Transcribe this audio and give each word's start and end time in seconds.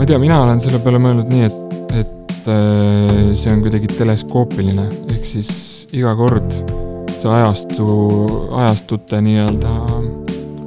ma 0.00 0.04
ei 0.04 0.08
tea, 0.08 0.18
mina 0.18 0.38
olen 0.40 0.60
selle 0.64 0.78
peale 0.80 0.96
mõelnud 0.96 1.26
nii, 1.28 1.42
et, 1.44 1.96
et 2.00 2.46
äh, 2.48 3.34
see 3.36 3.50
on 3.52 3.58
kuidagi 3.60 3.90
teleskoopiline, 3.98 4.86
ehk 5.12 5.26
siis 5.28 5.50
iga 5.92 6.14
kord 6.16 6.54
see 7.18 7.28
ajastu, 7.28 7.88
ajastute 8.62 9.20
nii-öelda 9.26 9.74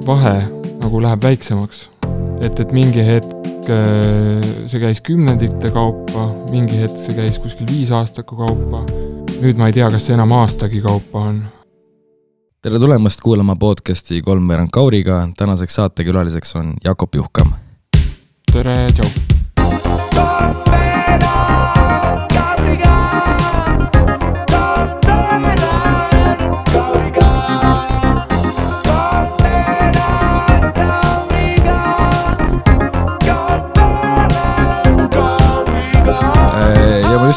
vahe 0.06 0.36
nagu 0.84 1.00
läheb 1.02 1.26
väiksemaks. 1.26 1.80
et, 2.46 2.62
et 2.62 2.70
mingi 2.70 3.02
hetk 3.02 3.66
äh, 3.74 4.46
see 4.70 4.84
käis 4.84 5.02
kümnendite 5.02 5.72
kaupa, 5.74 6.28
mingi 6.54 6.78
hetk 6.84 6.94
see 7.02 7.18
käis 7.18 7.42
kuskil 7.42 7.66
viisaastaku 7.66 8.38
kaupa. 8.38 8.84
nüüd 9.40 9.58
ma 9.58 9.66
ei 9.66 9.74
tea, 9.80 9.90
kas 9.90 10.06
see 10.06 10.14
enam 10.14 10.38
aastagi 10.38 10.78
kaupa 10.86 11.26
on 11.32 11.42
tere 12.62 12.78
tulemast 12.78 13.18
kuulama 13.18 13.58
podcasti 13.58 14.22
Kolmveerand 14.22 14.70
Kauriga, 14.70 15.24
tänaseks 15.36 15.82
saatekülaliseks 15.82 16.54
on 16.62 16.76
Jakob 16.86 17.18
Juhkam 17.18 17.58
tere, 18.54 18.86
tšau. 18.94 19.24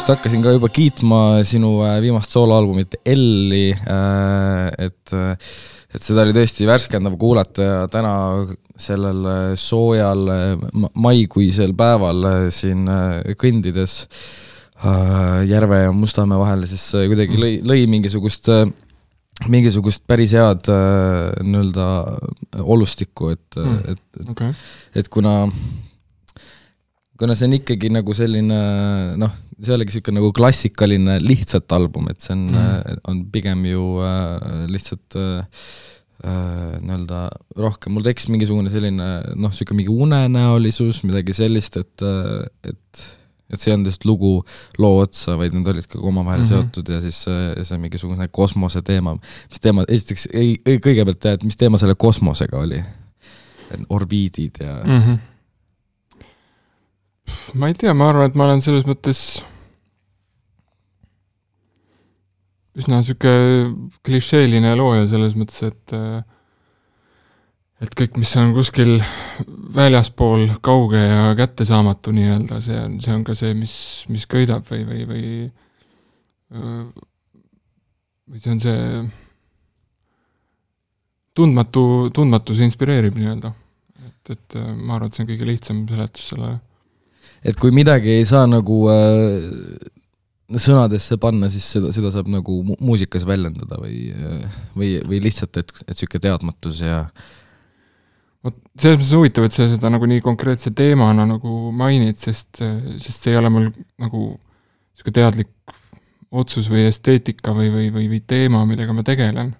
Just 0.08 0.22
hakkasin 0.22 0.40
ka 0.40 0.54
juba 0.54 0.68
kiitma 0.72 1.16
sinu 1.44 1.82
äh, 1.84 1.98
viimast 2.00 2.32
sooloalbumit 2.32 2.94
Elli, 3.04 3.74
äh, 3.76 4.86
et 4.86 5.12
et 5.12 6.04
seda 6.04 6.22
oli 6.24 6.32
tõesti 6.32 6.64
värskendav 6.68 7.16
kuulata 7.20 7.84
täna 7.92 8.12
sellel 8.80 9.26
soojal 9.60 10.22
maikuisel 10.96 11.74
päeval 11.76 12.24
siin 12.52 12.88
kõndides 13.40 13.98
Järve 15.48 15.80
ja 15.82 15.92
Mustamäe 15.92 16.38
vahel, 16.40 16.62
siis 16.70 16.84
kuidagi 16.92 17.40
lõi, 17.40 17.50
lõi 17.66 17.84
mingisugust, 17.90 18.48
mingisugust 19.50 20.04
päris 20.08 20.36
head 20.38 20.70
nii-öelda 20.70 21.88
olustikku, 22.62 23.34
et 23.34 23.60
mm,, 23.60 23.80
et 23.92 24.30
okay., 24.36 24.56
et 24.96 25.12
kuna 25.12 25.34
kuna 27.18 27.34
see 27.34 27.48
on 27.48 27.58
ikkagi 27.58 27.90
nagu 27.90 28.14
selline 28.14 28.62
noh, 29.18 29.36
see 29.58 29.72
ei 29.72 29.76
olegi 29.78 29.92
niisugune 29.92 30.20
nagu 30.20 30.32
klassikaline 30.36 31.18
lihtsalt 31.24 31.76
album, 31.76 32.08
et 32.12 32.22
see 32.22 32.34
on 32.36 32.48
mm., 32.52 33.04
on 33.10 33.22
pigem 33.32 33.64
ju 33.68 33.84
äh, 34.06 34.64
lihtsalt 34.70 35.18
äh, 35.18 35.62
äh, 36.22 36.74
nii-öelda 36.82 37.22
rohkem, 37.58 37.96
mul 37.96 38.06
tekkis 38.06 38.28
mingisugune 38.32 38.72
selline 38.72 39.08
noh, 39.34 39.50
niisugune 39.50 39.82
mingi 39.82 39.94
unenäolisus, 40.06 41.02
midagi 41.08 41.36
sellist, 41.36 41.80
et, 41.82 42.08
et 42.70 43.06
et 43.48 43.56
see 43.56 43.70
ei 43.70 43.78
olnud 43.78 43.88
lihtsalt 43.88 44.04
lugu 44.04 44.30
loo 44.76 44.98
otsa, 45.00 45.38
vaid 45.40 45.54
need 45.56 45.68
olid 45.72 45.86
ka 45.88 45.96
omavahel 46.04 46.42
mm 46.42 46.44
-hmm. 46.44 46.66
seotud 46.68 46.90
ja 46.92 47.00
siis 47.00 47.22
see, 47.24 47.64
see 47.64 47.78
mingisugune 47.80 48.28
kosmose 48.28 48.82
teema, 48.84 49.14
mis 49.16 49.62
teema, 49.64 49.86
esiteks 49.88 50.28
ei, 50.34 50.58
ei, 50.66 50.76
kõigepealt 50.84 51.20
tead, 51.22 51.46
mis 51.48 51.56
teema 51.56 51.80
selle 51.80 51.96
kosmosega 51.96 52.60
oli? 52.60 52.82
orbiidid 53.88 54.62
ja 54.64 54.78
mm 54.84 55.00
-hmm 55.00 55.37
ma 57.54 57.68
ei 57.68 57.76
tea, 57.78 57.94
ma 57.94 58.10
arvan, 58.10 58.28
et 58.28 58.36
ma 58.38 58.48
olen 58.48 58.62
selles 58.64 58.86
mõttes 58.88 59.22
üsna 62.78 63.00
sihuke 63.02 63.32
klišeeline 64.06 64.74
looja 64.78 65.06
selles 65.10 65.34
mõttes, 65.38 65.62
et 65.66 65.94
et 67.78 67.94
kõik, 67.94 68.16
mis 68.18 68.32
on 68.40 68.52
kuskil 68.56 68.96
väljaspool 69.74 70.48
kauge 70.66 70.98
ja 70.98 71.30
kättesaamatu 71.38 72.14
nii-öelda, 72.14 72.58
see 72.64 72.78
on, 72.80 72.98
see 73.02 73.14
on 73.14 73.22
ka 73.26 73.36
see, 73.38 73.54
mis, 73.54 73.74
mis 74.10 74.26
köidab 74.30 74.66
või, 74.70 74.82
või, 74.88 75.04
või 75.12 75.24
või 78.28 78.42
see 78.42 78.52
on 78.54 78.62
see 78.62 79.02
tundmatu, 81.38 81.82
tundmatus 82.14 82.62
inspireerib 82.66 83.18
nii-öelda. 83.18 83.52
et, 84.06 84.32
et 84.34 84.58
ma 84.58 84.96
arvan, 84.96 85.08
et 85.08 85.16
see 85.16 85.24
on 85.24 85.30
kõige 85.30 85.48
lihtsam 85.48 85.84
seletus 85.90 86.32
sellele 86.32 86.58
et 87.48 87.58
kui 87.60 87.72
midagi 87.74 88.18
ei 88.18 88.26
saa 88.28 88.46
nagu 88.50 88.82
äh, 88.92 89.88
sõnadesse 90.56 91.18
panna, 91.20 91.50
siis 91.52 91.66
seda, 91.74 91.90
seda 91.92 92.12
saab 92.14 92.30
nagu 92.32 92.62
mu 92.64 92.76
muusikas 92.80 93.26
väljendada 93.28 93.80
või, 93.80 94.08
või, 94.76 94.94
või 95.04 95.20
lihtsalt, 95.26 95.58
et, 95.60 95.74
et 95.84 95.92
niisugune 95.92 96.24
teadmatus 96.24 96.80
ja 96.84 97.02
vot 98.44 98.56
selles 98.78 99.00
mõttes 99.00 99.12
huvitav, 99.18 99.48
et 99.48 99.56
sa 99.56 99.68
seda 99.68 99.92
nagu 99.92 100.08
nii 100.08 100.24
konkreetse 100.24 100.72
teemana 100.76 101.26
nagu 101.28 101.72
mainid, 101.76 102.16
sest, 102.20 102.62
sest 102.62 103.26
see 103.26 103.34
ei 103.34 103.40
ole 103.40 103.52
mul 103.52 103.68
nagu 104.00 104.22
niisugune 104.38 105.18
teadlik 105.20 105.52
otsus 106.28 106.68
või 106.72 106.86
esteetika 106.88 107.52
või, 107.56 107.68
või, 107.72 107.92
või, 107.92 108.08
või 108.14 108.22
teema, 108.24 108.64
millega 108.68 108.96
ma 108.96 109.04
tegelen. 109.04 109.52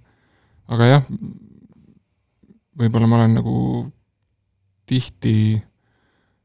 aga 0.69 0.89
jah, 0.89 1.07
võib-olla 2.79 3.09
ma 3.09 3.21
olen 3.21 3.39
nagu 3.41 3.57
tihti 4.89 5.59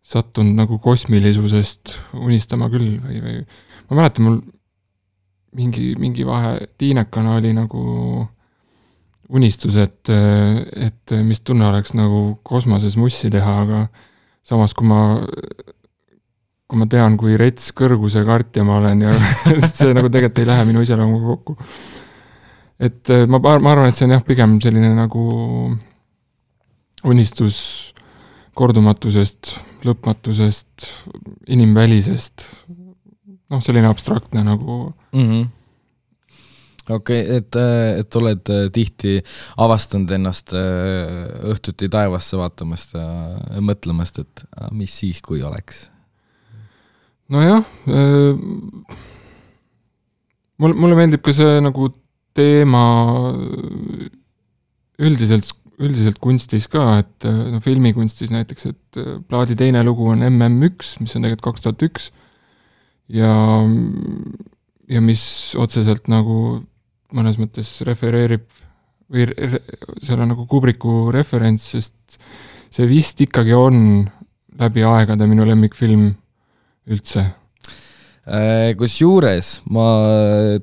sattunud 0.04 0.58
nagu 0.58 0.78
kosmilisusest 0.84 1.96
unistama 2.20 2.68
küll 2.72 2.98
või, 3.00 3.22
või 3.24 3.38
ma 3.90 4.02
mäletan, 4.02 4.28
mul 4.28 4.40
mingi, 5.56 5.94
mingi 6.00 6.26
vahe 6.28 6.58
tiinekana 6.78 7.38
oli 7.40 7.54
nagu 7.56 7.84
unistus, 9.34 9.78
et, 9.80 10.12
et 10.76 11.14
mis 11.24 11.42
tunne 11.42 11.66
oleks 11.70 11.96
nagu 11.98 12.40
kosmoses 12.46 12.98
mussi 13.00 13.32
teha, 13.34 13.56
aga 13.64 13.86
samas, 14.46 14.76
kui 14.78 14.88
ma, 14.90 15.00
kui 16.68 16.82
ma 16.82 16.88
tean, 16.92 17.16
kui 17.18 17.38
rets 17.40 17.72
kõrguse 17.76 18.26
kartja 18.28 18.66
ma 18.68 18.78
olen 18.82 19.08
ja 19.08 19.16
see 19.70 19.96
nagu 19.96 20.12
tegelikult 20.12 20.44
ei 20.44 20.52
lähe 20.52 20.68
minu 20.70 20.84
iseloomuga 20.84 21.32
kokku. 21.32 21.58
et 22.84 23.16
ma, 23.32 23.40
ma 23.40 23.72
arvan, 23.72 23.90
et 23.90 23.98
see 23.98 24.10
on 24.10 24.18
jah, 24.18 24.26
pigem 24.28 24.60
selline 24.62 24.92
nagu 24.98 25.26
unistus 27.04 27.58
kordumatusest, 28.54 29.56
lõpmatusest, 29.88 30.88
inimvälisest, 31.54 32.48
noh, 33.52 33.64
selline 33.64 33.90
abstraktne 33.92 34.46
nagu 34.46 34.80
mm. 35.14 35.28
-hmm 35.28 35.52
okei 36.90 37.22
okay,, 37.22 37.38
et, 37.38 37.56
et 38.00 38.16
oled 38.20 38.50
tihti 38.76 39.14
avastanud 39.64 40.10
ennast 40.12 40.52
õhtuti 40.52 41.88
taevasse 41.88 42.36
vaatamast 42.36 42.98
ja 42.98 43.62
mõtlemast, 43.64 44.20
et 44.20 44.44
mis 44.76 44.92
siis, 44.92 45.22
kui 45.24 45.40
oleks? 45.48 45.86
nojah, 47.32 47.64
mul, 50.60 50.76
mulle 50.76 50.98
meeldib 51.00 51.24
ka 51.24 51.34
see 51.36 51.62
nagu 51.64 51.88
teema 52.36 52.84
üldiselt 55.04 55.48
üldiselt 55.82 56.20
kunstis 56.22 56.68
ka, 56.72 57.00
et 57.02 57.26
no 57.26 57.60
filmikunstis 57.64 58.34
näiteks, 58.34 58.68
et 58.70 59.00
äh, 59.02 59.16
plaadi 59.30 59.58
teine 59.58 59.84
lugu 59.86 60.06
on 60.12 60.22
MM1, 60.28 61.00
mis 61.02 61.16
on 61.18 61.26
tegelikult 61.26 61.48
kaks 61.50 61.66
tuhat 61.66 61.86
üks. 61.88 62.10
Ja, 63.14 63.34
ja 64.90 65.02
mis 65.04 65.24
otseselt 65.60 66.08
nagu 66.12 66.64
mõnes 67.14 67.38
mõttes 67.42 67.76
refereerib 67.86 68.46
või 69.12 69.28
re, 69.30 69.60
seal 70.02 70.24
on 70.24 70.32
nagu 70.32 70.48
Kubriku 70.50 71.12
referents, 71.14 71.74
sest 71.76 72.18
see 72.74 72.88
vist 72.90 73.20
ikkagi 73.22 73.54
on 73.58 73.78
läbi 74.60 74.86
aegade 74.88 75.28
minu 75.30 75.46
lemmikfilm 75.50 76.12
üldse. 76.94 77.26
Äh, 78.24 78.72
Kusjuures 78.80 79.58
ma 79.74 79.86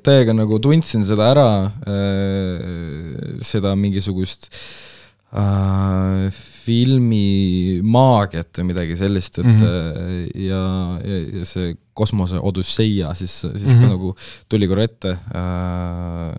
täiega 0.01 0.33
nagu 0.33 0.57
tundsin 0.63 1.05
seda 1.05 1.29
ära, 1.35 1.49
äh, 1.85 3.35
seda 3.45 3.75
mingisugust 3.77 4.49
äh, 4.49 4.90
äh, 5.31 6.29
filmi 6.61 7.79
maagiat 7.83 8.59
või 8.59 8.71
midagi 8.71 8.97
sellist, 8.99 9.39
et 9.39 9.47
mm 9.47 9.59
-hmm. 9.59 10.31
ja, 10.45 10.63
ja, 11.05 11.19
ja 11.39 11.45
see 11.47 11.75
kosmose 11.97 12.39
Odüsseia 12.39 13.13
siis, 13.13 13.41
siis 13.41 13.53
mm 13.53 13.67
-hmm. 13.67 13.79
ka 13.79 13.85
mhm. 13.85 13.91
nagu 13.95 14.15
tuli 14.49 14.67
korra 14.67 14.83
ette 14.83 15.11
äh,, 15.11 16.35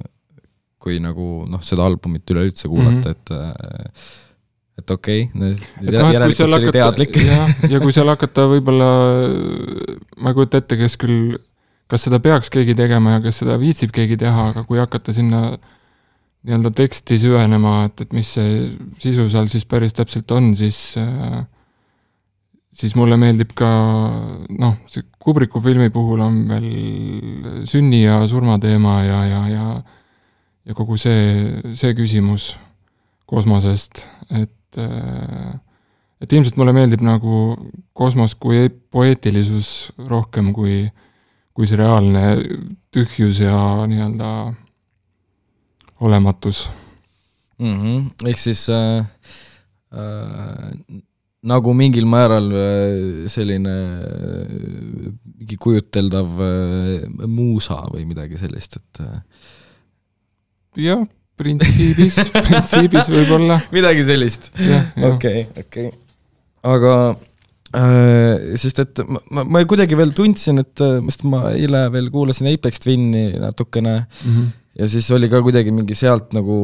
kui 0.78 0.98
nagu 1.00 1.46
noh, 1.48 1.62
seda 1.62 1.86
albumit 1.86 2.30
üleüldse 2.30 2.68
kuulata 2.68 2.90
mm, 2.90 3.02
-hmm. 3.02 3.10
et 3.10 3.30
äh, 3.30 3.94
et 4.78 4.90
okei 4.90 5.22
okay,, 5.22 5.40
noh, 5.40 5.92
järelikult 5.92 6.36
see 6.36 6.44
oli 6.44 6.72
teadlik. 6.72 7.16
ja 7.70 7.80
kui 7.80 7.92
seal 7.92 8.08
hakata 8.08 8.48
võib-olla, 8.48 8.88
ma 10.18 10.30
ei 10.30 10.34
kujuta 10.34 10.58
ette, 10.58 10.76
kes 10.76 10.96
küll, 10.96 11.36
kas 11.86 12.08
seda 12.08 12.18
peaks 12.20 12.50
keegi 12.50 12.74
tegema 12.74 13.18
ja 13.18 13.20
kas 13.20 13.38
seda 13.38 13.58
viitsib 13.60 13.92
keegi 13.92 14.16
teha, 14.16 14.48
aga 14.48 14.64
kui 14.64 14.80
hakata 14.80 15.12
sinna 15.12 15.44
äh, 15.52 15.60
nii-öelda 16.42 16.72
teksti 16.74 17.18
süvenema, 17.22 17.84
et, 17.86 18.04
et 18.04 18.14
mis 18.16 18.28
see 18.36 18.68
sisu 19.02 19.28
seal 19.30 19.50
siis 19.52 19.66
päris 19.68 19.94
täpselt 19.94 20.30
on, 20.34 20.52
siis 20.58 20.96
siis 22.72 22.94
mulle 22.96 23.18
meeldib 23.20 23.52
ka 23.54 23.68
noh, 24.58 24.78
see 24.90 25.04
Kubriku 25.22 25.60
filmi 25.62 25.90
puhul 25.94 26.22
on 26.24 26.38
veel 26.48 27.66
sünni 27.68 28.02
ja 28.02 28.22
surma 28.26 28.56
teema 28.58 29.02
ja, 29.06 29.20
ja, 29.28 29.42
ja 29.52 29.66
ja 30.66 30.74
kogu 30.78 30.96
see, 31.00 31.60
see 31.78 31.94
küsimus 31.98 32.52
kosmosest, 33.30 34.04
et 34.30 34.80
et 36.22 36.32
ilmselt 36.32 36.56
mulle 36.56 36.72
meeldib 36.76 37.02
nagu 37.04 37.38
kosmos 37.98 38.36
kui 38.38 38.68
poeetilisus 38.70 39.92
rohkem 40.08 40.52
kui, 40.54 40.86
kui 41.52 41.66
see 41.68 41.80
reaalne 41.80 42.36
tühjus 42.94 43.42
ja 43.42 43.56
nii-öelda 43.90 44.30
olematus 46.02 46.66
mm. 47.58 47.78
-hmm. 47.78 48.28
ehk 48.28 48.38
siis 48.38 48.66
äh, 48.68 49.04
äh, 49.94 51.00
nagu 51.42 51.74
mingil 51.74 52.06
määral 52.06 52.52
äh, 52.54 53.30
selline 53.30 53.74
äh, 54.02 55.08
mingi 55.38 55.58
kujuteldav 55.58 56.44
äh, 56.46 57.26
muusa 57.26 57.82
või 57.90 58.06
midagi 58.06 58.38
sellist, 58.38 58.78
et 58.78 59.02
jah, 60.86 61.02
printsiibis 61.36 62.20
printsiibis 62.36 63.10
võib-olla. 63.10 63.60
midagi 63.76 64.06
sellist. 64.06 64.50
okei, 65.10 65.46
okei. 65.64 65.90
aga 66.62 66.94
äh, 67.74 68.54
sest 68.60 68.82
et 68.84 69.04
ma, 69.06 69.22
ma, 69.30 69.46
ma 69.56 69.66
kuidagi 69.66 69.98
veel 69.98 70.14
tundsin, 70.16 70.62
et, 70.62 70.86
sest 71.10 71.26
ma 71.26 71.48
eile 71.52 71.88
veel 71.94 72.10
kuulasin 72.14 72.52
Apex 72.54 72.82
Twin'i 72.86 73.32
natukene 73.42 73.96
mm 74.02 74.34
-hmm. 74.34 74.50
Ja 74.78 74.88
siis 74.88 75.10
oli 75.14 75.28
ka 75.32 75.42
kuidagi 75.44 75.74
mingi 75.74 75.96
sealt 75.98 76.32
nagu 76.36 76.58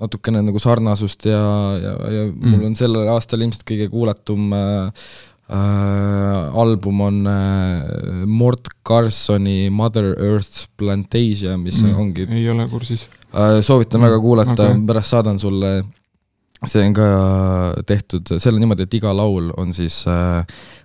natukene 0.00 0.42
nagu 0.44 0.60
sarnasust 0.60 1.24
ja, 1.28 1.40
ja, 1.80 1.94
ja 2.12 2.26
mm. 2.28 2.52
mul 2.52 2.68
on 2.68 2.76
sellel 2.76 3.08
aastal 3.14 3.42
ilmselt 3.44 3.64
kõige 3.68 3.88
kuulatum 3.92 4.52
äh, 4.52 5.08
äh, 5.48 6.60
album 6.62 7.00
on 7.06 7.20
äh, 7.32 8.24
Mort 8.28 8.70
Carsoni 8.86 9.70
Mother 9.72 10.12
Earth 10.12 10.68
Plantasia, 10.76 11.56
mis 11.60 11.80
mm. 11.82 12.00
ongi 12.02 12.28
ei 12.28 12.48
ole 12.52 12.68
kursis 12.70 13.06
äh,. 13.32 13.60
soovitan 13.60 14.02
mm. 14.02 14.08
väga 14.10 14.24
kuulata 14.24 14.56
okay., 14.58 14.82
pärast 14.92 15.16
saadan 15.16 15.40
sulle 15.40 15.78
see 16.64 16.84
on 16.88 16.94
ka 16.96 17.06
tehtud, 17.88 18.36
seal 18.40 18.56
on 18.56 18.62
niimoodi, 18.64 18.86
et 18.86 18.94
iga 19.00 19.12
laul 19.16 19.52
on 19.60 19.72
siis 19.76 20.02
äh, 20.10 20.42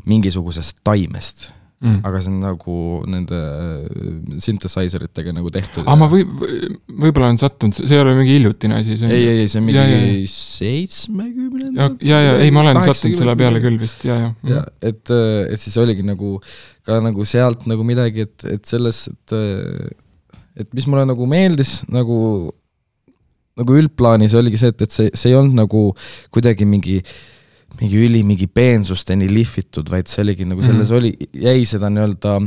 mingisugusest 0.08 0.82
taimest 0.88 1.50
mm.. 1.82 2.02
aga 2.08 2.22
see 2.22 2.32
on 2.32 2.40
nagu 2.44 2.76
nende 3.10 3.38
äh, 3.38 4.38
synthesizer 4.44 5.06
itega 5.08 5.34
nagu 5.36 5.52
tehtud. 5.54 5.84
aga 5.86 5.98
ma 6.00 6.10
või, 6.12 6.26
võib-olla 6.28 7.32
olen 7.32 7.42
sattunud, 7.42 7.78
see 7.78 7.98
ei 7.98 8.04
ole 8.04 8.14
mingi 8.18 8.38
hiljutine 8.38 8.78
asi, 8.82 8.98
see 9.00 9.08
on 9.08 9.16
ei, 9.16 9.26
ei, 9.26 9.42
ei, 9.44 9.52
see 9.52 9.62
on 9.62 9.68
mingi 9.68 10.30
seitsmekümnendad. 10.34 11.98
ja, 12.06 12.22
ja, 12.22 12.36
ja 12.36 12.38
ei, 12.46 12.54
ma 12.54 12.64
olen 12.66 12.82
sattunud 12.86 13.20
selle 13.20 13.36
peale 13.40 13.64
küll 13.64 13.82
vist, 13.82 14.06
ja, 14.08 14.20
ja. 14.22 14.32
ja 14.54 14.64
et, 14.80 15.04
äh, 15.10 15.42
et 15.50 15.64
siis 15.64 15.78
oligi 15.82 16.06
nagu 16.08 16.38
ka 16.88 17.02
nagu 17.04 17.26
sealt 17.30 17.68
nagu 17.70 17.86
midagi, 17.88 18.28
et, 18.30 18.48
et 18.58 18.64
selles, 18.70 19.06
et 19.12 19.38
äh, 19.38 19.92
et 20.62 20.74
mis 20.76 20.86
mulle 20.92 21.06
nagu 21.08 21.26
meeldis 21.32 21.80
nagu 21.90 22.18
nagu 23.62 23.76
üldplaanis 23.78 24.34
oligi 24.38 24.60
see, 24.60 24.72
et, 24.74 24.82
et 24.84 24.94
see, 24.94 25.12
see 25.18 25.32
ei 25.32 25.38
olnud 25.38 25.58
nagu 25.58 25.84
kuidagi 26.34 26.68
mingi 26.68 27.00
äh, 27.02 27.12
mingi 27.80 28.04
üli 28.06 28.22
mingi 28.28 28.48
peensusteni 28.52 29.30
lihvitud, 29.32 29.90
vaid 29.92 30.12
see 30.12 30.24
oligi 30.26 30.48
nagu 30.48 30.64
selles 30.66 30.92
mm 30.92 30.98
oli, 31.02 31.12
jäi 31.34 31.66
seda 31.66 31.90
nii-öelda 31.94 32.38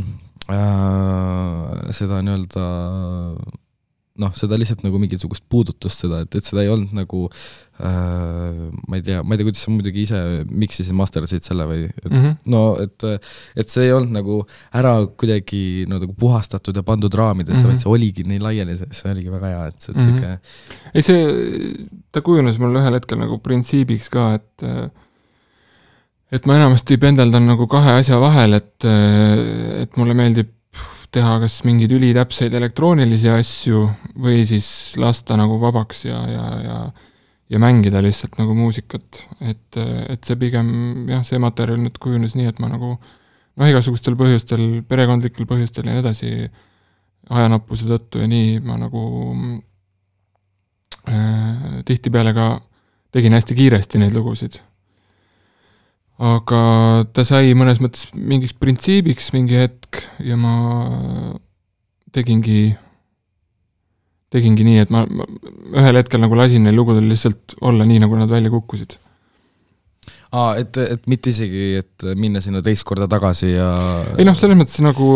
äh,, 0.52 1.92
seda 1.96 2.20
nii-öelda 2.24 2.64
noh, 4.22 4.30
seda 4.38 4.54
lihtsalt 4.58 4.84
nagu 4.84 4.98
mingisugust 5.02 5.42
puudutust 5.50 6.04
seda, 6.04 6.20
et, 6.22 6.36
et 6.38 6.46
seda 6.46 6.62
ei 6.62 6.70
olnud 6.70 6.92
nagu 6.94 7.24
äh, 7.26 8.60
ma 8.86 8.98
ei 9.00 9.02
tea, 9.02 9.24
ma 9.26 9.34
ei 9.34 9.40
tea, 9.40 9.48
kuidas 9.48 9.64
sa 9.66 9.72
muidugi 9.74 10.04
ise 10.06 10.20
miksisid, 10.46 10.94
masterdasid 10.98 11.46
selle 11.46 11.66
või 11.66 11.80
et 11.88 12.10
mm 12.12 12.20
-hmm. 12.20 12.36
no 12.54 12.62
et, 12.82 13.06
et 13.58 13.74
see 13.74 13.88
ei 13.88 13.94
olnud 13.96 14.14
nagu 14.14 14.38
ära 14.70 14.94
kuidagi 15.18 15.84
no 15.90 15.98
nagu 16.02 16.14
puhastatud 16.18 16.76
ja 16.78 16.86
pandud 16.86 17.14
raamidesse 17.14 17.58
mm, 17.58 17.64
-hmm. 17.64 17.72
vaid 17.74 17.82
see 17.82 17.94
oligi 17.96 18.26
nii 18.30 18.42
laiali, 18.44 18.78
see 18.78 19.10
oligi 19.10 19.34
väga 19.34 19.50
hea, 19.50 19.66
et, 19.72 19.88
et 19.88 20.00
sihuke 20.00 20.28
mm 20.28 20.34
-hmm. 20.36 20.90
ei 20.94 21.02
see, 21.02 21.88
ta 22.12 22.22
kujunes 22.22 22.60
mul 22.62 22.78
ühel 22.82 23.00
hetkel 23.00 23.18
nagu 23.18 23.40
printsiibiks 23.42 24.08
ka, 24.14 24.34
et 24.38 24.62
äh, 24.62 24.86
et 26.32 26.46
ma 26.46 26.58
enamasti 26.58 26.98
pendeldan 27.00 27.46
nagu 27.46 27.66
kahe 27.70 27.98
asja 28.00 28.18
vahel, 28.22 28.58
et, 28.60 28.86
et 29.84 29.96
mulle 30.00 30.16
meeldib 30.18 30.52
teha 31.14 31.38
kas 31.42 31.60
mingeid 31.66 31.92
ülitäpseid 31.94 32.54
elektroonilisi 32.58 33.30
asju 33.30 33.84
või 34.20 34.42
siis 34.48 34.68
lasta 34.98 35.36
nagu 35.38 35.60
vabaks 35.62 36.06
ja, 36.08 36.22
ja, 36.30 36.46
ja 36.64 36.78
ja 37.50 37.58
mängida 37.60 38.00
lihtsalt 38.02 38.38
nagu 38.40 38.54
muusikat, 38.56 39.20
et, 39.44 39.76
et 40.08 40.24
see 40.24 40.36
pigem 40.40 40.70
jah, 41.10 41.20
see 41.26 41.38
materjal 41.38 41.78
nüüd 41.82 41.98
kujunes 42.02 42.36
nii, 42.38 42.48
et 42.50 42.60
ma 42.62 42.70
nagu 42.72 42.94
noh, 42.96 43.66
igasugustel 43.68 44.16
põhjustel, 44.18 44.64
perekondlikel 44.88 45.46
põhjustel 45.48 45.86
ja 45.86 45.92
nii 45.94 46.02
edasi, 46.02 46.30
ajanappuse 47.30 47.88
tõttu 47.88 48.24
ja 48.24 48.28
nii 48.28 48.58
ma 48.64 48.78
nagu 48.80 49.04
äh, 51.08 51.82
tihtipeale 51.88 52.34
ka 52.36 52.48
tegin 53.14 53.36
hästi 53.36 53.56
kiiresti 53.60 54.00
neid 54.02 54.16
lugusid 54.16 54.58
aga 56.22 56.60
ta 57.10 57.24
sai 57.26 57.54
mõnes 57.58 57.80
mõttes 57.82 58.06
mingiks 58.14 58.54
printsiibiks 58.54 59.32
mingi 59.34 59.58
hetk 59.58 59.98
ja 60.22 60.36
ma 60.38 60.54
tegingi, 62.14 62.74
tegingi 64.30 64.66
nii, 64.66 64.82
et 64.84 64.92
ma, 64.94 65.02
ma 65.10 65.26
ühel 65.74 65.98
hetkel 65.98 66.22
nagu 66.22 66.36
lasin 66.38 66.62
neil 66.62 66.78
lugudel 66.78 67.08
lihtsalt 67.10 67.56
olla 67.66 67.86
nii, 67.88 68.04
nagu 68.04 68.20
nad 68.20 68.30
välja 68.30 68.52
kukkusid. 68.52 68.94
aa, 70.34 70.54
et, 70.58 70.78
et 70.78 71.02
mitte 71.10 71.30
isegi, 71.30 71.64
et 71.82 72.06
minna 72.18 72.40
sinna 72.42 72.62
teist 72.62 72.86
korda 72.86 73.08
tagasi 73.10 73.50
ja 73.50 73.68
ei 74.14 74.26
noh, 74.26 74.38
selles 74.38 74.58
mõttes 74.58 74.78
nagu 74.86 75.08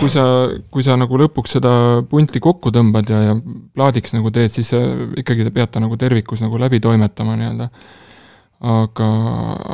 kui 0.00 0.12
sa, 0.12 0.24
kui 0.72 0.84
sa 0.84 0.96
nagu 1.00 1.20
lõpuks 1.20 1.58
seda 1.58 1.74
punti 2.08 2.40
kokku 2.40 2.72
tõmbad 2.72 3.12
ja, 3.12 3.20
ja 3.28 3.36
plaadiks 3.76 4.16
nagu 4.16 4.32
teed, 4.32 4.52
siis 4.56 4.72
sa 4.72 4.80
ikkagi 5.20 5.50
pead 5.52 5.72
ta 5.76 5.84
nagu 5.84 6.00
tervikus 6.00 6.44
nagu 6.44 6.60
läbi 6.60 6.80
toimetama 6.84 7.36
nii-öelda 7.40 7.68
aga, 8.60 9.08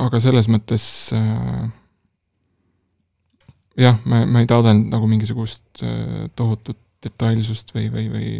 aga 0.06 0.20
selles 0.20 0.48
mõttes 0.48 0.84
äh, 1.16 1.66
jah, 3.76 3.98
ma, 4.04 4.24
ma 4.26 4.40
ei 4.40 4.46
taotlenud 4.50 4.92
nagu 4.92 5.10
mingisugust 5.10 5.82
äh, 5.82 6.30
tohutut 6.36 6.78
detailsust 7.00 7.74
või, 7.74 7.88
või, 7.92 8.08
või 8.12 8.30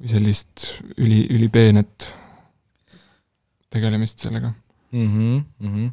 või 0.00 0.08
sellist 0.08 0.66
üli, 0.96 1.22
ülipeenet 1.28 2.08
tegelemist 3.70 4.24
sellega 4.24 4.50
mm. 4.50 5.08
-hmm, 5.08 5.42
mm 5.60 5.72
-hmm. 5.74 5.90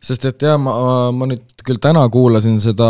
sest 0.00 0.24
et 0.24 0.42
jah, 0.42 0.58
ma, 0.58 1.10
ma 1.12 1.26
nüüd 1.26 1.64
küll 1.66 1.82
täna 1.82 2.06
kuulasin 2.08 2.60
seda 2.62 2.88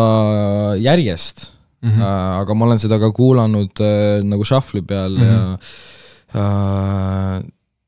järjest 0.78 1.48
mm, 1.80 1.90
-hmm. 1.90 2.02
aga 2.42 2.54
ma 2.54 2.68
olen 2.68 2.78
seda 2.78 2.98
ka 3.00 3.10
kuulanud 3.12 3.84
nagu 4.24 4.44
shuffle'i 4.44 4.82
peal 4.82 5.16
mm 5.16 5.24
-hmm. 5.24 5.58
ja 6.34 7.38
äh, 7.38 7.42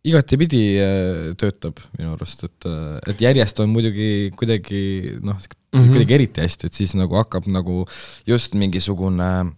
igatepidi 0.06 0.62
äh, 0.80 1.30
töötab 1.40 1.80
minu 1.98 2.14
arust, 2.14 2.44
et, 2.46 2.68
äh, 2.68 2.98
et 3.12 3.20
järjest 3.20 3.60
on 3.60 3.72
muidugi 3.72 4.30
kuidagi 4.38 5.18
noh, 5.20 5.36
mm 5.36 5.78
-hmm. 5.78 5.90
kuidagi 5.92 6.16
eriti 6.16 6.44
hästi, 6.44 6.70
et 6.70 6.74
siis 6.74 6.94
nagu 6.96 7.18
hakkab 7.20 7.48
nagu 7.48 7.84
just 8.26 8.54
mingisugune 8.54 9.52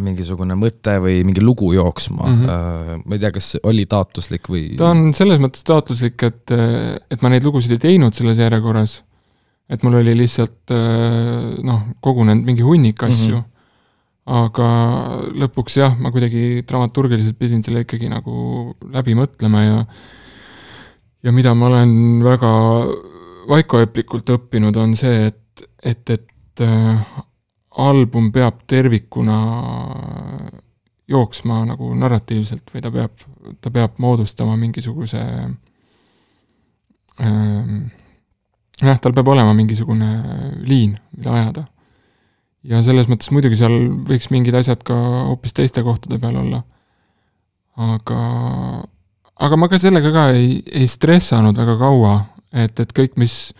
mingisugune 0.00 0.56
mõte 0.56 0.96
või 0.98 1.20
mingi 1.22 1.42
lugu 1.44 1.68
jooksma 1.74 2.26
mm, 2.26 2.44
-hmm. 2.44 3.02
ma 3.04 3.14
ei 3.14 3.20
tea, 3.20 3.30
kas 3.30 3.56
oli 3.62 3.84
taotluslik 3.86 4.48
või? 4.48 4.70
ta 4.76 4.88
on 4.90 5.12
selles 5.14 5.38
mõttes 5.38 5.62
taotluslik, 5.68 6.22
et, 6.22 6.54
et 7.10 7.22
ma 7.22 7.28
neid 7.28 7.44
lugusid 7.44 7.76
ei 7.76 7.78
teinud 7.78 8.14
selles 8.14 8.38
järjekorras. 8.38 9.02
et 9.68 9.82
mul 9.82 10.00
oli 10.00 10.16
lihtsalt 10.16 10.72
noh, 11.62 11.82
kogunenud 12.00 12.44
mingi 12.44 12.62
hunnik 12.62 13.02
asju 13.02 13.36
mm. 13.36 13.42
-hmm 13.42 13.55
aga 14.26 14.68
lõpuks 15.38 15.76
jah, 15.78 15.94
ma 16.02 16.10
kuidagi 16.10 16.64
dramaturgiliselt 16.66 17.38
pidin 17.38 17.62
selle 17.62 17.84
ikkagi 17.84 18.08
nagu 18.10 18.74
läbi 18.90 19.14
mõtlema 19.14 19.62
ja 19.62 19.76
ja 21.26 21.32
mida 21.34 21.54
ma 21.54 21.68
olen 21.70 22.22
väga 22.24 22.50
vaikoeplikult 23.46 24.30
õppinud, 24.34 24.76
on 24.78 24.96
see, 24.98 25.30
et, 25.30 25.62
et, 25.82 26.10
et 26.10 26.62
äh, 26.66 27.06
album 27.86 28.32
peab 28.34 28.64
tervikuna 28.66 29.38
jooksma 31.06 31.60
nagu 31.68 31.92
narratiivselt 31.94 32.74
või 32.74 32.82
ta 32.82 32.90
peab, 32.94 33.22
ta 33.62 33.70
peab 33.70 34.00
moodustama 34.02 34.56
mingisuguse 34.58 35.22
äh, 37.22 37.78
jah, 38.82 38.98
tal 38.98 39.14
peab 39.14 39.30
olema 39.34 39.54
mingisugune 39.54 40.10
liin, 40.66 40.98
mida 41.14 41.38
ajada 41.38 41.66
ja 42.66 42.82
selles 42.84 43.08
mõttes 43.10 43.30
muidugi 43.34 43.58
seal 43.58 43.74
võiks 44.08 44.30
mingid 44.34 44.56
asjad 44.58 44.82
ka 44.86 44.96
hoopis 45.30 45.54
teiste 45.56 45.84
kohtade 45.86 46.18
peal 46.22 46.38
olla. 46.40 46.62
aga, 47.76 48.20
aga 49.46 49.58
ma 49.60 49.68
ka 49.68 49.80
sellega 49.80 50.12
ka 50.14 50.28
ei, 50.36 50.62
ei 50.72 50.88
stressanud 50.88 51.58
väga 51.58 51.76
kaua, 51.80 52.14
et, 52.52 52.78
et 52.80 52.94
kõik, 52.96 53.18
mis 53.20 53.52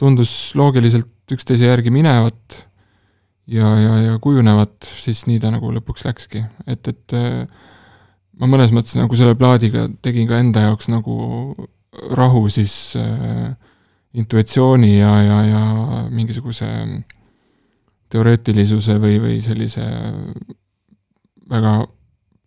tundus 0.00 0.54
loogiliselt 0.58 1.10
üksteise 1.34 1.68
järgi 1.68 1.92
minevat 1.92 2.62
ja, 3.50 3.68
ja, 3.76 3.96
ja 4.06 4.20
kujunevat, 4.22 4.78
siis 5.02 5.26
nii 5.28 5.40
ta 5.42 5.52
nagu 5.52 5.72
lõpuks 5.74 6.06
läkski, 6.08 6.44
et, 6.66 6.88
et 6.88 7.16
ma 8.38 8.48
mõnes 8.48 8.72
mõttes 8.74 8.96
nagu 8.98 9.18
selle 9.18 9.36
plaadiga 9.38 9.88
tegin 10.04 10.28
ka 10.30 10.40
enda 10.40 10.68
jaoks 10.68 10.88
nagu 10.92 11.18
rahu 12.14 12.46
siis 12.52 12.94
äh, 12.96 13.52
intuitsiooni 14.14 14.98
ja, 14.98 15.12
ja, 15.24 15.38
ja 15.48 15.62
mingisuguse 16.14 16.68
äh, 16.68 17.17
teoreetilisuse 18.12 18.96
või, 19.02 19.18
või 19.22 19.38
sellise 19.44 19.84
väga 21.48 21.74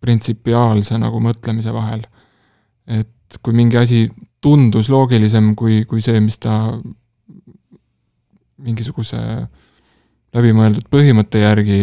printsipiaalse 0.02 0.98
nagu 0.98 1.20
mõtlemise 1.22 1.72
vahel. 1.74 2.02
et 2.86 3.38
kui 3.42 3.54
mingi 3.54 3.78
asi 3.78 4.06
tundus 4.42 4.90
loogilisem 4.90 5.54
kui, 5.56 5.84
kui 5.88 6.02
see, 6.02 6.20
mis 6.20 6.38
ta 6.42 6.56
mingisuguse 8.62 9.18
läbimõeldud 10.32 10.88
põhimõtte 10.92 11.42
järgi 11.42 11.78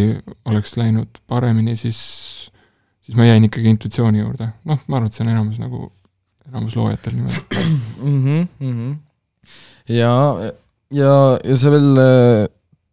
oleks 0.50 0.76
läinud 0.80 1.22
paremini, 1.30 1.76
siis, 1.80 2.00
siis 3.06 3.18
ma 3.18 3.28
jäin 3.28 3.46
ikkagi 3.48 3.72
intuitsiooni 3.76 4.24
juurde. 4.24 4.52
noh, 4.66 4.82
ma 4.88 5.00
arvan, 5.00 5.10
et 5.10 5.18
see 5.18 5.26
on 5.26 5.34
enamus 5.34 5.60
nagu, 5.62 5.92
enamus 6.50 6.76
loojatel 6.76 7.16
niimoodi 7.16 7.66
mm. 8.04 8.24
-hmm, 8.26 8.48
mm 8.60 8.74
-hmm. 8.78 8.96
ja, 9.96 10.14
ja, 10.92 11.14
ja 11.44 11.58
sa 11.58 11.72
veel 11.72 11.92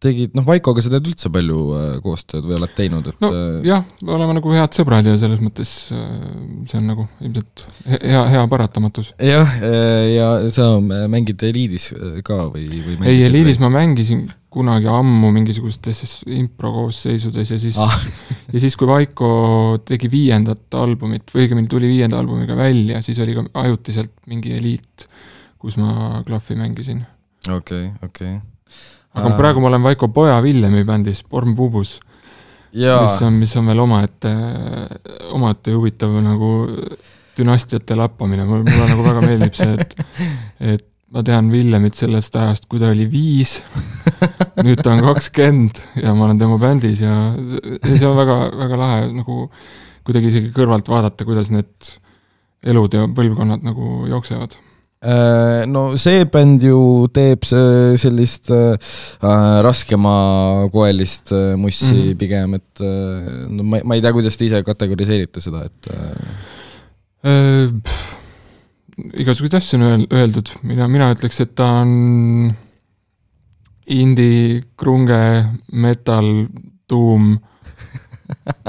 tegid, 0.03 0.33
noh, 0.37 0.45
Vaikoga 0.45 0.81
sa 0.83 0.91
teed 0.93 1.07
üldse 1.09 1.29
palju 1.33 1.59
äh, 1.73 1.85
koostööd 2.03 2.45
või 2.45 2.57
oled 2.59 2.73
teinud, 2.77 3.07
et 3.09 3.21
no 3.23 3.29
äh, 3.33 3.53
jah, 3.65 3.85
me 4.05 4.13
oleme 4.13 4.35
nagu 4.37 4.53
head 4.53 4.75
sõbrad 4.77 5.07
ja 5.09 5.15
selles 5.17 5.41
mõttes 5.41 5.71
äh, 5.95 6.01
see 6.69 6.77
on 6.77 6.89
nagu 6.91 7.05
ilmselt 7.17 7.63
hea, 7.95 8.23
hea 8.33 8.43
paratamatus. 8.51 9.13
jah, 9.17 9.55
ja 10.13 10.27
sa 10.53 10.75
mängid 11.09 11.41
Eliidis 11.47 11.89
ka 12.27 12.43
või, 12.53 12.67
või 12.85 12.97
ei, 13.09 13.23
Eliidis 13.25 13.61
ma 13.63 13.71
mängisin 13.73 14.27
kunagi 14.53 14.89
ammu 14.89 15.31
mingisugustes 15.33 16.21
improkoosseisudes 16.29 17.53
ja 17.55 17.57
siis 17.61 17.79
ah. 17.81 17.95
ja 18.53 18.61
siis, 18.61 18.77
kui 18.77 18.89
Vaiko 18.89 19.31
tegi 19.85 20.11
viiendat 20.13 20.77
albumit 20.77 21.33
või 21.33 21.47
õigemini 21.47 21.71
tuli 21.71 21.89
viienda 21.89 22.21
albumiga 22.21 22.57
välja, 22.57 23.01
siis 23.05 23.17
oli 23.25 23.33
ka 23.37 23.47
ajutiselt 23.65 24.13
mingi 24.29 24.53
Eliit, 24.57 25.07
kus 25.57 25.79
ma 25.81 26.21
klahvi 26.27 26.59
mängisin. 26.61 27.01
okei 27.49 27.89
okay,, 27.89 27.97
okei 28.05 28.35
okay 28.35 28.56
aga 29.17 29.31
äh. 29.31 29.37
praegu 29.37 29.63
ma 29.63 29.71
olen 29.71 29.83
Vaiko 29.83 30.11
poja 30.13 30.37
Villemi 30.43 30.85
bändis 30.87 31.23
Porm 31.23 31.55
Pubus. 31.55 31.97
mis 32.73 33.21
on, 33.25 33.33
mis 33.33 33.55
on 33.57 33.65
veel 33.71 33.79
omaette, 33.79 34.33
omaette 35.33 35.73
huvitav 35.73 36.13
nagu 36.21 36.51
dünastiate 37.37 37.95
lappamine, 37.97 38.45
mulle 38.45 38.85
nagu 38.89 39.03
väga 39.05 39.21
meeldib 39.23 39.57
see, 39.57 39.73
et, 39.77 39.97
et 40.75 40.85
ma 41.13 41.23
tean 41.23 41.51
Villemit 41.51 41.95
sellest 41.95 42.35
ajast, 42.35 42.67
kui 42.69 42.81
ta 42.81 42.91
oli 42.91 43.07
viis 43.09 43.57
nüüd 44.65 44.81
ta 44.83 44.93
on 44.93 45.03
kakskümmend 45.05 45.79
ja 46.01 46.13
ma 46.17 46.27
olen 46.27 46.41
tema 46.41 46.57
bändis 46.61 47.03
ja 47.05 47.15
see 47.37 48.07
on 48.07 48.17
väga, 48.19 48.37
väga 48.57 48.79
lahe 48.81 49.01
nagu 49.15 49.47
kuidagi 50.07 50.31
isegi 50.31 50.53
kõrvalt 50.55 50.89
vaadata, 50.91 51.27
kuidas 51.27 51.51
need 51.53 51.91
elud 52.67 52.93
ja 52.95 53.07
põlvkonnad 53.15 53.63
nagu 53.65 54.07
jooksevad 54.11 54.57
no 55.69 55.81
see 56.01 56.25
bänd 56.25 56.63
ju 56.65 57.07
teeb 57.13 57.45
sellist 57.45 58.49
äh, 58.49 58.77
raskemakoelist 59.65 61.31
äh, 61.31 61.55
mussi 61.55 61.93
mm 61.93 62.01
-hmm. 62.01 62.15
pigem, 62.17 62.53
et 62.53 62.81
äh, 62.81 63.47
no 63.49 63.63
ma, 63.63 63.79
ma 63.83 63.95
ei 63.95 64.01
tea, 64.01 64.11
kuidas 64.11 64.37
te 64.37 64.45
ise 64.45 64.63
kategoriseerite 64.63 65.41
seda, 65.41 65.65
et 65.65 65.87
äh... 67.23 67.75
igasuguseid 69.13 69.53
asju 69.53 69.77
on 69.77 70.07
öeldud, 70.11 70.49
mina, 70.63 70.87
mina 70.87 71.11
ütleks, 71.13 71.41
et 71.41 71.55
ta 71.55 71.65
on 71.81 72.55
indie, 73.85 74.63
krunge, 74.77 75.45
metal, 75.71 76.47
tuum 76.87 77.37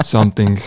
something 0.05 0.59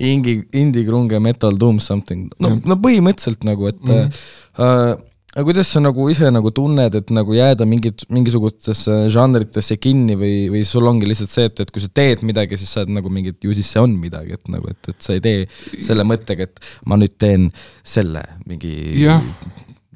Ingi, 0.00 0.40
indie, 0.56 0.84
krunge, 0.86 1.18
metal, 1.22 1.56
doom 1.58 1.78
something, 1.82 2.30
no, 2.40 2.54
no 2.64 2.76
põhimõtteliselt 2.80 3.44
nagu, 3.46 3.68
et 3.70 3.80
mm. 3.84 4.20
äh, 4.64 4.92
aga 5.30 5.44
kuidas 5.46 5.70
sa 5.70 5.82
nagu 5.82 6.06
ise 6.10 6.30
nagu 6.32 6.50
tunned, 6.54 6.94
et 6.98 7.10
nagu 7.14 7.34
jääda 7.36 7.66
mingit, 7.68 8.02
mingisugustesse 8.10 8.96
žanritesse 9.14 9.76
kinni 9.78 10.16
või, 10.18 10.34
või 10.50 10.62
sul 10.66 10.88
ongi 10.90 11.06
lihtsalt 11.06 11.34
see, 11.34 11.50
et, 11.50 11.62
et 11.62 11.70
kui 11.70 11.82
sa 11.84 11.90
teed 12.00 12.24
midagi, 12.26 12.58
siis 12.58 12.72
sa 12.74 12.82
oled 12.82 12.96
nagu 12.96 13.12
mingit, 13.14 13.38
ju 13.46 13.54
siis 13.54 13.70
see 13.70 13.82
on 13.82 13.94
midagi, 14.00 14.34
et 14.38 14.50
nagu, 14.50 14.72
et, 14.72 14.90
et 14.90 14.98
sa 15.06 15.14
ei 15.14 15.22
tee 15.22 15.44
selle 15.86 16.06
mõttega, 16.08 16.48
et 16.48 16.64
ma 16.90 16.98
nüüd 16.98 17.14
teen 17.20 17.50
selle 17.86 18.24
mingi 18.48 18.74
ja, 19.04 19.20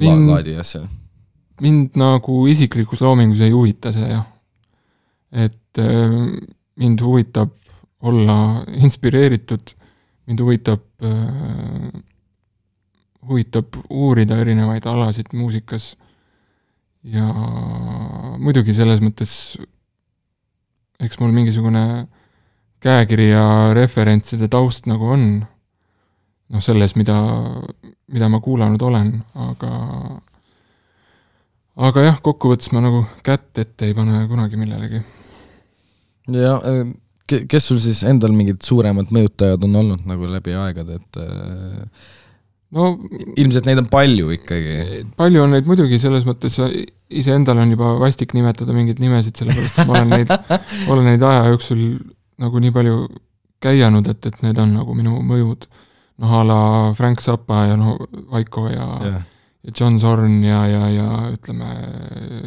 la, 0.05 0.15
laadi 0.35 0.55
asja. 0.61 0.85
mind 1.65 1.99
nagu 1.99 2.45
isiklikus 2.51 3.03
loomingus 3.03 3.43
ei 3.43 3.55
huvita 3.55 3.95
see 3.95 4.07
jah. 4.13 4.29
et 5.35 5.83
äh, 5.83 6.21
mind 6.77 7.03
huvitab 7.03 7.53
olla 8.05 8.65
inspireeritud, 8.77 9.75
mind 10.27 10.41
huvitab 10.41 10.83
äh,, 11.05 12.03
huvitab 13.29 13.79
uurida 13.91 14.39
erinevaid 14.43 14.87
alasid 14.87 15.33
muusikas. 15.33 15.95
Ja 17.05 17.29
muidugi 18.41 18.73
selles 18.73 19.03
mõttes 19.05 19.33
eks 21.05 21.19
mul 21.21 21.35
mingisugune 21.35 22.07
käekiri 22.85 23.31
ja 23.31 23.47
referentside 23.77 24.49
taust 24.53 24.89
nagu 24.89 25.09
on, 25.17 25.27
noh, 26.53 26.63
selles, 26.65 26.95
mida, 27.01 27.17
mida 28.13 28.29
ma 28.33 28.41
kuulanud 28.45 28.83
olen, 28.85 29.11
aga 29.49 29.73
aga 31.89 32.07
jah, 32.09 32.23
kokkuvõttes 32.23 32.71
ma 32.73 32.85
nagu 32.85 33.03
kätt 33.27 33.59
ette 33.59 33.89
ei 33.89 33.97
pane 33.97 34.27
kunagi 34.31 34.61
millelegi 34.61 35.03
ja 36.33 36.59
äh, 36.65 36.85
kes 37.27 37.71
sul 37.71 37.81
siis 37.83 38.03
endal 38.09 38.35
mingid 38.37 38.63
suuremad 38.65 39.13
mõjutajad 39.15 39.65
on 39.65 39.81
olnud 39.81 40.05
nagu 40.09 40.29
läbi 40.29 40.55
aegade, 40.59 40.99
et 41.01 41.19
äh, 41.21 42.09
no 42.77 42.95
ilmselt 43.41 43.69
neid 43.69 43.81
on 43.83 43.91
palju 43.93 44.33
ikkagi. 44.37 45.05
palju 45.19 45.45
on 45.45 45.55
neid 45.57 45.69
muidugi, 45.69 46.01
selles 46.03 46.27
mõttes 46.29 46.59
iseendal 47.11 47.63
on 47.63 47.75
juba 47.77 47.95
vastik 48.03 48.35
nimetada 48.37 48.77
mingeid 48.77 49.03
nimesid, 49.03 49.37
sellepärast 49.41 49.81
et 49.81 49.91
ma 49.91 50.01
olen 50.01 50.17
neid, 50.19 50.35
olen 50.93 51.11
neid 51.13 51.25
aja 51.25 51.47
jooksul 51.53 51.85
nagu 52.45 52.61
nii 52.61 52.75
palju 52.75 53.07
käianud, 53.65 54.09
et, 54.11 54.27
et 54.29 54.43
need 54.45 54.59
on 54.61 54.75
nagu 54.77 54.97
minu 54.97 55.21
mõjud. 55.25 55.69
noh, 56.23 56.33
a 56.39 56.43
la 56.47 56.59
Frank 56.95 57.23
Zappa 57.25 57.65
ja 57.71 57.79
noh, 57.79 57.97
Vaiko 58.31 58.69
ja 58.71 58.89
yeah 59.03 59.23
John 59.73 59.97
Zorn 59.99 60.43
ja, 60.45 60.59
ja, 60.69 60.89
ja 60.93 61.07
ütleme, 61.33 61.69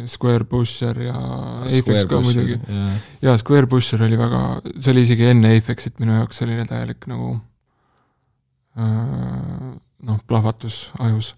Square 0.06 0.46
Pusher 0.46 1.00
ja 1.02 1.16
Aphex 1.66 2.06
ka 2.06 2.20
muidugi. 2.22 2.58
jaa, 3.24 3.34
Square 3.40 3.66
Pusher 3.70 4.04
oli 4.06 4.18
väga, 4.20 4.42
see 4.78 4.92
oli 4.92 5.02
isegi 5.06 5.26
enne 5.32 5.50
Aphexit 5.56 5.98
minu 5.98 6.14
jaoks 6.14 6.38
selline 6.38 6.66
täielik 6.70 7.08
nagu 7.10 7.32
äh, 8.78 9.64
noh, 10.06 10.20
plahvatus 10.30 10.84
ajus. 11.02 11.32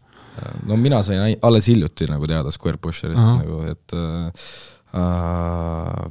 no 0.68 0.76
mina 0.76 1.00
sain 1.06 1.38
alles 1.40 1.70
hiljuti 1.72 2.10
nagu 2.12 2.28
teada 2.28 2.52
Square 2.52 2.76
Pusherist 2.82 3.24
Aha. 3.24 3.40
nagu, 3.40 3.62
et 3.72 3.96
äh, 3.96 4.52
äh, 5.00 6.04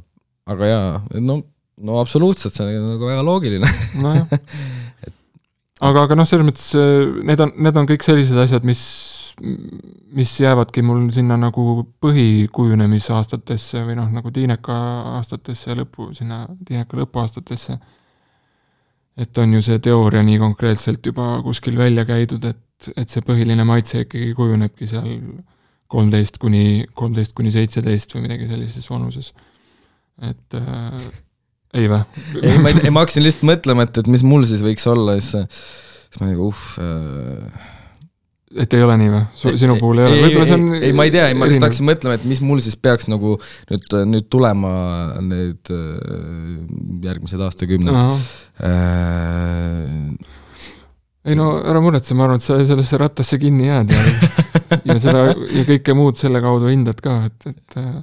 aga 0.49 0.71
jaa, 0.73 0.89
no, 1.21 1.43
no 1.77 2.01
absoluutselt, 2.01 2.57
see 2.57 2.65
on 2.65 2.89
nagu 2.95 3.13
väga 3.13 3.21
loogiline 3.21 3.69
nojah 4.01 4.25
aga, 5.91 6.07
aga 6.07 6.17
noh, 6.17 6.25
selles 6.25 6.49
mõttes 6.49 6.73
need 7.21 7.45
on, 7.45 7.53
need 7.61 7.77
on 7.77 7.93
kõik 7.93 8.09
sellised 8.09 8.41
asjad, 8.47 8.65
mis 8.65 8.81
mis 9.41 10.39
jäävadki 10.39 10.81
mul 10.86 11.10
sinna 11.13 11.38
nagu 11.39 11.84
põhikujunemisaastatesse 12.03 13.84
või 13.88 13.96
noh, 14.00 14.10
nagu 14.12 14.31
Tiineka 14.34 14.75
aastatesse 15.15 15.75
lõpu, 15.79 16.10
sinna 16.17 16.43
Tiineka 16.65 16.98
lõpuaastatesse. 17.00 17.77
et 19.19 19.38
on 19.38 19.53
ju 19.53 19.62
see 19.62 19.79
teooria 19.84 20.24
nii 20.24 20.38
konkreetselt 20.39 21.05
juba 21.05 21.41
kuskil 21.43 21.77
välja 21.77 22.05
käidud, 22.08 22.43
et, 22.46 22.91
et 22.96 23.10
see 23.10 23.24
põhiline 23.25 23.65
maitse 23.67 24.05
ikkagi 24.05 24.34
kujunebki 24.34 24.88
seal 24.88 25.10
kolmteist 25.89 26.38
kuni, 26.38 26.86
kolmteist 26.93 27.34
kuni 27.36 27.51
seitseteist 27.51 28.13
või 28.15 28.27
midagi 28.27 28.48
sellises 28.48 28.89
vanuses. 28.89 29.34
et 30.22 30.55
äh, 30.55 31.01
ei 31.74 31.89
vä? 31.89 32.03
ei, 32.41 32.58
ma 32.60 32.69
ei, 32.69 32.91
ma 32.91 33.03
hakkasin 33.03 33.24
lihtsalt 33.24 33.50
mõtlema, 33.51 33.88
et, 33.88 33.98
et 33.98 34.08
mis 34.08 34.24
mul 34.24 34.48
siis 34.48 34.63
võiks 34.65 34.88
olla, 34.88 35.19
siis, 35.19 35.50
siis 36.08 36.24
ma 36.24 36.31
nagu 36.31 36.48
uh 36.53 36.63
äh 36.79 37.75
et 38.58 38.74
ei 38.74 38.82
ole 38.84 38.96
nii 38.98 39.12
või? 39.13 39.53
sinu 39.62 39.75
puhul 39.77 40.01
ei 40.01 40.08
ole? 40.08 40.22
võib-olla 40.24 40.48
see 40.50 40.58
on 40.58 40.65
ei, 40.74 40.82
ei, 40.88 40.96
ma 40.98 41.06
ei 41.06 41.13
tea, 41.13 41.27
ma 41.38 41.50
just 41.50 41.62
hakkasin 41.62 41.86
mõtlema, 41.89 42.18
et 42.18 42.25
mis 42.29 42.41
mul 42.46 42.62
siis 42.65 42.77
peaks 42.82 43.10
nagu 43.12 43.36
nüüd, 43.70 43.96
nüüd 44.10 44.27
tulema 44.34 44.74
need 45.22 45.70
äh, 45.75 45.77
järgmised 47.06 47.44
aastakümned. 47.46 48.00
Äh... 48.65 48.74
ei 51.29 51.38
no 51.38 51.51
ära 51.62 51.84
muretse, 51.84 52.18
ma 52.18 52.25
arvan, 52.25 52.41
et 52.41 52.48
sa 52.48 52.58
sellesse 52.58 53.01
rattasse 53.01 53.38
kinni 53.41 53.70
jääd 53.70 53.94
ja 53.94 54.01
ja 54.89 54.98
seda 55.01 55.29
ja 55.29 55.65
kõike 55.70 55.98
muud 55.98 56.18
selle 56.18 56.41
kaudu 56.41 56.74
hindad 56.74 57.06
ka, 57.06 57.22
et, 57.29 57.51
et 57.53 57.82
äh, 57.82 57.96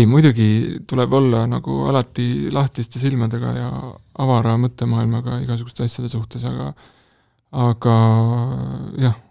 ei, 0.00 0.06
muidugi 0.08 0.80
tuleb 0.88 1.12
olla 1.20 1.44
nagu 1.50 1.82
alati 1.90 2.48
lahtiste 2.54 3.02
silmadega 3.02 3.56
ja 3.58 3.70
avara 4.24 4.56
mõttemaailmaga 4.62 5.42
igasuguste 5.44 5.84
asjade 5.84 6.08
suhtes, 6.12 6.48
aga 6.48 6.72
aga 7.50 7.94
jah 9.02 9.26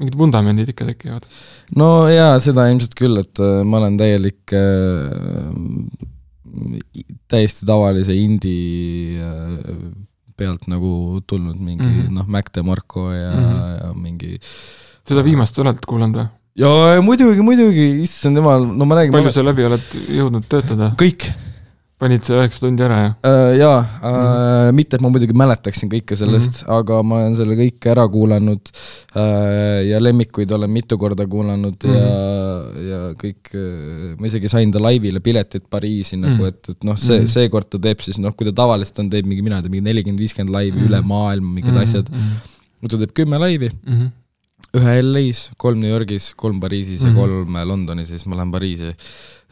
mingid 0.00 0.16
vundamendid 0.18 0.72
ikka 0.72 0.88
tekivad. 0.88 1.26
no 1.76 2.08
jaa, 2.10 2.38
seda 2.42 2.68
ilmselt 2.72 2.96
küll, 2.98 3.20
et 3.20 3.42
äh, 3.42 3.60
ma 3.64 3.80
olen 3.82 3.98
täielik 4.00 4.54
äh, 4.56 5.10
täiesti 7.30 7.68
tavalise 7.68 8.16
indie 8.16 9.20
äh, 9.20 9.80
pealt 10.40 10.66
nagu 10.72 11.20
tulnud 11.28 11.58
mingi 11.60 11.84
mm 11.84 11.96
-hmm. 12.00 12.12
noh, 12.16 12.26
Mac 12.26 12.48
DeMarco 12.54 13.10
ja 13.12 13.32
mm, 13.32 13.44
-hmm. 13.44 13.80
ja 13.80 13.92
mingi 13.94 14.38
seda 15.06 15.24
viimast 15.24 15.58
oled 15.58 15.84
kuulanud 15.86 16.16
või? 16.16 16.28
jaa, 16.56 17.02
muidugi, 17.04 17.44
muidugi, 17.44 17.86
issand 18.02 18.40
jumal, 18.40 18.64
no 18.64 18.88
ma 18.88 19.00
räägin 19.00 19.12
palju 19.12 19.32
sa 19.36 19.44
läbi 19.44 19.68
oled 19.68 19.94
jõudnud 20.08 20.48
töötada? 20.48 20.94
kõik 20.96 21.28
panid 22.00 22.24
sa 22.24 22.38
üheksa 22.38 22.62
tundi 22.64 22.84
ära, 22.84 22.98
jah? 23.02 23.14
Äh, 23.28 23.50
jaa 23.60 23.78
äh, 23.78 24.00
mm, 24.00 24.14
-hmm. 24.16 24.76
mitte 24.78 24.96
et 24.96 25.02
ma 25.04 25.10
muidugi 25.12 25.34
mäletaksin 25.36 25.90
kõike 25.92 26.16
sellest 26.16 26.62
mm, 26.62 26.66
-hmm. 26.66 26.78
aga 26.78 27.00
ma 27.04 27.18
olen 27.20 27.34
selle 27.36 27.56
kõik 27.58 27.88
ära 27.92 28.06
kuulanud 28.14 28.70
äh, 29.20 29.80
ja 29.90 30.00
lemmikuid 30.00 30.54
olen 30.56 30.70
mitu 30.72 30.96
korda 30.98 31.26
kuulanud 31.26 31.76
mm 31.84 31.90
-hmm. 31.90 32.78
ja, 32.90 32.92
ja 32.92 33.00
kõik, 33.20 33.52
ma 34.18 34.30
isegi 34.30 34.48
sain 34.48 34.72
ta 34.72 34.80
laivile 34.80 35.20
piletid 35.20 35.66
Pariisi 35.68 36.16
mm 36.16 36.24
-hmm. 36.24 36.30
nagu, 36.30 36.44
et, 36.44 36.68
et 36.68 36.84
noh, 36.84 36.96
see 36.96 37.18
mm 37.18 37.24
-hmm., 37.24 37.34
seekord 37.34 37.68
ta 37.68 37.78
teeb 37.78 38.00
siis 38.00 38.18
noh, 38.18 38.32
kui 38.36 38.48
ta 38.48 38.52
tavaliselt 38.62 38.98
on, 39.04 39.10
teeb 39.10 39.26
mingi, 39.26 39.42
mina 39.42 39.56
ei 39.56 39.62
tea, 39.62 39.70
mingi 39.70 39.88
nelikümmend, 39.90 40.20
viiskümmend 40.24 40.54
laivi 40.54 40.78
mm 40.78 40.82
-hmm. 40.82 40.88
üle 40.88 41.00
maailma, 41.02 41.52
mingid 41.52 41.72
mm 41.72 41.78
-hmm. 41.78 41.82
asjad 41.82 42.08
mm. 42.08 42.16
-hmm. 42.16 42.88
ta 42.88 42.96
teeb 42.96 43.12
kümme 43.12 43.38
laivi 43.38 43.68
mm, 43.68 43.92
-hmm. 43.92 44.08
ühe 44.80 45.02
LA-s, 45.02 45.50
kolm 45.56 45.80
New 45.80 45.90
Yorgis, 45.90 46.32
kolm 46.36 46.60
Pariisis 46.60 47.02
mm 47.02 47.08
-hmm. 47.08 47.10
ja 47.10 47.20
kolm 47.20 47.68
Londonis 47.68 48.10
ja 48.10 48.18
siis 48.18 48.26
ma 48.26 48.36
lähen 48.36 48.52
Pariisi 48.52 48.94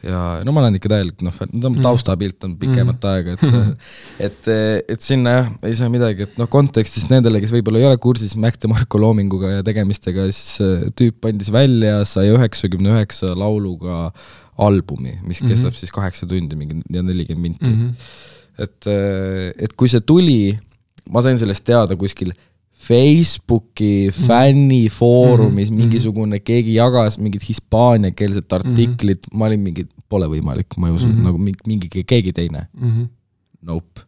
ja 0.03 0.19
no 0.45 0.53
ma 0.55 0.63
olen 0.63 0.77
ikka 0.79 0.91
täielik 0.93 1.23
noh, 1.25 1.35
mhm. 1.35 1.79
taustapilt 1.83 2.43
on 2.47 2.55
pikemat 2.59 2.99
mm. 3.03 3.09
aega, 3.11 3.35
et 3.35 3.43
mhm. 3.47 3.71
et, 4.27 4.49
et 4.95 5.05
sinna 5.05 5.35
jah, 5.35 5.49
ei 5.69 5.77
saa 5.79 5.91
midagi, 5.91 6.27
et 6.27 6.39
noh, 6.39 6.49
kontekstis 6.51 7.09
nendele, 7.11 7.41
kes 7.43 7.53
võib-olla 7.55 7.81
ei 7.81 7.89
ole 7.89 7.99
kursis 8.01 8.35
Mac 8.39 8.59
DeMarco 8.61 9.01
loominguga 9.01 9.57
ja 9.57 9.65
tegemistega, 9.65 10.27
siis 10.31 10.93
tüüp 10.99 11.29
andis 11.29 11.51
välja 11.53 12.03
saja 12.09 12.37
üheksakümne 12.37 12.95
üheksa 12.95 13.33
lauluga 13.37 14.09
albumi, 14.59 15.17
mis 15.23 15.39
kestab 15.39 15.71
mm 15.71 15.75
-hmm. 15.75 15.79
siis 15.79 15.91
kaheksa 15.95 16.27
tundi 16.27 16.55
mingi 16.59 16.81
ja 16.89 17.03
nelikümmend 17.03 17.41
minti 17.41 17.69
mm. 17.69 17.89
-hmm. 17.89 18.63
et, 18.63 18.87
et 19.63 19.73
kui 19.75 19.89
see 19.91 20.01
tuli, 20.01 20.57
ma 21.09 21.21
sain 21.21 21.39
sellest 21.39 21.63
teada 21.63 21.95
kuskil 21.95 22.33
Facebooki 22.79 24.07
mhm. 24.07 24.27
fännifoorumis 24.27 25.71
mm 25.71 25.77
-hmm. 25.77 25.79
mingisugune, 25.79 26.39
keegi 26.39 26.75
jagas 26.75 27.17
mingit 27.17 27.49
hispaaniakeelset 27.49 28.45
mhm. 28.45 28.55
artiklit 28.55 29.19
mm, 29.19 29.31
-hmm. 29.31 29.37
ma 29.37 29.45
olin 29.45 29.59
mingi, 29.59 29.87
pole 30.09 30.27
võimalik, 30.27 30.77
ma 30.77 30.87
ei 30.87 30.93
usu 30.93 31.07
mm, 31.07 31.13
-hmm. 31.13 31.23
nagu 31.23 31.37
mingi, 31.37 31.59
mingi 31.67 32.03
keegi 32.03 32.33
teine 32.33 32.67
mm. 32.73 32.91
-hmm. 32.91 33.07
Nope. 33.61 34.01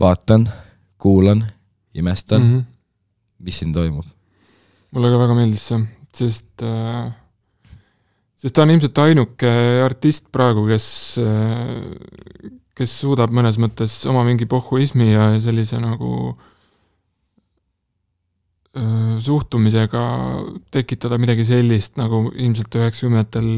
vaatan, 0.00 0.48
kuulan, 0.98 1.46
imestan 1.94 2.42
mm, 2.42 2.58
-hmm. 2.58 2.64
mis 3.38 3.58
siin 3.58 3.72
toimub. 3.72 4.06
mulle 4.90 5.10
ka 5.10 5.18
väga 5.18 5.34
meeldis 5.34 5.68
see, 5.68 5.82
sest 6.14 6.62
äh, 6.62 7.12
sest 8.36 8.54
ta 8.54 8.62
on 8.62 8.70
ilmselt 8.70 8.98
ainuke 8.98 9.50
artist 9.84 10.26
praegu, 10.32 10.66
kes 10.66 11.18
äh, 11.18 12.50
kes 12.74 13.00
suudab 13.00 13.30
mõnes 13.30 13.58
mõttes 13.58 14.06
oma 14.06 14.24
mingi 14.24 14.46
pohhuismi 14.46 15.12
ja 15.12 15.40
sellise 15.40 15.78
nagu 15.82 16.10
äh, 16.30 16.53
suhtumisega 19.22 20.04
tekitada 20.74 21.18
midagi 21.22 21.44
sellist, 21.46 21.94
nagu 22.00 22.24
ilmselt 22.32 22.74
üheksakümnendatel 22.74 23.50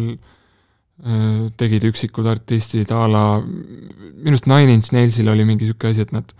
tegid 1.61 1.85
üksikud 1.89 2.29
artistid 2.29 2.93
a 2.93 3.03
la, 3.09 3.23
minu 3.41 4.35
arust 4.35 4.49
Nine 4.49 4.77
Inch 4.77 4.93
Nailsil 4.97 5.29
oli 5.29 5.45
mingi 5.49 5.65
niisugune 5.67 5.93
asi, 5.93 6.05
et 6.05 6.13
nad 6.13 6.33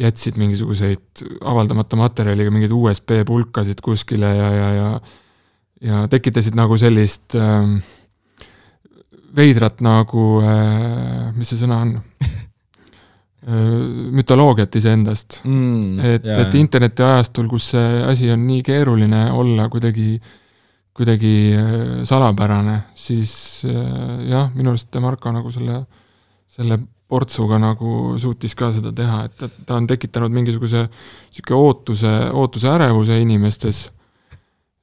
jätsid 0.00 0.38
mingisuguseid 0.38 1.24
avaldamata 1.46 1.98
materjaliga 1.98 2.50
mingeid 2.54 2.74
USB 2.74 3.20
pulkasid 3.26 3.82
kuskile 3.84 4.30
ja, 4.36 4.52
ja, 4.54 4.68
ja 4.74 4.92
ja 5.80 6.04
tekitasid 6.12 6.56
nagu 6.56 6.76
sellist 6.80 7.34
äh, 7.38 7.80
veidrat 9.36 9.80
nagu 9.84 10.26
äh,, 10.44 11.30
mis 11.36 11.52
see 11.52 11.60
sõna 11.62 11.80
on 11.84 11.94
mütoloogiat 13.40 14.74
iseendast 14.76 15.40
mm,. 15.44 16.00
et 16.04 16.26
et 16.28 16.54
internetiajastul, 16.60 17.48
kus 17.48 17.70
see 17.72 18.02
asi 18.04 18.28
on 18.32 18.42
nii 18.44 18.60
keeruline 18.66 19.22
olla 19.32 19.68
kuidagi, 19.72 20.20
kuidagi 20.92 21.34
salapärane, 22.04 22.76
siis 22.94 23.32
jah, 23.64 24.50
minu 24.52 24.74
arust 24.74 25.00
Marko 25.00 25.32
nagu 25.32 25.52
selle, 25.54 25.84
selle 26.52 26.82
portsuga 27.10 27.58
nagu 27.58 28.18
suutis 28.20 28.54
ka 28.54 28.70
seda 28.76 28.92
teha, 28.94 29.24
et, 29.26 29.46
et 29.48 29.62
ta 29.66 29.78
on 29.80 29.88
tekitanud 29.90 30.36
mingisuguse 30.36 30.84
niisugune 30.86 31.64
ootuse, 31.64 32.12
ootuse 32.36 32.70
ärevuse 32.70 33.18
inimestes 33.24 33.86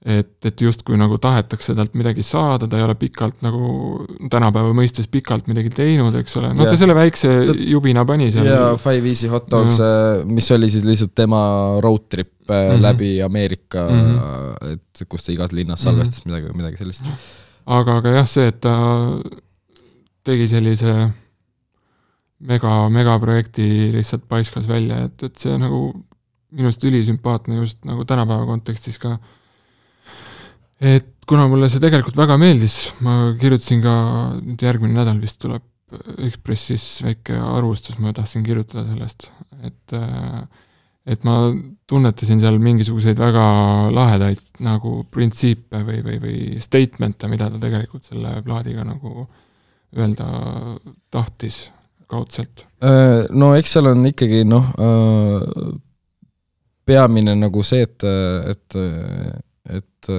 et, 0.08 0.30
et 0.48 0.62
justkui 0.64 0.96
nagu 1.00 1.18
tahetakse 1.20 1.74
talt 1.76 1.96
midagi 2.00 2.24
saada, 2.24 2.68
ta 2.70 2.80
ei 2.80 2.86
ole 2.86 2.96
pikalt 3.00 3.42
nagu 3.44 4.06
tänapäeva 4.32 4.72
mõistes 4.78 5.10
pikalt 5.12 5.50
midagi 5.52 5.72
teinud, 5.76 6.16
eks 6.22 6.38
ole, 6.40 6.54
no 6.56 6.64
yeah. 6.64 6.72
ta 6.72 6.80
selle 6.80 6.96
väikse 6.96 7.34
jubina 7.68 8.06
pani 8.08 8.30
seal. 8.32 8.48
jaa, 8.48 8.70
Five 8.80 9.12
Easy 9.12 9.32
Hot 9.32 9.50
Dogs 9.52 9.82
yeah., 9.82 10.24
mis 10.32 10.48
oli 10.56 10.72
siis 10.72 10.88
lihtsalt 10.88 11.12
tema 11.18 11.42
road 11.84 12.08
trip 12.08 12.32
mm 12.48 12.56
-hmm. 12.56 12.82
läbi 12.88 13.12
Ameerika 13.22 13.88
mm, 13.90 14.16
-hmm. 14.16 14.74
et 14.74 15.08
kus 15.10 15.28
ta 15.28 15.32
igas 15.32 15.52
linnas 15.52 15.84
salvestas 15.84 16.26
mm 16.26 16.32
-hmm. 16.32 16.36
midagi, 16.36 16.58
midagi 16.58 16.78
sellist. 16.78 17.06
aga, 17.66 17.98
aga 17.98 18.10
jah, 18.10 18.28
see, 18.28 18.48
et 18.48 18.60
ta 18.62 18.76
tegi 20.24 20.48
sellise 20.48 21.10
mega, 22.40 22.90
megaprojekti 22.90 23.92
lihtsalt 23.92 24.24
paiskas 24.28 24.68
välja, 24.68 25.04
et, 25.06 25.24
et 25.24 25.36
see 25.36 25.58
nagu 25.58 25.90
minu 26.52 26.70
arust 26.70 26.84
ülisümpaatne 26.84 27.56
just 27.60 27.84
nagu 27.86 28.06
tänapäeva 28.06 28.46
kontekstis 28.46 28.98
ka 28.98 29.18
et 30.82 31.14
kuna 31.28 31.48
mulle 31.52 31.70
see 31.72 31.82
tegelikult 31.84 32.18
väga 32.18 32.38
meeldis, 32.40 32.78
ma 33.04 33.34
kirjutasin 33.40 33.82
ka, 33.84 33.96
nüüd 34.44 34.64
järgmine 34.64 35.00
nädal 35.00 35.20
vist 35.24 35.42
tuleb 35.44 35.66
Ekspressis 35.88 36.98
väike 37.00 37.38
arvustus, 37.40 37.96
ma 38.04 38.12
tahtsin 38.12 38.44
kirjutada 38.44 38.84
sellest, 38.90 39.30
et 39.64 39.94
et 41.08 41.24
ma 41.24 41.38
tunnetasin 41.88 42.42
seal 42.42 42.58
mingisuguseid 42.60 43.16
väga 43.22 43.44
lahedaid 43.96 44.42
nagu 44.68 45.06
printsiipe 45.08 45.80
või, 45.88 46.02
või, 46.04 46.18
või 46.20 46.40
statement'e, 46.60 47.30
mida 47.32 47.48
ta 47.54 47.62
tegelikult 47.62 48.10
selle 48.10 48.34
plaadiga 48.44 48.84
nagu 48.84 49.24
öelda 49.96 50.28
tahtis 51.16 51.62
kaudselt. 52.12 52.66
No 53.32 53.54
eks 53.56 53.78
seal 53.78 53.88
on 53.94 54.04
ikkagi 54.12 54.44
noh, 54.44 54.68
peamine 56.88 57.38
nagu 57.40 57.64
see, 57.64 57.88
et, 57.88 58.08
et, 58.52 58.78
et 59.80 60.12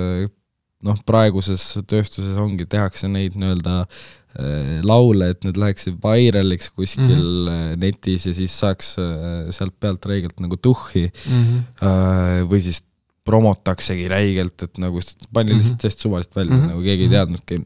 noh, 0.86 0.98
praeguses 1.06 1.64
tööstuses 1.90 2.38
ongi, 2.40 2.66
tehakse 2.70 3.10
neid 3.10 3.36
nii-öelda 3.38 3.80
äh, 3.82 4.78
laule, 4.86 5.32
et 5.32 5.46
need 5.46 5.58
läheksid 5.60 5.98
vairaliks 6.02 6.70
kuskil 6.70 7.16
mm 7.16 7.48
-hmm. 7.48 7.80
netis 7.82 8.26
ja 8.26 8.34
siis 8.34 8.58
saaks 8.58 8.94
äh, 9.02 9.48
sealt 9.54 9.74
pealt 9.80 10.06
räigelt 10.06 10.38
nagu 10.40 10.56
tuhhi 10.56 11.08
mm. 11.08 11.42
-hmm. 11.42 12.46
või 12.50 12.62
siis 12.62 12.82
promotaksegi 13.28 14.08
räigelt, 14.08 14.62
et 14.62 14.78
nagu 14.78 15.00
pani 15.32 15.52
lihtsalt 15.52 15.72
mm 15.72 15.76
-hmm. 15.76 15.82
täiesti 15.82 16.02
suvalist 16.02 16.36
välja 16.36 16.54
mm, 16.54 16.62
-hmm. 16.62 16.68
nagu 16.72 16.82
keegi 16.82 17.02
ei 17.02 17.08
mhm. 17.08 17.14
teadnudki. 17.14 17.62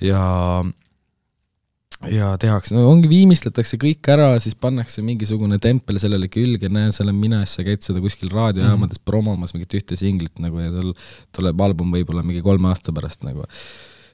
ja 0.00 0.22
ja 2.10 2.32
tehakse, 2.40 2.74
no 2.74 2.84
ongi, 2.90 3.08
viimistletakse 3.10 3.78
kõik 3.80 4.08
ära, 4.10 4.32
siis 4.42 4.56
pannakse 4.58 5.04
mingisugune 5.06 5.58
tempel 5.62 6.00
sellele 6.02 6.28
külge, 6.32 6.70
näe, 6.72 6.90
seal 6.94 7.08
olen 7.08 7.20
mina, 7.20 7.42
siis 7.46 7.60
sa 7.60 7.66
käid 7.66 7.84
seda 7.86 8.02
kuskil 8.02 8.32
raadiojaamades 8.32 8.98
mm 8.98 9.00
-hmm. 9.00 9.10
promomas 9.10 9.54
mingit 9.54 9.76
ühte 9.78 9.98
singlit 9.98 10.42
nagu 10.42 10.58
ja 10.58 10.70
seal 10.74 10.92
tuleb 11.36 11.60
album 11.60 11.94
võib-olla 11.94 12.24
mingi 12.26 12.42
kolme 12.42 12.68
aasta 12.68 12.92
pärast 12.92 13.22
nagu. 13.22 13.46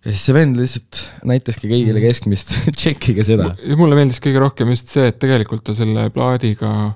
ja 0.05 0.13
siis 0.13 0.25
see 0.25 0.35
vend 0.35 0.57
lihtsalt 0.57 1.01
näitaski 1.25 1.69
kõigile 1.69 1.99
mhm. 1.99 2.07
keskmist 2.07 2.55
tšekkige 2.79 3.25
seda. 3.25 3.55
mulle 3.77 3.97
meeldis 3.97 4.21
kõige 4.21 4.39
rohkem 4.45 4.69
just 4.75 4.89
see, 4.89 5.09
et 5.09 5.19
tegelikult 5.19 5.65
ta 5.65 5.75
selle 5.75 6.11
plaadiga 6.11 6.95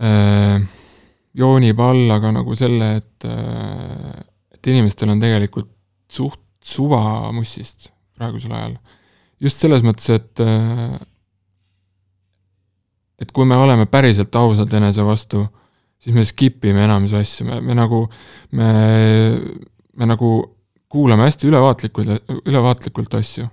äh, 0.00 0.62
joonib 1.34 1.80
alla 1.80 2.20
ka 2.20 2.32
nagu 2.32 2.54
selle, 2.54 2.96
et 2.96 3.24
äh, 3.24 4.24
et 4.54 4.66
inimestel 4.66 5.10
on 5.10 5.20
tegelikult 5.20 5.70
suht 6.08 6.40
suva 6.62 7.32
mussist 7.32 7.90
praegusel 8.16 8.52
ajal 8.52 8.78
just 9.40 9.60
selles 9.62 9.84
mõttes, 9.84 10.08
et 10.14 10.42
äh, 10.42 10.96
et 13.20 13.32
kui 13.32 13.48
me 13.48 13.56
oleme 13.56 13.86
päriselt 13.88 14.34
ausad 14.36 14.72
enese 14.76 15.04
vastu, 15.04 15.46
siis 16.00 16.14
me 16.16 16.24
skip 16.28 16.64
ime 16.68 16.84
enamus 16.84 17.14
asju, 17.16 17.46
me, 17.48 17.60
me 17.64 17.76
nagu, 17.76 18.02
me, 18.56 18.70
me 19.96 20.08
nagu 20.08 20.32
kuulame 20.92 21.26
hästi 21.26 21.48
ülevaatlikult, 21.50 22.32
ülevaatlikult 22.44 23.16
asju. 23.20 23.48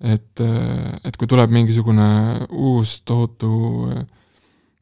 et, 0.00 0.40
äh, 0.44 0.92
et 1.08 1.16
kui 1.16 1.24
tuleb 1.24 1.48
mingisugune 1.50 2.06
uus 2.52 2.98
tohutu 3.08 3.88
äh, 3.88 4.02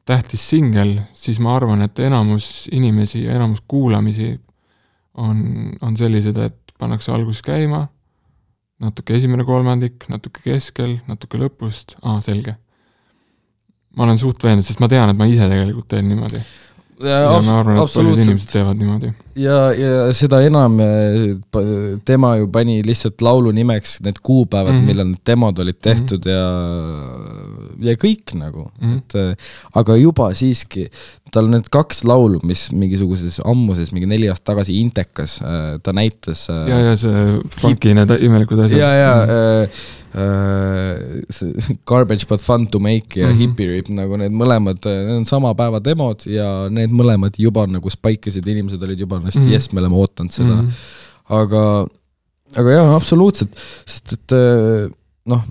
tähtis 0.05 0.43
singel, 0.49 0.97
siis 1.15 1.39
ma 1.39 1.53
arvan, 1.55 1.81
et 1.85 1.99
enamus 2.03 2.67
inimesi 2.71 3.23
ja 3.23 3.37
enamus 3.37 3.63
kuulamisi 3.67 4.33
on, 5.15 5.71
on 5.81 5.95
sellised, 5.97 6.37
et 6.37 6.75
pannakse 6.79 7.13
alguses 7.15 7.41
käima 7.41 7.85
natuke 8.83 9.15
esimene 9.15 9.45
kolmandik, 9.47 10.07
natuke 10.11 10.43
keskel, 10.43 10.97
natuke 11.09 11.39
lõpust, 11.39 11.97
aa, 12.03 12.19
selge. 12.25 12.57
ma 13.95 14.03
olen 14.03 14.19
suht 14.19 14.43
veendunud, 14.43 14.67
sest 14.67 14.81
ma 14.83 14.89
tean, 14.91 15.11
et 15.11 15.19
ma 15.19 15.27
ise 15.31 15.45
tegelikult 15.47 15.87
teen 15.93 16.09
niimoodi. 16.11 16.41
ja, 16.99 17.21
ja 17.23 17.37
ma 17.39 17.59
arvan, 17.61 17.79
et 17.79 17.95
paljud 17.95 18.19
inimesed 18.25 18.51
teevad 18.51 18.81
niimoodi. 18.81 19.13
Ja, 19.35 19.57
ja 19.75 20.13
seda 20.15 20.39
enam 20.45 20.79
eh, 20.79 21.35
tema 22.07 22.35
ju 22.39 22.47
pani 22.51 22.79
lihtsalt 22.85 23.21
laulu 23.25 23.51
nimeks 23.55 23.99
need 24.05 24.21
kuupäevad 24.23 24.73
mm, 24.73 24.79
-hmm. 24.79 24.85
millal 24.91 25.07
need 25.11 25.23
demod 25.27 25.59
olid 25.59 25.79
tehtud 25.81 26.25
mm 26.25 26.31
-hmm. 26.31 27.85
ja, 27.85 27.91
ja 27.91 27.95
kõik 27.95 28.35
nagu 28.35 28.71
mm, 28.81 28.93
-hmm. 28.93 28.97
et 28.97 29.15
eh, 29.15 29.35
aga 29.73 29.95
juba 29.95 30.33
siiski 30.33 30.89
tal 31.35 31.49
need 31.51 31.67
kaks 31.73 32.03
laulu, 32.07 32.39
mis 32.47 32.67
mingisuguses 32.75 33.39
ammuses, 33.47 33.91
mingi 33.95 34.07
neli 34.09 34.29
aastat 34.31 34.53
tagasi 34.53 34.79
Intekas, 34.83 35.39
äh, 35.41 35.75
ta 35.83 35.93
näitas. 35.95 36.45
Ja, 36.47 36.79
ja 36.91 36.95
see 36.99 37.25
funky 37.59 37.95
need 37.97 38.11
imelikud 38.21 38.61
asjad. 38.65 38.79
ja, 38.79 38.91
ja 38.95 39.13
mm. 39.25 39.63
äh, 40.21 41.23
see 41.33 41.77
Garbage 41.89 42.29
but 42.29 42.43
fun 42.45 42.67
to 42.71 42.79
make 42.79 43.19
ja 43.19 43.27
mm 43.27 43.33
-hmm. 43.33 43.41
Hippie 43.41 43.67
Rip 43.71 43.89
nagu 43.89 44.17
need 44.21 44.31
mõlemad, 44.31 44.79
need 44.85 45.17
on 45.17 45.25
sama 45.25 45.53
päeva 45.55 45.81
demod 45.83 46.23
ja 46.29 46.69
need 46.69 46.93
mõlemad 46.93 47.35
juba 47.37 47.65
nagu 47.67 47.89
spike 47.89 48.29
isid, 48.29 48.47
inimesed 48.47 48.83
olid 48.83 48.99
juba 48.99 49.19
ennast 49.25 49.41
mm 49.41 49.47
-hmm. 49.47 49.57
jess, 49.57 49.73
me 49.73 49.83
oleme 49.83 50.01
ootanud 50.01 50.31
seda 50.31 50.55
mm. 50.55 50.67
-hmm. 50.67 51.37
aga, 51.41 51.63
aga 52.61 52.79
jaa, 52.79 52.89
absoluutselt, 52.95 53.55
sest 53.85 54.13
et 54.17 54.35
äh, 54.37 54.89
noh, 55.25 55.45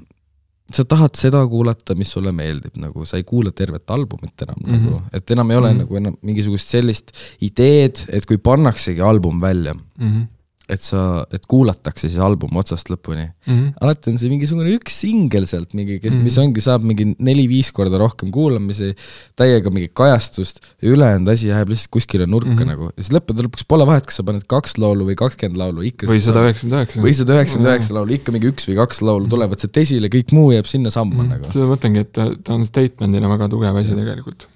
sa 0.75 0.85
tahad 0.89 1.15
seda 1.19 1.43
kuulata, 1.47 1.95
mis 1.95 2.11
sulle 2.11 2.33
meeldib, 2.33 2.77
nagu 2.81 3.05
sa 3.05 3.19
ei 3.21 3.27
kuula 3.29 3.53
tervet 3.53 3.91
albumit 3.91 4.47
enam 4.47 4.57
mm, 4.61 4.71
-hmm. 4.71 4.85
nagu, 4.85 5.03
et 5.13 5.31
enam 5.31 5.51
ei 5.51 5.57
ole 5.57 5.73
mm 5.73 5.75
-hmm. 5.75 5.83
nagu 5.85 5.97
enam 5.97 6.17
mingisugust 6.23 6.69
sellist 6.69 7.13
ideed, 7.41 8.07
et 8.09 8.27
kui 8.27 8.39
pannaksegi 8.39 9.01
album 9.01 9.41
välja 9.41 9.75
mm, 9.75 9.83
-hmm 10.13 10.34
et 10.64 10.81
sa, 10.81 11.00
et 11.35 11.42
kuulatakse 11.50 12.09
siis 12.09 12.16
album 12.24 12.57
otsast 12.57 12.88
lõpuni 12.88 13.27
mm. 13.27 13.53
-hmm. 13.53 13.72
alati 13.85 14.12
on 14.12 14.18
see 14.20 14.31
mingisugune 14.33 14.72
üks 14.79 14.96
singel 15.03 15.44
sealt 15.48 15.74
mingi, 15.77 15.98
kes 15.98 16.14
mm, 16.14 16.20
-hmm. 16.20 16.24
mis 16.24 16.38
ongi, 16.40 16.62
saab 16.64 16.87
mingi 16.88 17.11
neli-viis 17.18 17.68
korda 17.77 18.00
rohkem 18.00 18.31
kuulamisi, 18.33 18.94
täiega 19.37 19.72
mingit 19.74 19.92
kajastust 19.92 20.62
ja 20.81 20.94
ülejäänud 20.94 21.29
asi 21.35 21.50
jääb 21.50 21.68
lihtsalt 21.72 21.92
kuskile 21.92 22.27
nurka 22.27 22.55
mm 22.55 22.59
-hmm. 22.59 22.70
nagu. 22.72 22.88
ja 22.96 23.05
siis 23.05 23.12
lõppude 23.12 23.44
lõpuks 23.44 23.68
pole 23.68 23.87
vahet, 23.87 24.09
kas 24.09 24.20
sa 24.20 24.24
paned 24.24 24.46
kaks 24.48 24.79
laulu 24.81 25.09
või 25.11 25.18
kakskümmend 25.20 25.61
laulu, 25.61 25.85
ikka 25.90 26.09
või 26.09 26.24
sada 26.24 26.46
üheksakümmend 26.46 26.81
üheksa. 26.81 27.05
või 27.05 27.14
sada 27.18 27.37
üheksakümmend 27.37 27.72
üheksa 27.72 27.98
laulu, 27.98 28.16
ikka 28.16 28.33
mingi 28.33 28.48
üks 28.55 28.68
või 28.70 28.79
kaks 28.81 29.03
laulu 29.05 29.29
tulevad 29.29 29.61
sealt 29.61 29.77
esile, 29.85 30.09
kõik 30.09 30.33
muu 30.33 30.48
jääb 30.57 30.70
sinnasamma 30.70 31.14
mm 31.14 31.20
-hmm. 31.20 31.44
nagu. 31.44 31.53
seda 31.53 31.68
mõtlengi, 31.68 32.07
et 32.09 32.12
ta, 32.12 32.31
ta 32.40 32.57
on 32.57 32.64
statement'ina 32.64 33.29
väga 33.37 33.50
tugev 33.53 33.77
asi 33.77 33.92
tegelikult. 33.92 34.48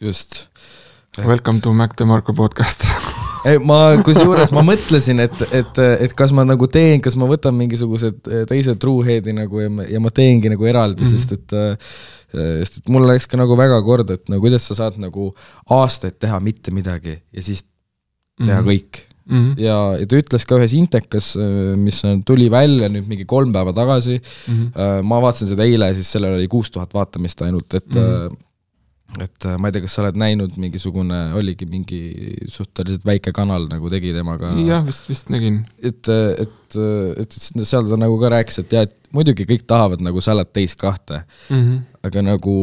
just. 0.00 0.48
Welcome 1.18 1.60
to 1.60 1.72
Mac 1.72 1.94
DeMarco 1.98 2.34
podcast 2.34 2.86
ma 3.66 3.78
kusjuures 4.04 4.52
ma 4.54 4.62
mõtlesin, 4.66 5.22
et, 5.24 5.42
et, 5.54 5.80
et 6.06 6.14
kas 6.16 6.32
ma 6.36 6.44
nagu 6.46 6.68
teen, 6.70 7.02
kas 7.04 7.16
ma 7.18 7.28
võtan 7.30 7.56
mingisugused 7.58 8.30
eh, 8.30 8.44
teised 8.48 8.80
truehead'i 8.82 9.34
nagu 9.36 9.62
ja 9.62 9.72
ma, 9.72 9.86
ja 9.88 10.00
ma 10.02 10.12
teengi 10.14 10.52
nagu 10.52 10.68
eraldi 10.68 11.04
mm, 11.04 11.10
-hmm. 11.10 11.18
sest 11.18 11.36
et 11.36 11.58
eh, 11.58 11.98
sest 12.62 12.80
et 12.82 12.88
mul 12.92 13.06
läks 13.08 13.28
ka 13.28 13.40
nagu 13.40 13.56
väga 13.56 13.80
korda, 13.84 14.18
et 14.18 14.28
no 14.28 14.40
kuidas 14.40 14.66
sa 14.68 14.76
saad 14.78 14.98
nagu 15.00 15.30
aastaid 15.70 16.18
teha 16.20 16.40
mitte 16.40 16.74
midagi 16.74 17.16
ja 17.32 17.42
siis 17.42 17.64
teha 18.38 18.60
mm 18.60 18.66
-hmm. 18.66 18.70
kõik 18.70 19.02
mm. 19.24 19.38
-hmm. 19.38 19.54
ja, 19.60 19.78
ja 20.00 20.06
ta 20.06 20.16
ütles 20.22 20.44
ka 20.44 20.58
ühes 20.58 20.74
intekas, 20.74 21.36
eh, 21.36 21.76
mis 21.76 22.02
tuli 22.24 22.50
välja 22.50 22.88
nüüd 22.88 23.08
mingi 23.08 23.24
kolm 23.24 23.52
päeva 23.52 23.72
tagasi 23.72 24.20
mm, 24.20 24.54
-hmm. 24.54 25.02
ma 25.02 25.22
vaatasin 25.22 25.48
seda 25.48 25.64
eile, 25.64 25.94
siis 25.94 26.12
sellel 26.12 26.34
oli 26.34 26.48
kuus 26.48 26.70
tuhat 26.70 26.94
vaatamist 26.94 27.42
ainult, 27.42 27.74
et 27.74 27.94
mm 27.94 28.02
-hmm 28.02 28.44
et 29.16 29.46
äh, 29.48 29.56
ma 29.56 29.70
ei 29.70 29.74
tea, 29.74 29.84
kas 29.86 29.96
sa 29.96 30.02
oled 30.04 30.18
näinud, 30.20 30.58
mingisugune, 30.60 31.18
oligi 31.38 31.66
mingi 31.68 32.00
suhteliselt 32.52 33.06
väike 33.08 33.32
kanal 33.36 33.64
nagu 33.70 33.88
tegi 33.92 34.12
temaga. 34.16 34.52
jah, 34.66 34.84
vist, 34.86 35.08
vist 35.08 35.32
nägin. 35.32 35.62
et, 35.80 36.10
et, 36.12 36.67
et, 36.76 37.32
et 37.32 37.64
seal 37.64 37.88
ta 37.88 37.96
nagu 38.00 38.18
ka 38.20 38.32
rääkis, 38.34 38.58
et 38.62 38.72
jah, 38.72 38.86
et 38.88 39.14
muidugi 39.14 39.46
kõik 39.48 39.64
tahavad 39.68 40.02
nagu 40.04 40.20
Salad 40.24 40.50
Days 40.54 40.74
kahte 40.76 41.22
mm, 41.48 41.56
-hmm. 41.56 41.78
aga 42.04 42.22
nagu 42.22 42.54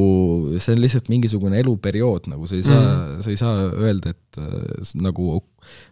see 0.60 0.76
on 0.76 0.82
lihtsalt 0.82 1.10
mingisugune 1.10 1.60
eluperiood, 1.60 2.30
nagu 2.30 2.48
sa 2.48 2.56
ei 2.56 2.64
saa 2.64 2.82
mm, 2.82 3.18
-hmm. 3.18 3.22
sa 3.22 3.30
ei 3.30 3.38
saa 3.38 3.56
öelda, 3.74 4.10
et 4.10 4.38
äh, 4.38 5.02
nagu 5.02 5.42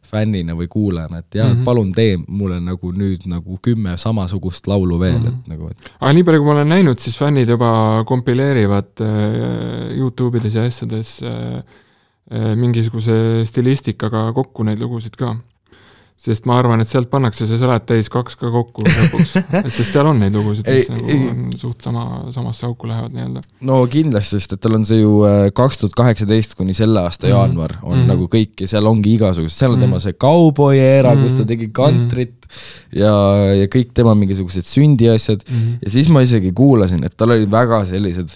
fännina 0.06 0.54
või 0.54 0.67
kuulajana, 0.67 1.17
et 1.17 1.36
jaa 1.36 1.47
mm, 1.47 1.54
-hmm. 1.54 1.65
palun 1.65 1.91
tee 1.91 2.17
mulle 2.28 2.60
nagu 2.60 2.91
nüüd 2.91 3.26
nagu 3.26 3.58
kümme 3.62 3.97
samasugust 3.97 4.67
laulu 4.67 4.99
veel 4.99 5.17
mm, 5.17 5.26
-hmm. 5.26 5.39
et 5.39 5.47
nagu 5.47 5.69
et. 5.69 5.89
aga 5.99 6.13
nii 6.13 6.23
palju, 6.23 6.39
kui 6.39 6.47
ma 6.47 6.58
olen 6.58 6.67
näinud, 6.67 6.99
siis 6.99 7.17
fännid 7.17 7.49
juba 7.49 8.04
kompileerivad 8.06 9.02
äh, 9.02 9.97
Youtube 9.97 10.38
ides 10.38 10.56
ja 10.56 10.63
asjades 10.63 11.23
äh, 11.23 11.63
äh, 12.32 12.56
mingisuguse 12.56 13.45
stilistikaga 13.45 14.34
kokku 14.34 14.63
neid 14.63 14.80
lugusid 14.80 15.15
ka 15.15 15.36
sest 16.23 16.45
ma 16.47 16.56
arvan, 16.62 16.82
et 16.84 16.89
sealt 16.89 17.10
pannakse 17.12 17.47
see 17.49 17.58
salat 17.60 17.86
täis 17.89 18.10
kaks 18.12 18.38
ka 18.39 18.52
kokku 18.54 18.86
lõpuks, 18.97 19.36
et 19.60 19.71
sest 19.73 19.89
seal 19.95 20.08
on 20.10 20.21
neid 20.21 20.36
lugusid, 20.36 20.67
mis 20.67 20.91
nagu 20.93 21.17
on 21.32 21.49
suht 21.60 21.84
sama, 21.86 22.06
samasse 22.36 22.67
auku 22.69 22.88
lähevad 22.89 23.15
nii-öelda. 23.15 23.43
no 23.69 23.82
kindlasti, 23.91 24.39
sest 24.39 24.56
et 24.58 24.63
tal 24.63 24.78
on 24.78 24.88
see 24.88 25.02
ju 25.02 25.17
äh, 25.28 25.47
kaks 25.56 25.82
tuhat 25.82 25.97
kaheksateist 25.99 26.56
kuni 26.60 26.76
selle 26.78 27.02
aasta 27.04 27.28
mm 27.28 27.32
-hmm. 27.32 27.38
jaanuar 27.38 27.76
on 27.82 27.97
mm 27.97 28.04
-hmm. 28.04 28.13
nagu 28.13 28.30
kõik 28.36 28.63
ja 28.63 28.67
seal 28.76 28.88
ongi 28.88 29.15
igasugused, 29.17 29.58
seal 29.58 29.71
on 29.71 29.78
mm 29.78 29.84
-hmm. 29.84 29.89
tema 29.89 29.99
see 29.99 30.13
kauboi 30.13 30.80
era 30.80 31.13
mm, 31.13 31.19
-hmm. 31.19 31.23
kus 31.23 31.34
ta 31.34 31.45
tegi 31.45 31.69
kantrit 31.73 32.39
mm 32.41 32.49
-hmm. 32.49 32.99
ja, 32.99 33.13
ja 33.62 33.65
kõik 33.65 33.93
tema 33.93 34.15
mingisugused 34.15 34.65
sündiasjad 34.65 35.43
mm 35.49 35.56
-hmm. 35.56 35.78
ja 35.86 35.91
siis 35.91 36.10
ma 36.10 36.21
isegi 36.21 36.52
kuulasin, 36.52 37.04
et 37.04 37.17
tal 37.17 37.30
olid 37.30 37.52
väga 37.52 37.86
sellised 37.86 38.30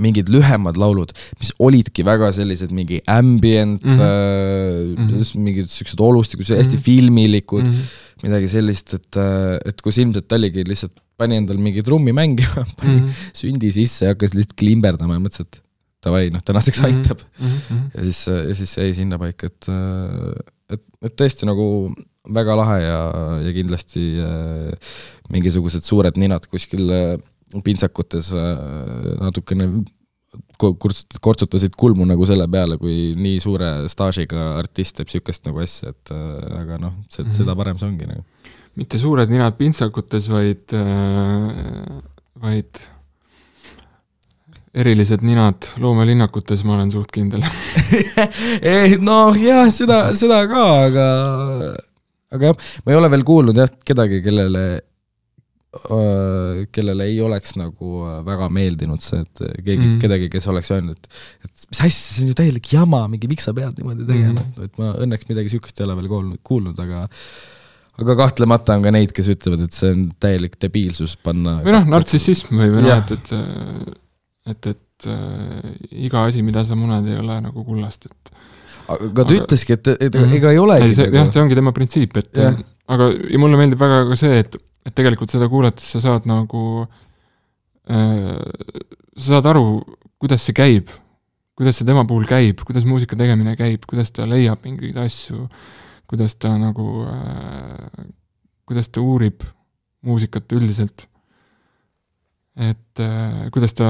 mingid 0.00 0.30
lühemad 0.32 0.78
laulud, 0.80 1.12
mis 1.40 1.52
olidki 1.62 2.04
väga 2.06 2.30
sellised 2.34 2.72
mingi 2.74 3.00
ambient 3.10 3.84
mm, 3.84 3.90
-hmm. 3.90 5.04
äh, 5.04 5.08
-hmm. 5.08 5.44
mingid 5.44 5.70
siuksed 5.72 6.00
olustikud, 6.00 6.46
hästi 6.46 6.76
mm 6.76 6.78
-hmm. 6.78 6.84
filmilikud 6.88 7.66
mm, 7.66 7.72
-hmm. 7.72 8.26
midagi 8.26 8.48
sellist, 8.48 8.94
et, 8.94 9.16
äh, 9.16 9.58
et 9.68 9.80
kus 9.82 9.98
ilmselt 9.98 10.32
oligi 10.32 10.64
lihtsalt, 10.68 10.98
pani 11.18 11.36
endal 11.36 11.58
mingi 11.58 11.82
trummi 11.82 12.12
mängima, 12.12 12.66
pani 12.80 13.00
mm 13.00 13.06
-hmm. 13.06 13.32
sündi 13.34 13.72
sisse 13.72 14.06
ja 14.06 14.14
hakkas 14.14 14.34
lihtsalt 14.34 14.58
klimberdama 14.58 15.18
ja 15.18 15.24
mõtles, 15.24 15.46
et 15.46 15.62
davai, 16.04 16.28
noh 16.30 16.42
tänaseks 16.46 16.78
mhm. 16.78 16.86
aitab 16.86 17.24
mm. 17.40 17.46
-hmm. 17.48 17.88
ja 17.94 18.04
siis, 18.04 18.26
ja 18.26 18.54
siis 18.54 18.76
jäi 18.76 18.94
sinnapaika, 18.94 19.46
et, 19.46 19.66
äh, 19.68 20.76
et, 20.76 20.84
et 21.02 21.20
tõesti 21.20 21.48
nagu 21.48 21.94
väga 22.34 22.56
lahe 22.58 22.78
ja, 22.82 23.00
ja 23.44 23.54
kindlasti 23.56 24.04
äh, 24.20 24.94
mingisugused 25.32 25.84
suured 25.86 26.18
ninad 26.20 26.46
kuskil 26.50 26.90
äh, 26.92 27.16
pintsakutes 27.64 28.32
äh, 28.36 28.50
natukene 29.20 29.70
kortsutasid 30.58 31.76
kulmu 31.78 32.04
nagu 32.08 32.26
selle 32.28 32.44
peale, 32.50 32.76
kui 32.80 33.14
nii 33.16 33.38
suure 33.40 33.70
staažiga 33.88 34.52
artist 34.58 34.98
teeb 34.98 35.08
niisugust 35.08 35.46
nagu 35.48 35.62
asja, 35.64 35.94
et 35.94 36.12
äh, 36.12 36.60
aga 36.60 36.78
noh, 36.82 37.00
see, 37.08 37.24
mhm. 37.24 37.34
seda 37.38 37.56
parem 37.58 37.80
see 37.80 37.88
ongi 37.88 38.10
nagu. 38.10 38.24
mitte 38.78 39.00
suured 39.00 39.32
ninad 39.32 39.56
pintsakutes, 39.58 40.28
vaid, 40.30 40.76
äh, 40.76 41.98
vaid 42.42 42.82
erilised 44.78 45.24
ninad 45.24 45.70
loomelinnakutes, 45.80 46.62
ma 46.68 46.76
olen 46.76 46.92
suht 46.92 47.10
kindel 47.14 47.42
noh, 49.08 49.38
jah, 49.40 49.64
seda, 49.74 50.02
seda 50.18 50.42
ka, 50.50 50.66
aga 50.90 51.08
aga 52.34 52.50
jah, 52.50 52.68
ma 52.84 52.92
ei 52.92 53.00
ole 53.00 53.10
veel 53.14 53.24
kuulnud 53.26 53.58
jah, 53.58 53.72
kedagi, 53.88 54.20
kellele 54.24 54.66
kellele 56.72 57.04
ei 57.10 57.18
oleks 57.20 57.52
nagu 57.60 58.00
väga 58.24 58.48
meeldinud 58.52 59.02
see, 59.04 59.20
et 59.20 59.42
keegi 59.58 59.82
mm., 59.82 59.98
kedagi, 60.00 60.30
kes 60.32 60.48
oleks 60.48 60.70
öelnud, 60.72 60.96
et 60.96 61.44
et 61.44 61.66
mis 61.68 61.82
asja, 61.84 62.14
see 62.14 62.24
on 62.24 62.30
ju 62.32 62.38
täielik 62.38 62.70
jama, 62.72 63.02
mingi 63.12 63.28
miks 63.28 63.44
sa 63.44 63.52
pead 63.56 63.76
niimoodi 63.76 64.06
tegema 64.08 64.40
mm., 64.40 64.64
et 64.64 64.80
ma 64.80 64.94
õnneks 65.04 65.28
midagi 65.28 65.52
niisugust 65.52 65.80
ei 65.80 65.84
ole 65.84 65.98
veel 66.00 66.08
kuulnud, 66.14 66.40
kuulnud, 66.48 66.80
aga 66.86 67.04
aga 67.98 68.16
kahtlemata 68.22 68.78
on 68.78 68.86
ka 68.86 68.92
neid, 68.94 69.12
kes 69.12 69.28
ütlevad, 69.34 69.66
et 69.66 69.76
see 69.76 69.92
on 69.92 70.06
täielik 70.22 70.56
debiilsus 70.62 71.18
panna 71.20 71.58
või 71.66 71.74
noh, 71.76 71.88
nartsissism 71.92 72.54
või, 72.56 72.70
või 72.72 72.86
noh, 72.86 73.02
et, 73.02 73.12
et 73.18 73.98
et, 74.48 74.70
et 74.72 75.08
äh, 75.12 75.72
iga 76.06 76.24
asi, 76.30 76.40
mida 76.46 76.64
sa 76.64 76.78
muned, 76.78 77.06
ei 77.10 77.18
ole 77.20 77.36
nagu 77.44 77.64
kullast, 77.66 78.08
et 78.08 78.32
aga 78.88 79.10
ta 79.12 79.26
aga, 79.26 79.42
ütleski, 79.42 79.76
et, 79.76 79.92
et 79.98 80.14
mm, 80.16 80.32
ega 80.38 80.54
ei 80.54 80.62
olegi 80.62 80.88
ei, 80.88 80.96
see, 80.96 81.10
nagu... 81.10 81.20
jah, 81.20 81.28
see 81.34 81.42
ongi 81.44 81.58
tema 81.58 81.74
printsiip, 81.76 82.16
et 82.22 82.40
ja. 82.40 82.54
aga 82.94 83.10
ja 83.12 83.42
mulle 83.42 83.60
meeldib 83.60 83.82
väga 83.82 84.06
ka 84.08 84.16
see, 84.16 84.40
et 84.46 84.56
et 84.86 84.94
tegelikult 84.94 85.32
seda 85.32 85.48
kuulates 85.50 85.90
sa 85.94 86.02
saad 86.04 86.28
nagu 86.28 86.62
äh,, 87.90 88.38
sa 89.16 89.34
saad 89.34 89.50
aru, 89.52 89.82
kuidas 90.20 90.44
see 90.46 90.56
käib, 90.56 90.92
kuidas 91.58 91.80
see 91.80 91.88
tema 91.88 92.04
puhul 92.08 92.26
käib, 92.28 92.62
kuidas 92.66 92.86
muusika 92.88 93.18
tegemine 93.18 93.56
käib, 93.58 93.86
kuidas 93.88 94.12
ta 94.14 94.28
leiab 94.28 94.64
mingeid 94.66 94.98
asju, 95.02 95.48
kuidas 96.10 96.38
ta 96.40 96.54
nagu 96.60 97.04
äh,, 97.10 98.08
kuidas 98.68 98.90
ta 98.92 99.02
uurib 99.04 99.46
muusikat 100.06 100.52
üldiselt. 100.52 101.08
et 102.58 103.00
äh, 103.00 103.50
kuidas 103.54 103.74
ta 103.78 103.86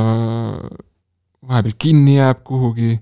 vahepeal 1.49 1.77
kinni 1.81 2.19
jääb 2.19 2.43
kuhugi 2.45 2.99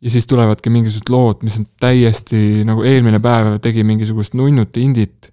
ja 0.00 0.10
siis 0.10 0.26
tulevadki 0.26 0.70
mingisugused 0.72 1.12
lood, 1.12 1.42
mis 1.44 1.58
on 1.60 1.66
täiesti 1.80 2.64
nagu 2.64 2.84
eelmine 2.88 3.20
päev 3.20 3.58
tegi 3.60 3.84
mingisugust 3.84 4.34
nunnut 4.38 4.76
indit 4.80 5.28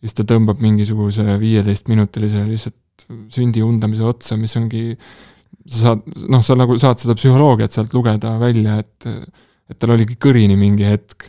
siis 0.00 0.16
ta 0.16 0.26
tõmbab 0.28 0.60
mingisuguse 0.62 1.38
viieteistminutilise 1.40 2.44
lihtsalt 2.48 3.06
sündi 3.32 3.62
undamise 3.64 4.04
otsa, 4.08 4.38
mis 4.40 4.56
ongi, 4.58 4.96
sa 5.66 5.82
saad, 5.90 6.04
noh, 6.32 6.44
sa 6.44 6.56
nagu 6.58 6.76
saad 6.80 7.02
seda 7.02 7.16
psühholoogiat 7.18 7.74
sealt 7.74 7.96
lugeda 7.96 8.36
välja, 8.42 8.80
et 8.84 9.08
et 9.66 9.80
tal 9.82 9.96
oligi 9.96 10.14
kõrini 10.22 10.54
mingi 10.54 10.86
hetk 10.86 11.26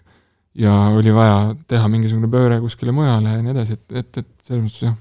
ja 0.62 0.73
oli 0.93 1.10
vaja 1.13 1.56
teha 1.69 1.88
mingisugune 1.89 2.30
pööre 2.30 2.60
kuskile 2.62 2.93
mujale 2.93 3.34
ja 3.34 3.41
nii 3.41 3.53
edasi, 3.56 3.77
et, 3.80 3.95
et, 4.03 4.19
et 4.21 4.30
selles 4.45 4.62
mõttes 4.67 4.84
jah, 4.86 4.93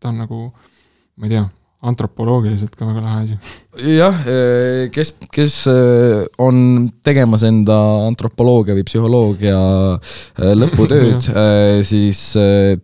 ta 0.00 0.08
on 0.12 0.22
nagu, 0.24 0.38
ma 1.20 1.28
ei 1.28 1.34
tea 1.36 1.44
antropoloogiliselt 1.84 2.74
ka 2.78 2.86
väga 2.88 3.02
lahe 3.04 3.22
asi. 3.24 3.36
jah, 3.96 4.20
eh, 4.30 4.90
kes, 4.94 5.12
kes 5.34 5.56
eh, 5.70 6.22
on 6.42 6.86
tegemas 7.04 7.44
enda 7.46 7.76
antropoloogia 8.06 8.76
või 8.78 8.86
psühholoogia 8.88 9.58
eh, 9.98 10.52
lõputööd 10.56 11.26
siis 11.90 12.22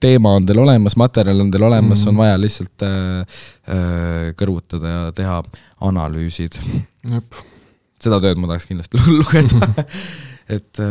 teema 0.03 0.35
on 0.39 0.49
teil 0.49 0.63
olemas, 0.65 0.99
materjal 1.01 1.45
on 1.45 1.53
teil 1.53 1.67
olemas 1.69 2.03
mm., 2.05 2.11
on 2.11 2.21
vaja 2.21 2.41
lihtsalt 2.41 2.87
kõrvutada 4.41 4.91
ja 4.91 5.01
teha 5.15 5.39
analüüsid. 5.87 6.59
seda 8.03 8.19
tööd 8.21 8.41
ma 8.41 8.51
tahaks 8.51 8.69
kindlasti 8.69 9.01
lugeda 9.21 9.87
et 10.51 10.85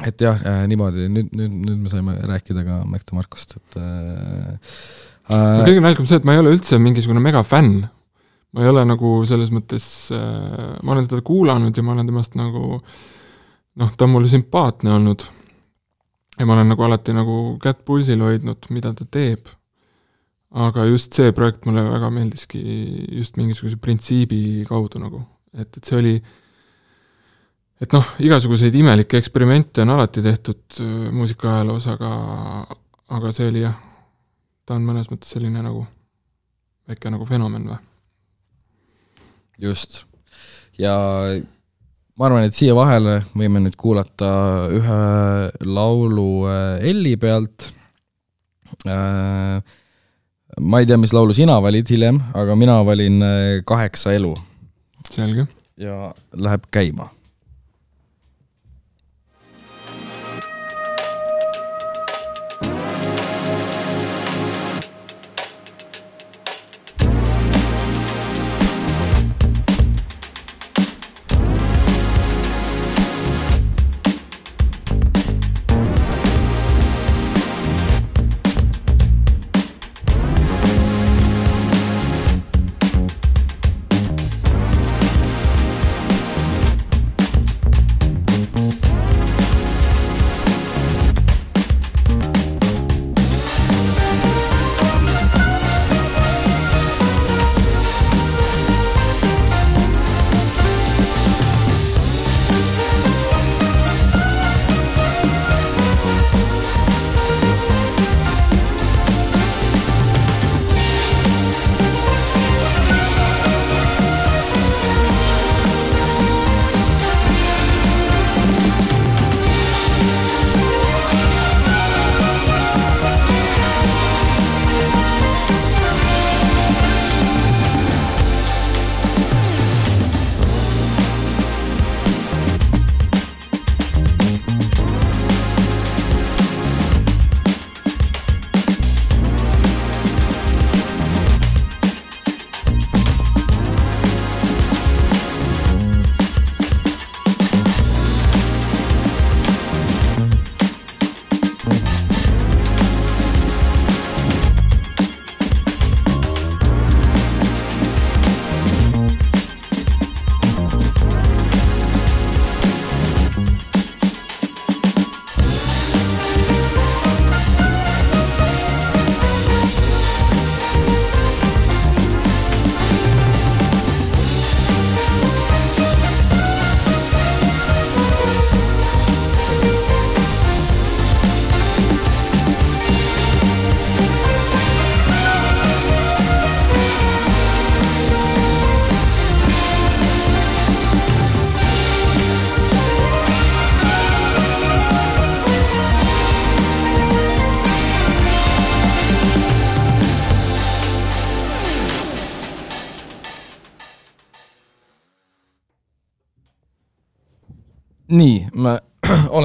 et 0.00 0.22
jah, 0.24 0.38
niimoodi 0.70 1.10
nüüd, 1.12 1.32
nüüd, 1.36 1.56
nüüd 1.66 1.80
me 1.84 1.90
saime 1.92 2.16
rääkida 2.24 2.64
ka 2.64 2.80
Mäkk 2.88 3.10
de 3.10 3.16
Markost, 3.18 3.58
et 3.58 3.80
uh, 5.30 5.62
kõige 5.66 5.82
naljakam 5.82 6.08
see, 6.08 6.20
et 6.20 6.26
ma 6.28 6.36
ei 6.36 6.42
ole 6.42 6.54
üldse 6.56 6.78
mingisugune 6.82 7.22
megafänn. 7.24 7.86
ma 8.50 8.64
ei 8.64 8.70
ole 8.72 8.84
nagu 8.88 9.20
selles 9.28 9.52
mõttes 9.54 9.84
uh,, 10.14 10.76
ma 10.82 10.96
olen 10.96 11.08
teda 11.10 11.22
kuulanud 11.26 11.76
ja 11.76 11.84
ma 11.86 11.94
olen 11.94 12.10
temast 12.10 12.36
nagu 12.38 12.80
noh, 13.80 13.92
ta 13.94 14.06
on 14.06 14.14
mulle 14.16 14.30
sümpaatne 14.30 14.92
olnud. 14.96 15.24
ja 16.38 16.46
ma 16.48 16.56
olen 16.56 16.70
nagu 16.72 16.84
alati 16.86 17.14
nagu 17.16 17.38
kätt 17.62 17.84
pulsil 17.84 18.20
hoidnud, 18.24 18.70
mida 18.74 18.92
ta 18.96 19.06
teeb. 19.06 19.48
aga 20.50 20.84
just 20.90 21.14
see 21.14 21.32
projekt 21.32 21.66
mulle 21.66 21.84
väga 21.86 22.10
meeldiski 22.10 22.60
just 23.20 23.36
mingisuguse 23.38 23.78
printsiibi 23.78 24.66
kaudu 24.68 24.98
nagu, 24.98 25.22
et, 25.54 25.70
et 25.76 25.84
see 25.84 25.98
oli 25.98 26.14
et 27.80 27.94
noh, 27.96 28.08
igasuguseid 28.20 28.74
imelikke 28.76 29.18
eksperimente 29.20 29.84
on 29.84 29.94
alati 29.94 30.22
tehtud 30.24 30.80
äh, 30.82 30.96
muusikaajaloos, 31.16 31.86
aga, 31.94 32.10
aga 33.16 33.32
see 33.34 33.48
oli 33.48 33.64
jah, 33.64 33.76
ta 34.70 34.76
on 34.78 34.84
mõnes 34.86 35.08
mõttes 35.10 35.32
selline 35.34 35.64
nagu 35.66 35.80
väike 36.86 37.10
nagu 37.10 37.26
fenomen 37.26 37.64
või? 37.72 37.78
just. 39.58 40.04
ja 40.78 40.94
ma 42.14 42.28
arvan, 42.28 42.46
et 42.46 42.54
siia 42.54 42.76
vahele 42.78 43.16
võime 43.34 43.64
nüüd 43.64 43.74
kuulata 43.80 44.30
ühe 44.70 45.00
laulu 45.66 46.30
äh, 46.46 46.86
Elli 46.92 47.16
pealt. 47.18 47.66
Äh, 48.86 49.58
ma 50.60 50.80
ei 50.80 50.86
tea, 50.86 51.00
mis 51.02 51.16
laulu 51.16 51.34
sina 51.34 51.58
valid 51.64 51.90
hiljem, 51.90 52.22
aga 52.38 52.54
mina 52.54 52.78
valin 52.86 53.18
Kaheksa 53.66 54.14
elu. 54.14 54.36
selge. 55.10 55.48
ja 55.80 56.12
läheb 56.38 56.70
käima 56.70 57.10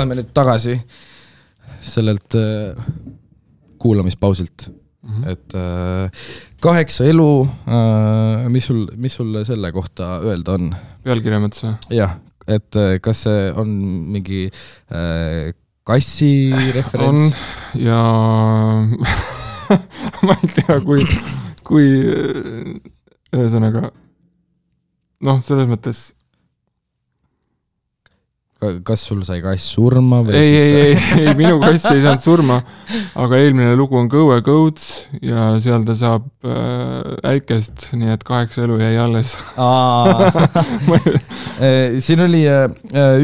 oleme 0.06 0.22
nüüd 0.22 0.34
tagasi 0.38 0.78
sellelt 1.82 2.36
äh, 2.38 2.78
kuulamispausilt 3.82 4.68
mm, 4.70 5.10
-hmm. 5.10 5.30
et 5.30 5.56
äh, 5.58 6.12
kaheksa 6.62 7.06
elu 7.10 7.48
äh,, 7.68 8.50
mis 8.50 8.66
sul, 8.66 8.86
mis 8.96 9.16
sul 9.18 9.44
selle 9.46 9.72
kohta 9.72 10.20
öelda 10.22 10.60
on? 10.60 10.76
pealkirja 11.04 11.42
mõttes 11.42 11.66
või? 11.66 11.76
jah, 11.98 12.18
et 12.48 12.78
äh, 12.78 13.00
kas 13.02 13.26
see 13.26 13.52
on 13.58 13.70
mingi 14.14 14.46
äh, 14.94 15.54
kassi 15.84 16.54
referents? 16.74 17.34
on 17.74 17.82
ja 17.82 18.02
ma 20.26 20.38
ei 20.38 20.54
tea, 20.54 20.80
kui, 20.86 21.06
kui 21.66 21.90
ühesõnaga 23.34 23.90
noh, 25.26 25.42
selles 25.42 25.70
mõttes 25.70 26.12
kas 28.86 29.04
sul 29.10 29.22
sai 29.28 29.42
kass 29.44 29.66
surma 29.76 30.22
või 30.26 30.36
ei, 30.40 30.56
ei, 30.60 30.74
ei, 30.82 30.98
ei, 31.22 31.34
minu 31.38 31.60
kass 31.62 31.88
ei 31.92 32.02
saanud 32.04 32.24
surma, 32.24 32.58
aga 33.22 33.40
eelmine 33.42 33.76
lugu 33.80 33.98
on 34.00 34.10
Go 34.12 34.28
a 34.36 34.42
Goats 34.46 35.06
ja 35.24 35.48
seal 35.64 35.86
ta 35.88 35.96
saab 35.98 36.28
äh, 36.46 37.32
äikest, 37.36 37.90
nii 37.98 38.14
et 38.16 38.26
kaheksa 38.28 38.66
elu 38.66 38.80
jäi 38.82 38.96
alles 39.02 39.36
äh, 41.64 41.98
siin 42.04 42.26
oli 42.26 42.44
äh, 42.50 42.68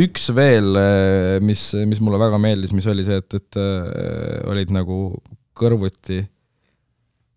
üks 0.05 0.29
veel, 0.35 0.73
äh, 0.79 1.37
mis, 1.43 1.71
mis 1.89 2.01
mulle 2.03 2.21
väga 2.21 2.41
meeldis, 2.41 2.73
mis 2.75 2.87
oli 2.91 3.05
see, 3.07 3.19
et, 3.21 3.39
et 3.41 3.61
äh, 3.61 4.41
olid 4.51 4.69
nagu 4.75 4.97
kõrvuti 5.57 6.21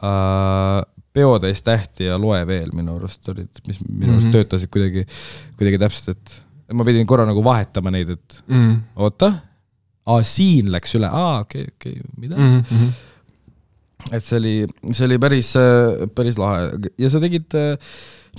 äh, 0.05 0.81
peotäis 1.15 1.63
tähti 1.63 2.09
ja 2.09 2.19
loe 2.19 2.41
veel 2.47 2.73
minu 2.75 2.97
arust 2.99 3.29
olid, 3.31 3.53
mis 3.69 3.79
minu 3.87 4.17
arust 4.17 4.27
mm 4.27 4.31
-hmm. 4.31 4.33
töötasid 4.33 4.71
kuidagi, 4.75 5.07
kuidagi 5.59 5.79
täpselt, 5.79 6.17
et 6.17 6.44
ma 6.73 6.87
pidin 6.87 7.09
korra 7.09 7.27
nagu 7.29 7.43
vahetama 7.45 7.93
neid, 7.93 8.15
et 8.17 8.39
mm. 8.49 8.75
oota, 9.05 9.31
siin 10.25 10.71
läks 10.73 10.97
üle, 10.99 11.09
aa 11.09 11.43
okei 11.45 11.67
okay,, 11.69 11.75
okei 11.77 11.99
okay,, 12.01 12.11
mida 12.21 12.37
mm? 12.37 12.61
-hmm. 12.71 14.13
et 14.17 14.25
see 14.25 14.41
oli, 14.41 14.57
see 14.91 15.07
oli 15.09 15.21
päris, 15.21 15.55
päris 16.17 16.41
lahe 16.41 16.93
ja 17.01 17.11
sa 17.13 17.23
tegid, 17.23 17.57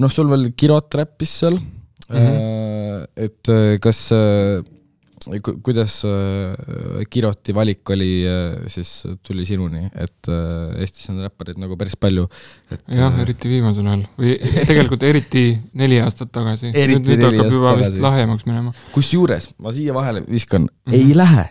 noh, 0.02 0.14
sul 0.14 0.30
veel 0.32 0.52
Kirot 0.58 0.98
räppis 1.02 1.40
seal 1.42 1.58
mm, 1.58 2.16
-hmm. 2.16 3.08
et 3.28 3.54
kas 3.82 4.08
kuidas 5.64 6.04
äh, 6.06 7.06
Kiroti 7.10 7.54
valik 7.56 7.90
oli, 7.90 8.10
äh, 8.30 8.68
siis 8.70 9.08
tuli 9.26 9.46
sinuni, 9.46 9.88
et 9.96 10.30
äh, 10.30 10.78
Eestis 10.84 11.10
on 11.14 11.24
räppareid 11.26 11.60
nagu 11.62 11.78
päris 11.80 11.98
palju, 12.00 12.28
et 12.74 12.84
jah, 12.94 13.16
eriti 13.24 13.50
viimasel 13.50 13.88
ajal 13.90 14.06
või 14.20 14.38
tegelikult 14.70 15.06
eriti 15.08 15.48
neli 15.78 16.00
aastat 16.04 16.32
tagasi. 16.36 16.72
nüüd, 16.76 17.02
nüüd 17.10 17.26
hakkab 17.26 17.52
juba 17.52 17.74
tagasi. 17.74 17.92
vist 17.96 18.06
lahjemaks 18.06 18.48
minema. 18.50 18.74
kusjuures 18.94 19.52
ma 19.58 19.74
siia 19.76 19.96
vahele 19.96 20.26
viskan 20.28 20.68
mm, 20.68 20.92
-hmm. 20.94 20.98
ei 21.00 21.18
lähe 21.18 21.46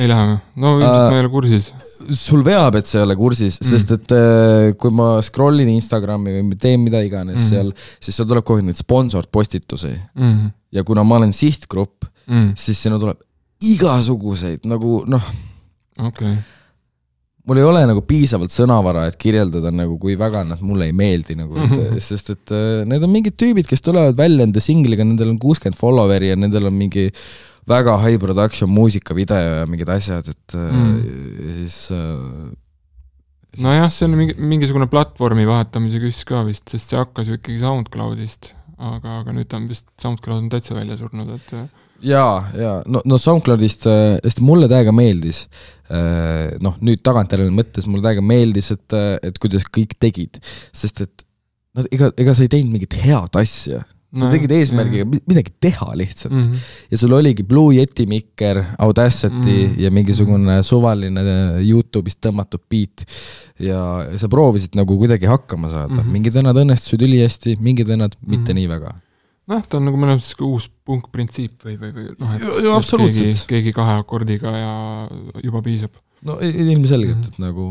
ei 0.00 0.08
lähe 0.08 0.26
või? 0.30 0.38
no 0.62 0.72
ilmselt 0.78 0.96
uh, 0.96 1.10
ma 1.10 1.18
ei 1.18 1.24
ole 1.24 1.32
kursis. 1.32 1.70
sul 2.16 2.44
veab, 2.44 2.76
et 2.80 2.88
sa 2.88 3.00
ei 3.00 3.04
ole 3.04 3.16
kursis 3.20 3.60
mm., 3.60 3.68
sest 3.68 3.92
et 3.96 4.76
kui 4.80 4.94
ma 4.96 5.10
scroll 5.24 5.60
in 5.60 5.74
Instagrami 5.74 6.38
või 6.38 6.56
teen 6.60 6.80
mida 6.84 7.02
iganes 7.04 7.40
mm. 7.40 7.48
seal, 7.52 7.74
siis 8.00 8.16
seal 8.16 8.28
tuleb 8.28 8.44
kogu 8.44 8.62
aeg 8.62 8.70
neid 8.70 8.80
sponsored 8.80 9.28
postitusi 9.32 9.92
mm.. 9.92 10.54
ja 10.72 10.84
kuna 10.88 11.04
ma 11.04 11.20
olen 11.20 11.36
sihtgrupp 11.36 12.08
mm., 12.26 12.54
siis 12.60 12.80
sinna 12.82 13.00
tuleb 13.00 13.20
igasuguseid 13.60 14.64
nagu 14.68 15.02
noh. 15.10 15.28
okei 15.98 16.32
okay 16.32 16.40
mul 17.50 17.58
ei 17.58 17.66
ole 17.66 17.82
nagu 17.88 18.02
piisavalt 18.06 18.52
sõnavara, 18.54 19.06
et 19.10 19.18
kirjeldada 19.20 19.72
nagu, 19.74 19.96
kui 20.00 20.16
väga 20.18 20.44
nad 20.46 20.62
mulle 20.64 20.90
ei 20.90 20.94
meeldi 20.96 21.36
nagu, 21.38 21.58
sest 22.08 22.34
et 22.36 22.54
äh, 22.54 22.82
need 22.88 23.04
on 23.06 23.12
mingid 23.12 23.36
tüübid, 23.40 23.68
kes 23.70 23.82
tulevad 23.84 24.18
välja 24.18 24.46
enda 24.46 24.62
singliga, 24.62 25.06
nendel 25.06 25.32
on 25.32 25.40
kuuskümmend 25.42 25.78
follower'i 25.78 26.30
ja 26.30 26.38
nendel 26.38 26.68
on 26.70 26.76
mingi 26.76 27.08
väga 27.70 27.96
high 28.04 28.20
production 28.22 28.70
muusikavideo 28.72 29.58
ja 29.60 29.66
mingid 29.70 29.90
asjad, 29.92 30.30
et 30.30 30.56
äh, 30.56 30.70
mm. 30.70 31.50
siis, 31.58 31.80
äh, 31.96 32.54
siis 33.54 33.66
nojah, 33.66 33.90
see 33.94 34.06
on 34.06 34.16
mingi, 34.20 34.38
mingisugune 34.54 34.90
platvormi 34.92 35.48
vahetamise 35.48 36.02
küss 36.02 36.28
ka 36.28 36.44
vist, 36.46 36.68
sest 36.70 36.92
see 36.92 37.00
hakkas 37.00 37.30
ju 37.30 37.40
ikkagi 37.40 37.60
SoundCloudist, 37.64 38.54
aga, 38.78 39.20
aga 39.24 39.36
nüüd 39.36 39.58
on 39.58 39.68
vist, 39.70 39.88
SoundCloud 40.02 40.44
on 40.44 40.52
täitsa 40.52 40.78
välja 40.78 41.00
surnud, 41.00 41.34
et 41.34 41.54
jaa, 42.02 42.34
jaa, 42.56 42.76
no, 42.86 43.02
no 43.04 43.18
SoundCloudist, 43.18 43.86
sest 44.24 44.42
mulle 44.44 44.68
täiega 44.70 44.92
meeldis, 44.96 45.44
noh, 46.64 46.76
nüüd 46.80 47.02
tagantjärele 47.06 47.52
mõttes 47.54 47.88
mulle 47.90 48.04
täiega 48.06 48.24
meeldis, 48.24 48.70
et, 48.76 48.98
et 49.26 49.40
kuidas 49.42 49.66
kõik 49.68 49.96
tegid, 50.00 50.40
sest 50.72 51.04
et 51.06 51.26
nad, 51.76 51.88
ega, 51.94 52.12
ega 52.18 52.34
sa 52.34 52.46
ei 52.46 52.52
teinud 52.52 52.76
mingit 52.76 52.98
head 53.02 53.40
asja 53.40 53.84
sa 54.10 54.24
no, 54.24 54.30
tegid 54.32 54.50
eesmärgiga 54.54 55.04
jah. 55.04 55.20
midagi 55.30 55.52
teha 55.62 55.92
lihtsalt 55.98 56.34
mm. 56.34 56.42
-hmm. 56.42 56.70
ja 56.90 56.98
sul 56.98 57.12
oligi 57.14 57.44
Blue 57.46 57.74
Yeti 57.76 58.06
mikker, 58.10 58.64
Audacity 58.78 59.34
mm 59.36 59.44
-hmm. 59.44 59.80
ja 59.80 59.90
mingisugune 59.90 60.62
suvaline 60.62 61.22
Youtube'ist 61.62 62.18
tõmmatud 62.26 62.64
beat. 62.70 63.06
ja 63.58 64.06
sa 64.16 64.28
proovisid 64.28 64.74
nagu 64.74 64.98
kuidagi 64.98 65.26
hakkama 65.26 65.70
saada 65.70 65.94
mm, 65.94 66.00
-hmm. 66.00 66.10
mingid 66.10 66.34
vennad 66.34 66.56
õnnestusid 66.56 67.02
ülihästi, 67.06 67.56
mingid 67.60 67.88
vennad 67.88 68.16
mm 68.16 68.26
-hmm. 68.26 68.38
mitte 68.38 68.54
nii 68.54 68.68
väga. 68.68 68.94
Noh, 69.50 69.64
ta 69.66 69.78
on 69.80 69.88
nagu 69.88 69.98
mõnes 70.00 70.20
mõttes 70.20 70.46
uus 70.46 70.68
punkprintsiip 70.86 71.66
või, 71.66 71.76
või, 71.80 71.90
või 71.96 72.06
noh, 72.20 72.36
et 72.36 72.92
keegi, 73.02 73.32
keegi 73.50 73.74
kahe 73.76 73.96
akordiga 74.00 74.52
ja 74.54 74.72
juba 75.44 75.62
piisab. 75.66 75.98
no 76.26 76.38
ilmselgelt 76.44 77.16
mm, 77.16 77.22
-hmm. 77.22 77.34
et 77.34 77.42
nagu 77.42 77.66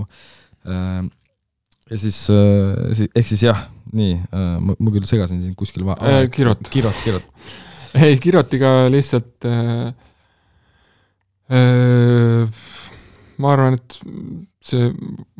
äh, 0.67 1.09
ja 1.89 2.01
siis 2.03 2.19
äh,, 2.33 3.07
ehk 3.15 3.27
siis 3.27 3.45
jah 3.47 3.67
nii 3.93 4.19
äh,, 4.19 4.57
ma, 4.61 4.75
ma 4.77 4.93
küll 4.93 5.07
segasin 5.09 5.41
sind 5.41 5.57
kuskil 5.57 5.85
va- 5.87 5.97
äh,. 6.01 6.27
Kirot. 6.29 6.61
Kirot, 6.69 6.95
Kirot. 7.03 7.25
ei, 8.01 8.19
Kirotiga 8.21 8.89
lihtsalt 8.91 9.47
äh, 9.49 9.89
äh, 11.49 12.61
ma 13.39 13.53
arvan, 13.55 13.79
et 13.79 13.99
see 14.69 14.91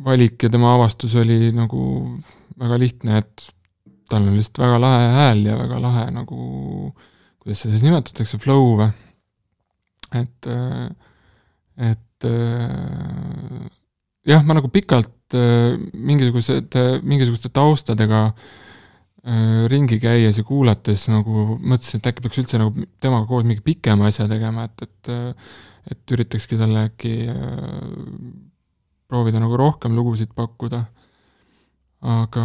valik 0.02 0.42
ja 0.42 0.50
tema 0.52 0.74
avastus 0.74 1.14
oli 1.20 1.52
nagu 1.54 1.82
väga 2.60 2.78
lihtne, 2.80 3.20
et 3.22 3.50
tal 4.10 4.26
on 4.26 4.36
lihtsalt 4.38 4.62
väga 4.62 4.80
lahe 4.82 5.06
hääl 5.16 5.44
ja 5.46 5.58
väga 5.58 5.80
lahe 5.82 6.06
nagu, 6.14 6.40
kuidas 7.42 7.62
seda 7.62 7.76
siis 7.76 7.86
nimetatakse, 7.86 8.40
flow 8.42 8.74
või? 8.80 8.90
et, 10.20 10.50
et 11.90 12.28
jah, 14.26 14.42
ma 14.42 14.58
nagu 14.58 14.70
pikalt 14.72 15.36
mingisugused, 15.94 16.74
mingisuguste 17.06 17.52
taustadega 17.54 18.24
ringi 19.70 20.00
käies 20.02 20.40
ja 20.40 20.44
kuulates 20.48 21.04
nagu 21.12 21.56
mõtlesin, 21.60 22.00
et 22.00 22.08
äkki 22.10 22.24
peaks 22.24 22.40
üldse 22.42 22.58
nagu 22.58 22.86
temaga 23.04 23.28
koos 23.28 23.44
mingi 23.46 23.62
pikema 23.62 24.08
asja 24.08 24.26
tegema, 24.30 24.66
et, 24.66 24.88
et 24.88 25.12
et 25.90 26.12
üritakski 26.14 26.58
talle 26.60 26.86
äkki 26.90 27.14
proovida 29.10 29.42
nagu 29.42 29.58
rohkem 29.58 29.96
lugusid 29.96 30.34
pakkuda. 30.36 30.84
aga, 32.00 32.44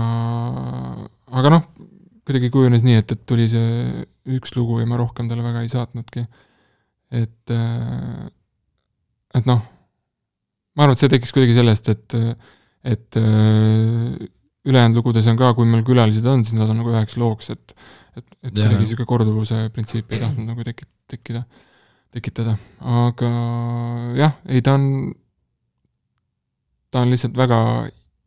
aga 1.32 1.54
noh, 1.54 1.64
kuidagi 2.26 2.52
kujunes 2.54 2.84
nii, 2.86 3.00
et, 3.02 3.14
et 3.16 3.24
tuli 3.30 3.48
see 3.52 4.04
üks 4.36 4.56
lugu 4.58 4.80
ja 4.82 4.90
ma 4.90 5.00
rohkem 5.00 5.30
talle 5.30 5.46
väga 5.46 5.64
ei 5.66 5.72
saatnudki. 5.72 6.26
et, 7.16 7.56
et 9.40 9.50
noh, 9.50 9.62
ma 10.76 10.86
arvan, 10.86 10.96
et 10.96 11.02
see 11.02 11.12
tekkis 11.12 11.34
kuidagi 11.36 11.58
sellest, 11.58 11.92
et 11.94 12.18
et 12.86 13.18
äh, 13.18 14.28
ülejäänud 14.66 15.00
lugudes 15.00 15.28
on 15.30 15.38
ka, 15.40 15.54
kui 15.58 15.66
meil 15.70 15.86
külalised 15.86 16.26
on, 16.30 16.44
siis 16.46 16.58
nad 16.58 16.70
on 16.70 16.82
nagu 16.82 16.94
üheks 16.94 17.18
looks, 17.22 17.50
et 17.54 17.76
et, 18.16 18.26
et 18.46 18.54
kuidagi 18.54 18.80
niisugune 18.80 19.10
korduvuse 19.10 19.58
printsiip 19.76 20.14
ei 20.14 20.22
tahtnud 20.22 20.48
nagu 20.48 20.64
tekit-, 20.64 20.92
tekkida, 21.12 21.42
tekitada, 22.16 22.56
aga 22.80 23.32
jah, 24.16 24.38
ei 24.48 24.62
ta 24.64 24.78
on, 24.78 24.86
ta 26.94 27.04
on 27.04 27.12
lihtsalt 27.12 27.36
väga 27.38 27.60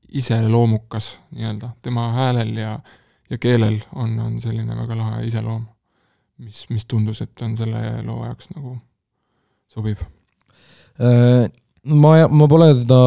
iseloomukas 0.09 1.19
nii-öelda, 1.37 1.71
tema 1.83 2.09
häälel 2.13 2.57
ja, 2.57 2.79
ja 3.31 3.39
keelel 3.39 3.81
on, 3.95 4.19
on 4.21 4.41
selline 4.41 4.77
väga 4.77 4.97
lahe 4.99 5.23
iseloom, 5.29 5.65
mis, 6.45 6.67
mis 6.71 6.87
tundus, 6.87 7.23
et 7.23 7.43
on 7.43 7.57
selle 7.57 7.83
loo 8.07 8.25
jaoks 8.25 8.53
nagu 8.57 8.77
sobiv 9.69 10.05
äh 10.99 11.49
ma, 11.89 12.13
ma 12.29 12.47
pole 12.51 12.69
teda 12.81 12.99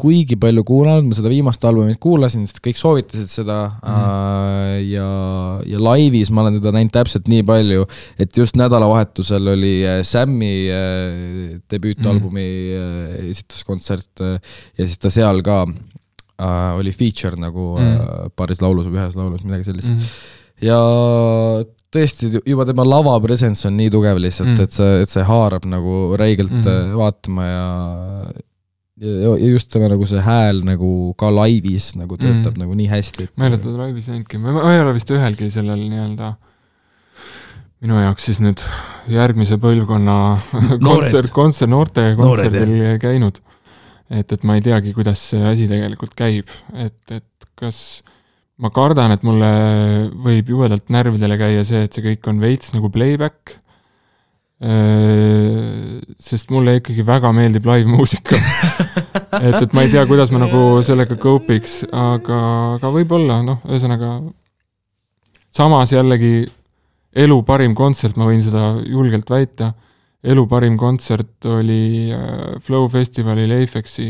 kuigi 0.00 0.36
palju 0.40 0.64
kuulanud, 0.66 1.06
ma 1.08 1.16
seda 1.16 1.30
viimast 1.32 1.64
albumit 1.68 2.00
kuulasin, 2.02 2.46
sest 2.48 2.60
kõik 2.64 2.78
soovitasid 2.78 3.30
seda 3.30 3.58
mm. 3.68 3.94
äh, 3.94 4.76
ja, 4.94 5.08
ja 5.68 5.82
laivis 5.82 6.32
ma 6.34 6.44
olen 6.44 6.58
teda 6.58 6.74
näinud 6.74 6.94
täpselt 6.94 7.28
nii 7.30 7.44
palju, 7.46 7.86
et 8.20 8.36
just 8.38 8.58
nädalavahetusel 8.60 9.52
oli 9.54 9.74
äh, 9.86 10.00
Sammi 10.06 10.54
äh, 10.72 11.58
debüütalbumi 11.70 12.46
mm. 12.46 12.78
äh, 12.80 13.26
esituskontsert 13.34 14.24
ja 14.24 14.86
siis 14.86 15.00
ta 15.00 15.12
seal 15.12 15.42
ka 15.44 15.64
äh, 16.40 16.70
oli 16.78 16.92
feature 16.94 17.38
nagu 17.40 17.74
mm. 17.78 17.92
äh, 17.92 18.24
paaris 18.36 18.62
laulus 18.64 18.88
või 18.90 19.00
ühes 19.00 19.18
laulus, 19.18 19.44
midagi 19.46 19.68
sellist 19.68 19.92
mm. 19.92 20.14
ja 20.66 20.78
tõesti, 21.94 22.32
juba 22.46 22.66
tema 22.68 22.86
lava 22.86 23.14
presence 23.22 23.68
on 23.68 23.76
nii 23.78 23.92
tugev 23.94 24.18
lihtsalt 24.22 24.54
mm., 24.54 24.64
et 24.66 24.78
see, 24.78 24.96
et 25.04 25.12
see 25.12 25.26
haarab 25.28 25.68
nagu 25.70 26.18
räigelt 26.20 26.56
mm. 26.60 26.96
vaatama 26.98 27.46
ja 27.48 27.68
ja, 29.04 29.34
just 29.50 29.72
tema 29.74 29.90
nagu 29.90 30.06
see 30.06 30.22
hääl 30.22 30.62
nagu 30.66 30.88
ka 31.18 31.30
laivis 31.34 31.92
nagu 31.98 32.16
töötab 32.18 32.54
mm. 32.54 32.62
nagu 32.62 32.78
nii 32.78 32.90
hästi. 32.90 33.28
ma 33.36 33.48
ei 33.48 33.54
ole 33.54 33.62
teda 33.62 33.86
laivis 33.86 34.10
näinudki, 34.10 34.40
ma 34.42 34.56
ei 34.72 34.82
ole 34.82 34.96
vist 34.96 35.10
ühelgi 35.14 35.50
sellel 35.54 35.82
nii-öelda 35.82 36.34
minu 37.84 38.00
jaoks 38.00 38.30
siis 38.30 38.40
nüüd 38.40 38.62
järgmise 39.12 39.58
põlvkonna 39.60 40.16
kontsert, 40.86 41.32
kontsert, 41.34 41.70
noorte 41.70 42.06
kontserdil 42.16 42.96
käinud. 43.02 43.42
Et, 44.14 44.32
et 44.32 44.44
ma 44.46 44.58
ei 44.58 44.64
teagi, 44.64 44.94
kuidas 44.96 45.22
see 45.32 45.42
asi 45.48 45.68
tegelikult 45.70 46.14
käib, 46.18 46.50
et, 46.72 46.98
et 47.10 47.48
kas 47.58 48.02
ma 48.62 48.70
kardan, 48.74 49.14
et 49.14 49.24
mulle 49.26 49.50
võib 50.24 50.54
jubedalt 50.54 50.90
närvidele 50.94 51.38
käia 51.40 51.66
see, 51.66 51.84
et 51.86 51.94
see 51.94 52.04
kõik 52.04 52.30
on 52.30 52.40
veits 52.42 52.74
nagu 52.76 52.90
playback. 52.94 53.58
Äh, 54.64 55.98
sest 56.22 56.52
mulle 56.54 56.78
ikkagi 56.78 57.02
väga 57.04 57.32
meeldib 57.34 57.66
live-muusika 57.66 58.38
et, 59.42 59.56
et 59.58 59.74
ma 59.74 59.82
ei 59.82 59.90
tea, 59.92 60.04
kuidas 60.08 60.30
ma 60.32 60.40
nagu 60.44 60.60
sellega 60.86 61.18
cope 61.20 61.58
iks, 61.58 61.80
aga, 61.90 62.38
aga 62.78 62.92
võib-olla 62.94 63.40
noh, 63.44 63.58
ühesõnaga 63.66 64.14
samas 65.54 65.92
jällegi 65.92 66.46
elu 67.24 67.40
parim 67.46 67.74
kontsert, 67.78 68.16
ma 68.18 68.30
võin 68.30 68.42
seda 68.46 68.76
julgelt 68.86 69.28
väita, 69.30 69.72
elu 70.24 70.46
parim 70.48 70.78
kontsert 70.80 71.44
oli 71.50 72.10
äh, 72.14 72.54
Flow 72.64 72.88
festivalil 72.92 73.52
Apexi 73.62 74.08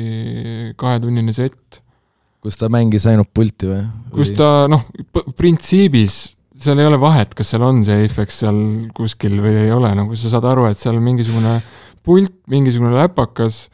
kahetunnine 0.78 1.34
sett 1.34 1.80
kus 2.44 2.58
ta 2.60 2.68
mängis 2.72 3.06
ainult 3.08 3.32
pulti 3.34 3.70
või? 3.70 3.82
kus 4.12 4.34
ta 4.36 4.68
noh, 4.70 4.84
printsiibis 5.38 6.34
seal 6.64 6.80
ei 6.80 6.88
ole 6.88 6.98
vahet, 7.00 7.32
kas 7.34 7.50
seal 7.52 7.64
on 7.66 7.82
see 7.86 8.04
Apex 8.06 8.42
seal 8.44 8.58
kuskil 8.96 9.38
või 9.42 9.56
ei 9.64 9.72
ole, 9.74 9.90
nagu 9.96 10.16
sa 10.18 10.30
saad 10.32 10.46
aru, 10.48 10.68
et 10.70 10.80
seal 10.80 11.00
mingisugune 11.02 11.58
pult, 12.04 12.34
mingisugune 12.52 12.94
läpakas, 12.94 13.64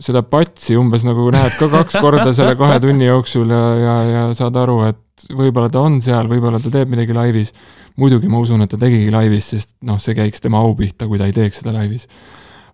seda 0.00 0.24
patsi 0.26 0.74
umbes 0.78 1.04
nagu 1.06 1.28
näed 1.30 1.54
ka 1.58 1.68
kaks 1.70 1.96
korda 2.02 2.32
selle 2.34 2.56
kahe 2.58 2.80
tunni 2.82 3.06
jooksul 3.06 3.50
ja, 3.52 3.62
ja, 3.78 3.96
ja 4.08 4.22
saad 4.34 4.56
aru, 4.58 4.80
et 4.88 5.26
võib-olla 5.30 5.70
ta 5.70 5.84
on 5.86 6.00
seal, 6.02 6.26
võib-olla 6.30 6.58
ta 6.62 6.72
teeb 6.74 6.90
midagi 6.90 7.14
laivis. 7.14 7.52
muidugi 8.00 8.30
ma 8.30 8.40
usun, 8.42 8.64
et 8.64 8.72
ta 8.72 8.78
tegigi 8.80 9.12
laivis, 9.14 9.52
sest 9.54 9.76
noh, 9.86 10.00
see 10.02 10.16
käiks 10.18 10.42
tema 10.42 10.58
au 10.64 10.74
pihta, 10.74 11.06
kui 11.06 11.20
ta 11.20 11.28
ei 11.30 11.36
teeks 11.36 11.62
seda 11.62 11.76
laivis. 11.76 12.08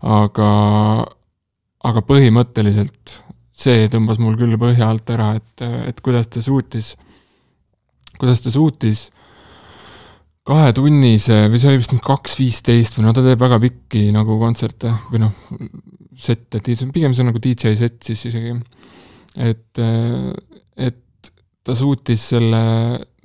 aga, 0.01 0.49
aga 1.85 2.05
põhimõtteliselt 2.09 3.21
see 3.53 3.89
tõmbas 3.93 4.21
mul 4.23 4.39
küll 4.41 4.57
põhja 4.61 4.89
alt 4.89 5.12
ära, 5.12 5.35
et, 5.37 5.66
et 5.93 6.01
kuidas 6.01 6.31
ta 6.33 6.41
suutis, 6.41 6.95
kuidas 8.16 8.41
ta 8.41 8.53
suutis 8.55 9.11
kahetunnise 10.51 11.45
või 11.51 11.61
see 11.63 11.71
oli 11.71 11.81
vist 11.81 11.95
nüüd 11.95 12.05
kaks 12.05 12.35
viisteist 12.41 12.99
või 12.99 13.07
no 13.07 13.15
ta 13.17 13.25
teeb 13.25 13.41
väga 13.41 13.61
pikki 13.63 14.09
nagu 14.15 14.39
kontserte 14.41 14.93
või 15.13 15.23
noh, 15.23 15.37
sette, 16.21 16.61
pigem 16.93 17.15
see 17.15 17.25
on 17.25 17.31
nagu 17.31 17.43
DJ 17.43 17.77
sett 17.79 18.03
siis 18.07 18.27
isegi. 18.29 18.57
et, 19.39 19.83
et 20.77 21.01
ta 21.65 21.77
suutis 21.77 22.23
selle, 22.33 22.63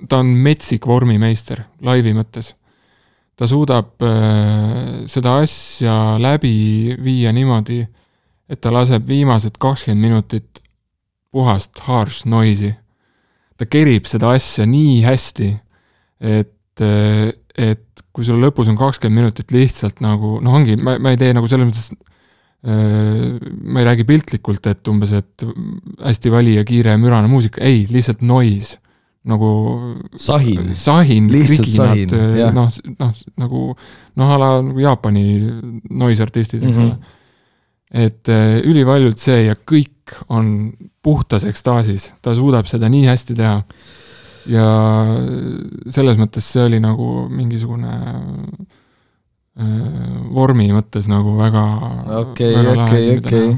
ta 0.08 0.20
on 0.22 0.30
metsik 0.44 0.86
vormimeister 0.86 1.64
laivi 1.86 2.14
mõttes. 2.16 2.54
ta 3.36 3.44
suudab 3.48 4.00
äh, 4.00 5.04
seda 5.10 5.36
asja 5.42 6.16
läbi 6.20 6.96
viia 7.04 7.32
niimoodi, 7.36 7.82
et 8.48 8.60
ta 8.60 8.72
laseb 8.72 9.04
viimased 9.08 9.58
kakskümmend 9.60 10.00
minutit 10.00 10.62
puhast 11.32 11.82
harsh 11.84 12.24
noise'i. 12.24 12.74
ta 13.56 13.66
kerib 13.66 14.06
seda 14.08 14.32
asja 14.36 14.66
nii 14.66 15.02
hästi, 15.04 15.50
et, 16.20 16.55
et 16.82 18.04
kui 18.12 18.24
sul 18.24 18.40
lõpus 18.40 18.68
on 18.72 18.76
kakskümmend 18.80 19.22
minutit 19.22 19.52
lihtsalt 19.54 20.00
nagu 20.04 20.38
noh, 20.44 20.56
ongi, 20.58 20.76
ma, 20.76 20.96
ma 21.02 21.12
ei 21.12 21.20
tee 21.20 21.32
nagu 21.36 21.48
selles 21.50 21.68
mõttes 21.68 21.90
äh, 21.92 23.36
ma 23.62 23.82
ei 23.82 23.88
räägi 23.88 24.08
piltlikult, 24.08 24.66
et 24.72 24.88
umbes, 24.92 25.12
et 25.16 25.46
hästi 26.04 26.32
vali 26.32 26.56
ja 26.56 26.64
kiire 26.68 26.96
ja 26.96 27.00
mürane 27.00 27.30
muusika, 27.30 27.62
ei, 27.64 27.84
lihtsalt 27.90 28.24
noise 28.26 28.80
nagu 29.26 29.50
sahin, 30.14 30.70
sahin, 30.78 31.26
kriginad, 31.26 32.12
noh, 32.54 32.70
noh 32.94 33.22
nagu 33.40 33.62
noh, 33.74 34.30
a 34.30 34.38
la 34.38 34.50
nagu 34.62 34.82
Jaapani 34.84 35.24
noise 35.90 36.22
artistid, 36.22 36.62
eks 36.62 36.76
mm 36.76 36.82
-hmm. 36.82 36.92
ole. 36.92 38.04
et 38.06 38.28
äh, 38.28 38.60
ülivaljult 38.62 39.18
see 39.18 39.44
ja 39.48 39.54
kõik 39.54 40.14
on 40.28 40.72
puhtas 41.02 41.44
ekstaasis, 41.44 42.12
ta 42.22 42.34
suudab 42.34 42.66
seda 42.66 42.88
nii 42.88 43.06
hästi 43.06 43.34
teha. 43.34 43.62
Ja 44.50 44.68
selles 45.92 46.18
mõttes 46.20 46.46
see 46.52 46.64
oli 46.66 46.80
nagu 46.82 47.26
mingisugune 47.32 47.92
äh, 49.58 49.66
vormi 50.34 50.68
mõttes 50.74 51.08
nagu 51.10 51.36
väga. 51.38 51.66
okei, 52.22 52.54
okei, 52.76 53.18
okei 53.18 53.50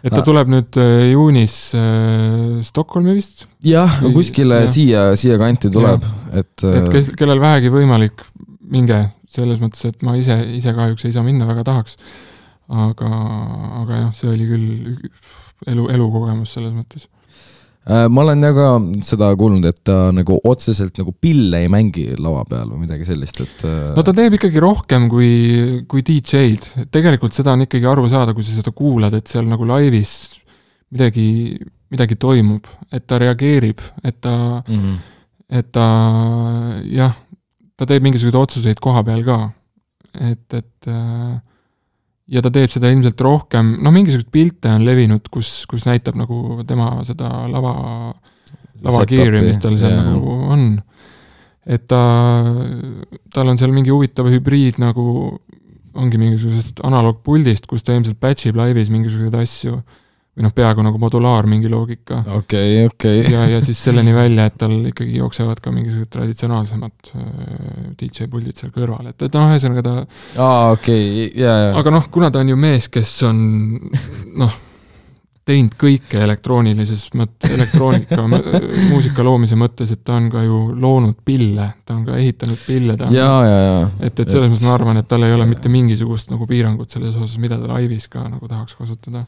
et 0.00 0.14
ta 0.14 0.22
tuleb 0.24 0.48
nüüd 0.50 0.78
äh, 0.80 1.10
juunis 1.12 1.54
äh, 1.76 2.60
Stockholmi 2.64 3.14
vist? 3.18 3.46
jah, 3.64 4.00
kuskile 4.14 4.62
ja. 4.64 4.70
siia, 4.70 5.04
siia 5.20 5.38
kanti 5.40 5.72
tuleb, 5.72 6.04
et. 6.32 6.52
et 6.64 6.66
äh, 6.68 6.90
kes, 6.94 7.12
kellel 7.18 7.42
vähegi 7.42 7.72
võimalik, 7.74 8.24
minge, 8.70 9.02
selles 9.30 9.60
mõttes, 9.62 9.84
et 9.90 10.04
ma 10.06 10.16
ise, 10.18 10.38
ise 10.56 10.74
kahjuks 10.76 11.06
ei 11.06 11.14
saa 11.16 11.26
minna, 11.26 11.48
väga 11.48 11.66
tahaks. 11.68 11.98
aga, 12.70 13.08
aga 13.82 14.04
jah, 14.04 14.12
see 14.16 14.30
oli 14.32 14.46
küll 14.46 14.68
elu, 15.68 15.88
elukogemus 15.92 16.56
selles 16.56 16.72
mõttes 16.72 17.08
Äh, 17.10 17.19
ma 17.88 18.22
olen 18.22 18.44
ka 18.54 18.66
seda 19.06 19.30
kuulnud, 19.40 19.64
et 19.64 19.78
ta 19.88 20.10
nagu 20.12 20.36
otseselt 20.44 20.98
nagu 21.00 21.14
pille 21.16 21.62
ei 21.64 21.70
mängi 21.72 22.10
lava 22.20 22.44
peal 22.48 22.68
või 22.68 22.84
midagi 22.84 23.08
sellist, 23.08 23.40
et. 23.40 23.64
Äh, 23.64 23.94
no 23.96 24.04
ta 24.04 24.12
teeb 24.16 24.36
ikkagi 24.36 24.60
rohkem 24.62 25.08
kui, 25.10 25.30
kui 25.88 26.04
DJ-d, 26.04 26.86
tegelikult 26.92 27.36
seda 27.36 27.54
on 27.56 27.64
ikkagi 27.64 27.88
aru 27.88 28.04
saada, 28.12 28.36
kui 28.36 28.44
sa 28.44 28.58
seda 28.58 28.74
kuulad, 28.76 29.16
et 29.16 29.32
seal 29.32 29.48
nagu 29.48 29.64
laivis 29.68 30.12
midagi, 30.92 31.56
midagi 31.90 32.18
toimub, 32.20 32.68
et 32.92 33.06
ta 33.08 33.18
reageerib, 33.22 33.80
et 34.04 34.20
ta 34.20 34.34
mm, 34.60 34.76
-hmm. 34.76 34.96
et 35.58 35.72
ta 35.72 35.86
jah, 36.84 37.16
ta 37.76 37.88
teeb 37.88 38.04
mingisuguseid 38.04 38.42
otsuseid 38.42 38.80
koha 38.80 39.02
peal 39.02 39.24
ka. 39.24 39.38
et, 40.20 40.54
et 40.54 40.90
äh, 40.90 41.38
ja 42.30 42.42
ta 42.44 42.52
teeb 42.54 42.70
seda 42.72 42.90
ilmselt 42.92 43.20
rohkem, 43.24 43.74
noh, 43.82 43.94
mingisuguseid 43.94 44.30
pilte 44.32 44.72
on 44.72 44.84
levinud, 44.86 45.26
kus, 45.32 45.64
kus 45.70 45.86
näitab 45.88 46.18
nagu 46.18 46.60
tema 46.68 46.92
seda 47.06 47.30
lava, 47.50 47.74
lavakiiri, 48.86 49.42
mis 49.46 49.58
tal 49.62 49.78
seal 49.80 49.96
yeah. 49.96 50.10
nagu 50.12 50.36
on. 50.54 50.68
et 51.70 51.86
ta, 51.90 52.02
tal 53.34 53.50
on 53.50 53.58
seal 53.60 53.74
mingi 53.74 53.92
huvitav 53.92 54.30
hübriid 54.30 54.78
nagu, 54.82 55.04
ongi 55.98 56.20
mingisugusest 56.22 56.84
analoogpuldist, 56.86 57.66
kus 57.70 57.82
ta 57.84 57.96
ilmselt 57.96 58.20
batch 58.22 58.50
ib 58.50 58.60
laivis 58.60 58.92
mingisuguseid 58.94 59.36
asju 59.42 59.80
või 60.40 60.46
noh, 60.48 60.54
peaaegu 60.56 60.84
nagu 60.84 60.98
modulaar 61.00 61.46
mingi 61.50 61.68
loogika. 61.68 62.22
okei 62.38 62.86
okay,, 62.86 62.86
okei 62.86 63.20
okay. 63.20 63.32
ja, 63.34 63.44
ja 63.56 63.60
siis 63.64 63.82
selleni 63.84 64.14
välja, 64.16 64.46
et 64.48 64.56
tal 64.60 64.72
ikkagi 64.88 65.20
jooksevad 65.20 65.60
ka 65.60 65.72
mingisugused 65.74 66.10
traditsionaalsemad 66.16 67.12
äh, 67.12 67.28
DJ 68.00 68.30
puldid 68.32 68.56
seal 68.56 68.72
kõrval, 68.72 69.12
et, 69.12 69.20
et 69.20 69.36
noh, 69.36 69.52
ühesõnaga 69.52 69.84
ta. 69.84 69.94
aa, 70.40 70.72
okei 70.72 71.04
okay., 71.04 71.28
ja, 71.44 71.54
ja. 71.66 71.70
aga 71.82 71.92
noh, 71.92 72.08
kuna 72.12 72.32
ta 72.32 72.40
on 72.40 72.54
ju 72.54 72.58
mees, 72.60 72.88
kes 72.92 73.12
on 73.28 73.44
noh, 74.40 74.58
teinud 75.50 75.76
kõike 75.80 76.20
elektroonilises 76.24 77.06
mõttes, 77.20 77.52
elektroonika 77.52 78.24
muusika 78.30 79.24
loomise 79.26 79.60
mõttes, 79.60 79.92
et 79.92 80.04
ta 80.06 80.16
on 80.16 80.32
ka 80.32 80.44
ju 80.46 80.60
loonud 80.72 81.20
pille, 81.26 81.68
ta 81.84 81.98
on 81.98 82.04
ka 82.08 82.16
ehitanud 82.16 82.60
pille, 82.64 82.96
ta 82.96 83.10
on. 83.10 83.16
ja, 83.16 83.30
ja, 83.44 83.62
ja. 83.66 83.80
et, 84.08 84.14
et 84.14 84.24
selles 84.24 84.48
mõttes 84.52 84.64
ma 84.64 84.76
arvan, 84.78 85.00
et 85.02 85.08
tal 85.10 85.26
ei 85.26 85.36
ole 85.36 85.48
mitte 85.50 85.72
mingisugust 85.72 86.32
nagu 86.32 86.48
piirangut 86.48 86.92
selles 86.92 87.18
osas, 87.18 87.36
mida 87.42 87.60
ta 87.60 87.74
laivis 87.74 88.08
ka 88.08 88.24
nagu 88.24 88.48
tahaks 88.48 88.78
kasutada 88.78 89.26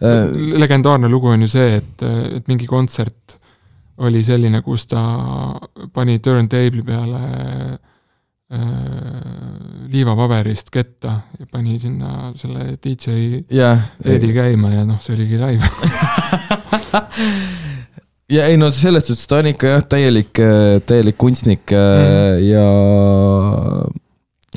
legendaarne 0.00 1.08
lugu 1.08 1.30
on 1.30 1.46
ju 1.46 1.48
see, 1.48 1.78
et, 1.78 2.02
et 2.38 2.48
mingi 2.50 2.66
kontsert 2.66 3.38
oli 4.02 4.24
selline, 4.26 4.58
kus 4.62 4.88
ta 4.90 5.00
pani 5.94 6.18
turntable'i 6.18 6.82
peale 6.82 7.20
äh, 7.22 7.76
liivapaberist 9.92 10.70
ketta 10.74 11.20
ja 11.38 11.46
pani 11.50 11.78
sinna 11.78 12.32
selle 12.38 12.78
DJ 12.82 13.08
yeah. 13.52 13.78
Eedi 14.04 14.32
käima 14.34 14.70
ja 14.74 14.84
noh, 14.88 14.98
see 15.02 15.14
oligi 15.14 15.38
live 15.38 15.64
ja 18.34 18.46
ei 18.50 18.56
no 18.58 18.70
selles 18.74 19.06
suhtes 19.06 19.26
ta 19.30 19.38
on 19.38 19.46
ikka 19.52 19.66
jah, 19.76 19.84
täielik, 19.94 20.34
täielik 20.86 21.18
kunstnik 21.20 21.70
mm. 21.70 22.42
ja, 22.50 22.66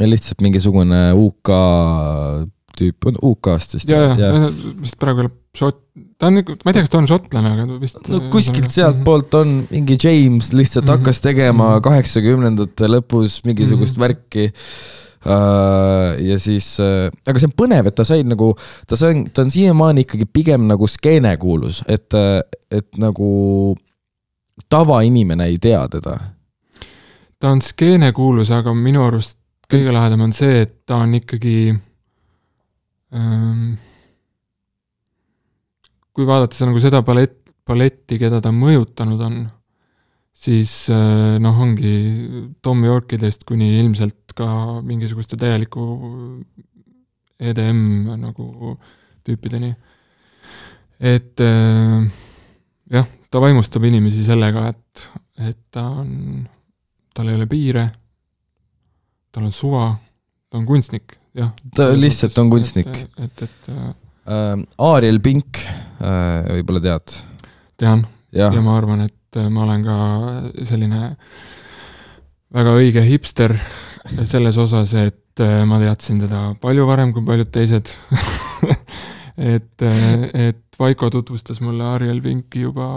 ja 0.02 0.06
lihtsalt 0.10 0.42
mingisugune 0.42 1.14
UK 1.14 1.50
tüüp 2.78 3.09
on 3.09 3.17
UK-st 3.30 3.78
vist. 3.78 3.91
ja, 3.91 4.13
ja, 4.17 4.32
ja 4.34 4.51
vist 4.82 4.97
praegu 5.01 5.25
elab 5.25 5.36
šot-, 5.57 5.82
ta 6.19 6.30
on 6.30 6.39
nagu, 6.39 6.57
ma 6.61 6.71
ei 6.71 6.78
tea, 6.78 6.86
kas 6.86 6.93
ta 6.93 7.01
on 7.01 7.09
šotlane, 7.09 7.55
aga 7.55 7.80
vist. 7.82 7.99
no 8.11 8.21
kuskilt 8.34 8.69
sealtpoolt 8.73 9.39
on 9.39 9.57
mingi 9.71 9.97
James 9.97 10.53
lihtsalt 10.53 10.86
mm 10.86 10.91
-hmm. 10.91 10.97
hakkas 10.97 11.21
tegema 11.25 11.71
mhm. 11.71 11.84
kaheksakümnendate 11.89 12.93
lõpus 12.93 13.41
mingisugust 13.45 13.97
mm 13.97 14.03
-hmm. 14.03 14.07
värki 14.07 14.51
Uh, 15.25 16.13
ja 16.23 16.38
siis 16.39 16.78
uh,, 16.80 17.09
aga 17.28 17.39
see 17.41 17.49
on 17.49 17.55
põnev, 17.57 17.88
et 17.89 17.95
ta 17.97 18.05
sai 18.05 18.21
nagu, 18.23 18.51
ta 18.88 18.95
sai, 18.95 19.25
ta 19.34 19.41
on 19.43 19.49
siiamaani 19.51 20.05
ikkagi 20.05 20.28
pigem 20.30 20.67
nagu 20.69 20.88
skeenekuulus, 20.88 21.82
et, 21.89 22.13
et 22.71 22.88
nagu 23.01 23.75
tavainimene 24.69 25.49
ei 25.49 25.57
tea 25.57 25.82
teda. 25.91 26.15
ta 27.39 27.49
on 27.49 27.61
skeenekuulus, 27.61 28.53
aga 28.55 28.71
minu 28.78 29.03
arust 29.03 29.36
kõige 29.67 29.91
lahedam 29.91 30.23
on 30.30 30.34
see, 30.38 30.61
et 30.63 30.73
ta 30.88 31.01
on 31.03 31.17
ikkagi 31.17 31.73
kui 36.18 36.26
vaadata 36.28 36.68
nagu 36.68 36.82
seda 36.82 37.03
palett, 37.05 37.53
paletti, 37.68 38.18
keda 38.20 38.41
ta 38.43 38.51
mõjutanud 38.51 39.22
on, 39.22 39.36
siis 40.34 40.72
eh, 40.93 41.36
noh, 41.43 41.60
ongi 41.62 41.93
Tom 42.64 42.84
Yorkidest 42.86 43.45
kuni 43.47 43.78
ilmselt 43.82 44.34
ka 44.38 44.47
mingisuguste 44.86 45.38
täieliku 45.39 45.86
EDM 47.38 48.10
nagu 48.22 48.78
tüüpideni. 49.28 49.76
et 50.99 51.45
eh, 51.45 52.10
jah, 52.89 53.08
ta 53.30 53.41
vaimustab 53.43 53.86
inimesi 53.86 54.26
sellega, 54.26 54.68
et, 54.72 55.08
et 55.51 55.60
ta 55.72 55.86
on, 56.01 56.47
tal 57.14 57.30
ei 57.30 57.38
ole 57.38 57.47
piire, 57.49 57.88
tal 59.32 59.49
on 59.49 59.53
suva, 59.53 59.91
ta 60.49 60.58
on 60.58 60.66
kunstnik. 60.66 61.18
Ta 61.76 61.90
lihtsalt 61.98 62.38
on 62.42 62.52
kunstnik. 62.52 62.90
et, 62.90 63.20
et, 63.26 63.44
et 63.48 63.72
äh, 63.74 63.90
äh,. 64.28 64.64
Aariel 64.90 65.20
Pink 65.24 65.62
äh,, 65.62 66.58
võib-olla 66.58 66.84
tead? 66.84 67.18
tean 67.78 68.06
ja. 68.34 68.50
ja 68.50 68.64
ma 68.64 68.78
arvan, 68.80 69.06
et 69.08 69.40
äh, 69.40 69.50
ma 69.54 69.66
olen 69.68 69.86
ka 69.86 69.98
selline 70.68 71.12
väga 72.58 72.78
õige 72.80 73.04
hipster 73.06 73.54
selles 74.26 74.58
osas, 74.58 74.94
et 74.96 75.42
ma 75.68 75.78
teadsin 75.82 76.22
teda 76.24 76.40
palju 76.62 76.86
varem 76.88 77.12
kui 77.14 77.26
paljud 77.28 77.50
teised 77.54 77.92
et, 79.54 79.84
et 79.84 80.64
Vaiko 80.78 81.10
tutvustas 81.14 81.60
mulle 81.62 81.84
Ariel 81.86 82.22
Pinki 82.22 82.64
juba 82.64 82.88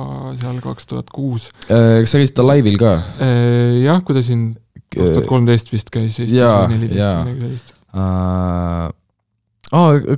seal 0.41 0.61
kaks 0.65 0.89
tuhat 0.89 1.11
kuus. 1.13 1.49
kas 1.67 2.13
sa 2.13 2.21
käisid 2.21 2.37
ta 2.39 2.47
laivil 2.47 2.79
ka? 2.81 2.95
jah, 3.83 4.01
kui 4.07 4.17
ta 4.17 4.25
siin 4.25 4.55
kaks 4.95 5.17
tuhat 5.17 5.29
kolmteist 5.29 5.75
vist 5.75 5.93
käis 5.93 6.19
Eestis 6.21 6.39
või 6.39 6.77
neliteist 6.77 7.11
või 7.11 7.27
midagi 7.27 7.47
sellist. 7.49 7.77
Aa, 7.95 8.91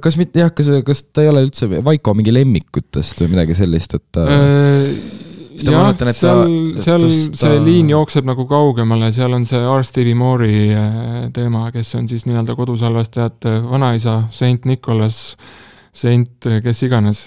kas 0.02 0.16
mitte 0.20 0.40
jah, 0.42 0.52
kas, 0.54 0.68
kas 0.86 1.02
ta 1.12 1.24
ei 1.24 1.32
ole 1.32 1.44
üldse 1.46 1.68
Vaiko 1.84 2.14
mingi 2.16 2.32
lemmikutest 2.34 3.24
või 3.24 3.34
midagi 3.34 3.56
sellist, 3.58 3.98
et 3.98 4.20
äh,? 4.22 5.20
jah, 5.62 5.90
seal, 6.16 6.46
seal 6.82 7.04
ta... 7.04 7.10
see 7.42 7.58
liin 7.64 7.90
jookseb 7.92 8.26
nagu 8.28 8.46
kaugemale, 8.48 9.12
seal 9.14 9.36
on 9.36 9.44
see 9.48 9.60
R. 9.60 9.84
Stevie 9.86 10.16
Moore'i 10.18 10.70
äh, 10.72 11.28
teema, 11.34 11.66
kes 11.74 11.92
on 11.98 12.08
siis 12.10 12.24
nii-öelda 12.28 12.56
kodusalvestajate 12.58 13.58
vanaisa, 13.68 14.22
Saint 14.34 14.66
Nicholas, 14.68 15.36
Saint 15.92 16.50
kes 16.64 16.82
iganes, 16.88 17.26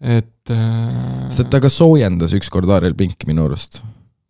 et 0.00 0.52
äh,. 0.52 1.28
sest 1.34 1.50
ta 1.52 1.62
ka 1.64 1.72
soojendas 1.72 2.36
ükskord 2.36 2.70
Ariel 2.76 2.96
Pinki 2.98 3.28
minu 3.30 3.48
arust 3.48 3.82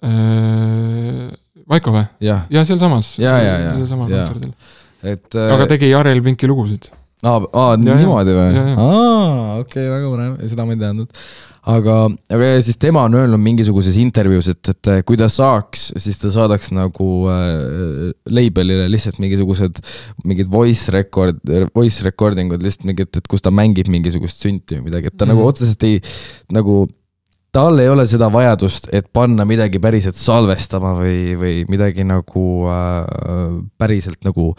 äh,. 0.07 1.29
Vaiko 1.69 1.93
või? 1.93 2.07
jah 2.25 2.47
ja, 2.49 2.63
ja, 2.63 2.65
sealsamas, 2.65 3.17
sealsamal 3.19 4.09
kontserdil 4.09 4.55
et 5.03 5.37
aga 5.39 5.65
äh, 5.65 5.69
tegi 5.75 5.93
Jarel 5.93 6.23
Pinki 6.25 6.49
lugusid. 6.51 6.89
aa, 7.27 7.43
aa, 7.43 7.77
niimoodi 7.81 8.35
või? 8.35 8.65
aa, 8.73 9.61
okei 9.61 9.85
okay,, 9.85 9.93
väga 9.93 10.11
põnev, 10.15 10.35
seda 10.51 10.67
ma 10.67 10.75
ei 10.75 10.81
teadnud. 10.81 11.23
aga, 11.69 11.97
aga 12.35 12.51
ja 12.51 12.61
siis 12.65 12.79
tema 12.81 13.05
on 13.07 13.17
öelnud 13.19 13.43
mingisuguses 13.43 13.99
intervjuus, 14.01 14.51
et, 14.55 14.73
et 14.75 14.93
kui 15.07 15.19
ta 15.21 15.31
saaks, 15.33 15.89
siis 16.01 16.21
ta 16.23 16.33
saadaks 16.35 16.73
nagu 16.75 17.09
äh, 17.33 18.13
label'ile 18.31 18.87
lihtsalt 18.91 19.19
mingisugused, 19.23 19.83
mingid 20.25 20.51
voice 20.53 20.95
record, 20.95 21.43
voice 21.77 22.07
recording 22.07 22.55
ud 22.55 22.65
lihtsalt 22.67 22.87
mingid, 22.91 23.11
et 23.19 23.31
kus 23.31 23.45
ta 23.45 23.55
mängib 23.55 23.91
mingisugust 23.93 24.47
sünti 24.47 24.79
või 24.79 24.91
midagi, 24.91 25.13
et 25.13 25.19
ta 25.19 25.27
mm 25.27 25.35
nagu 25.35 25.45
mhm. 25.45 25.53
otseselt 25.53 25.85
ei, 25.85 25.99
nagu 26.55 26.87
tal 27.53 27.81
ei 27.81 27.89
ole 27.89 28.05
seda 28.09 28.29
vajadust, 28.33 28.91
et 28.95 29.09
panna 29.13 29.47
midagi 29.49 29.81
päriselt 29.83 30.19
salvestama 30.21 30.93
või, 30.99 31.19
või 31.41 31.55
midagi 31.71 32.05
nagu 32.07 32.45
äh, 32.69 33.57
päriselt 33.81 34.21
nagu 34.27 34.53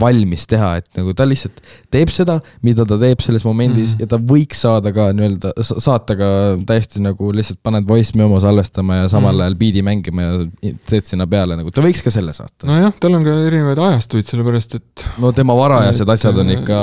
valmis 0.00 0.46
teha, 0.50 0.70
et 0.80 0.88
nagu 0.98 1.14
ta 1.16 1.26
lihtsalt 1.28 1.60
teeb 1.92 2.12
seda, 2.12 2.38
mida 2.66 2.86
ta 2.88 2.98
teeb 3.00 3.22
selles 3.24 3.44
momendis 3.46 3.94
mm. 3.94 4.04
ja 4.04 4.10
ta 4.10 4.18
võiks 4.32 4.62
saada 4.64 4.92
ka 4.94 5.08
nii-öelda, 5.16 5.52
saata 5.62 6.16
ka 6.18 6.30
täiesti 6.68 7.02
nagu 7.04 7.30
lihtsalt 7.34 7.60
paned 7.64 7.86
voice 7.88 8.16
memo 8.18 8.40
salvestama 8.42 9.02
ja 9.02 9.10
samal 9.12 9.34
mm. 9.34 9.44
ajal 9.46 9.58
beat'i 9.60 9.84
mängima 9.86 10.26
ja 10.26 10.72
teed 10.90 11.08
sinna 11.08 11.28
peale 11.30 11.58
nagu, 11.60 11.72
ta 11.74 11.84
võiks 11.84 12.02
ka 12.04 12.12
selle 12.14 12.34
saata. 12.36 12.68
nojah, 12.70 12.96
tal 13.00 13.18
on 13.18 13.26
ka 13.26 13.36
erinevaid 13.48 13.82
ajastuid, 13.88 14.28
sellepärast 14.30 14.78
et. 14.80 15.06
no 15.22 15.32
tema 15.36 15.56
varajased 15.58 16.06
et, 16.06 16.14
asjad 16.16 16.42
on 16.42 16.52
ikka 16.56 16.80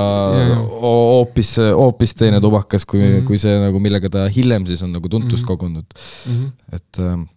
hoopis, 0.82 1.54
hoopis 1.72 2.16
teine 2.18 2.40
tubakas, 2.44 2.86
kui 2.86 3.02
mm, 3.02 3.12
-hmm. 3.12 3.28
kui 3.28 3.42
see 3.42 3.60
nagu, 3.62 3.82
millega 3.82 4.10
ta 4.12 4.26
hiljem 4.32 4.66
siis 4.68 4.82
on 4.82 4.92
nagu 4.96 5.08
tuntust 5.08 5.42
mm 5.42 5.46
-hmm. 5.46 5.56
kogunud 5.56 5.86
mm. 6.26 6.32
-hmm. 6.32 6.76
et 6.76 6.98
ähm, 6.98 7.28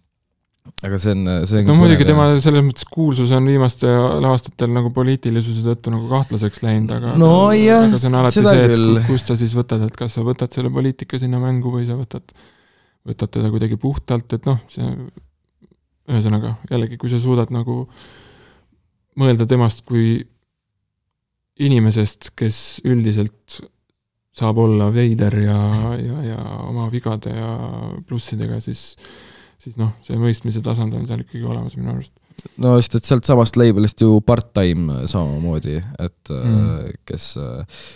aga 0.86 0.98
see 1.00 1.14
on, 1.14 1.22
see 1.48 1.62
on 1.62 1.70
no 1.70 1.76
muidugi 1.78 2.06
tema 2.08 2.28
selles 2.42 2.64
mõttes 2.66 2.88
kuulsus 2.90 3.32
on 3.36 3.48
viimastel 3.48 4.26
aastatel 4.30 4.72
nagu 4.74 4.90
poliitilisuse 4.94 5.64
tõttu 5.66 5.92
nagu 5.94 6.08
kahtlaseks 6.10 6.62
läinud, 6.66 6.92
aga 6.98 7.14
no 7.20 7.30
jah, 7.56 7.86
aga 7.88 8.00
see 8.00 8.10
on 8.10 8.18
alati 8.20 8.44
see, 8.46 8.66
et 8.74 9.08
kust 9.08 9.32
sa 9.32 9.38
siis 9.40 9.56
võtad, 9.56 9.86
et 9.86 9.96
kas 9.98 10.18
sa 10.18 10.24
võtad 10.26 10.52
selle 10.56 10.72
poliitika 10.74 11.20
sinna 11.22 11.40
mängu 11.42 11.72
või 11.74 11.86
sa 11.88 11.98
võtad, 11.98 12.34
võtad 13.06 13.32
teda 13.38 13.52
kuidagi 13.54 13.78
puhtalt, 13.80 14.36
et 14.36 14.48
noh, 14.48 14.60
see 14.72 14.90
ühesõnaga 16.06 16.56
jällegi, 16.70 16.98
kui 17.00 17.10
sa 17.10 17.20
suudad 17.22 17.50
nagu 17.54 17.84
mõelda 19.18 19.46
temast 19.48 19.82
kui 19.86 20.20
inimesest, 21.62 22.34
kes 22.36 22.58
üldiselt 22.84 23.60
saab 24.36 24.58
olla 24.60 24.90
veider 24.92 25.38
ja, 25.40 25.60
ja, 25.96 26.18
ja 26.32 26.40
oma 26.66 26.90
vigade 26.92 27.32
ja 27.32 27.54
plussidega, 28.06 28.60
siis 28.60 28.90
siis 29.62 29.76
noh, 29.80 29.92
see 30.04 30.16
mõistmise 30.20 30.62
tasand 30.64 30.94
on 30.96 31.06
seal 31.08 31.22
ikkagi 31.24 31.44
olemas 31.46 31.76
minu 31.78 31.94
arust. 31.94 32.12
no 32.62 32.74
just, 32.76 32.96
et 32.98 33.06
sealtsamast 33.08 33.56
label'ist 33.56 34.02
ju 34.04 34.18
part-time 34.24 35.04
samamoodi, 35.08 35.78
et 36.04 36.32
mm. 36.32 36.98
kes 37.08 37.30
äh, 37.40 37.86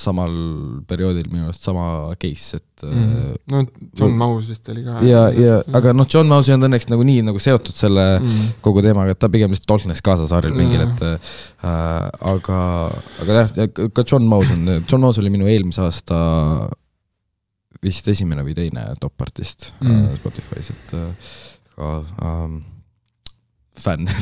samal 0.00 0.34
perioodil 0.88 1.28
minu 1.32 1.48
arust 1.48 1.68
sama 1.68 1.86
case, 2.20 2.60
et 2.60 2.86
mm. 2.88 3.34
no 3.52 3.62
John 3.98 4.16
Maus 4.20 4.48
vist 4.48 4.68
oli 4.72 4.84
ka. 4.86 4.98
ja, 5.06 5.26
ja 5.36 5.58
aga 5.76 5.92
noh, 5.96 6.08
John 6.10 6.30
Maus 6.30 6.48
ei 6.48 6.56
olnud 6.56 6.70
õnneks 6.70 6.88
nagu 6.92 7.04
nii 7.06 7.26
nagu 7.28 7.42
seotud 7.42 7.76
selle 7.76 8.06
mm. 8.18 8.54
kogu 8.64 8.84
teemaga, 8.84 9.12
et 9.12 9.20
ta 9.20 9.30
pigem 9.32 9.52
lihtsalt 9.52 9.68
tolknes 9.74 10.04
kaasa 10.04 10.28
saarel 10.30 10.56
mingil, 10.56 10.86
et 10.88 11.04
äh, 11.10 11.34
aga, 12.32 12.62
aga 13.24 13.42
jah, 13.42 13.68
ka 13.68 14.06
John 14.06 14.24
Maus 14.30 14.52
on, 14.54 14.64
John 14.80 15.04
Maus 15.04 15.20
oli 15.20 15.32
minu 15.34 15.50
eelmise 15.50 15.84
aasta 15.84 16.22
vist 17.84 18.08
esimene 18.08 18.44
või 18.46 18.56
teine 18.56 18.86
top 19.00 19.26
artist 19.26 19.72
mm. 19.80 19.90
uh, 19.90 20.14
Spotify's, 20.20 20.70
et 20.74 20.94
uh, 20.98 21.34
ka 21.74 21.96
um, 22.24 22.62
fänn 23.78 24.08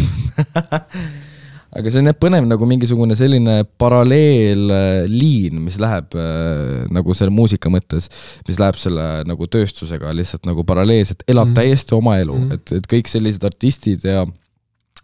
aga 1.72 1.88
see 1.88 2.02
on 2.02 2.10
jah 2.10 2.16
põnev 2.18 2.44
nagu 2.48 2.66
mingisugune 2.68 3.16
selline 3.16 3.62
paralleelliin, 3.80 5.60
mis 5.64 5.78
läheb 5.80 6.16
äh, 6.20 6.84
nagu 6.92 7.16
selle 7.16 7.32
muusika 7.32 7.72
mõttes, 7.72 8.10
mis 8.48 8.60
läheb 8.60 8.76
selle 8.80 9.06
nagu 9.28 9.48
tööstusega 9.48 10.12
lihtsalt 10.16 10.44
nagu 10.48 10.66
paralleelselt, 10.68 11.24
elab 11.26 11.48
mm 11.48 11.54
-hmm. 11.54 11.60
täiesti 11.62 11.96
oma 11.96 12.18
elu 12.20 12.36
mm, 12.36 12.48
-hmm. 12.48 12.54
et, 12.60 12.72
et 12.76 12.90
kõik 12.94 13.08
sellised 13.08 13.44
artistid 13.48 14.04
ja 14.04 14.26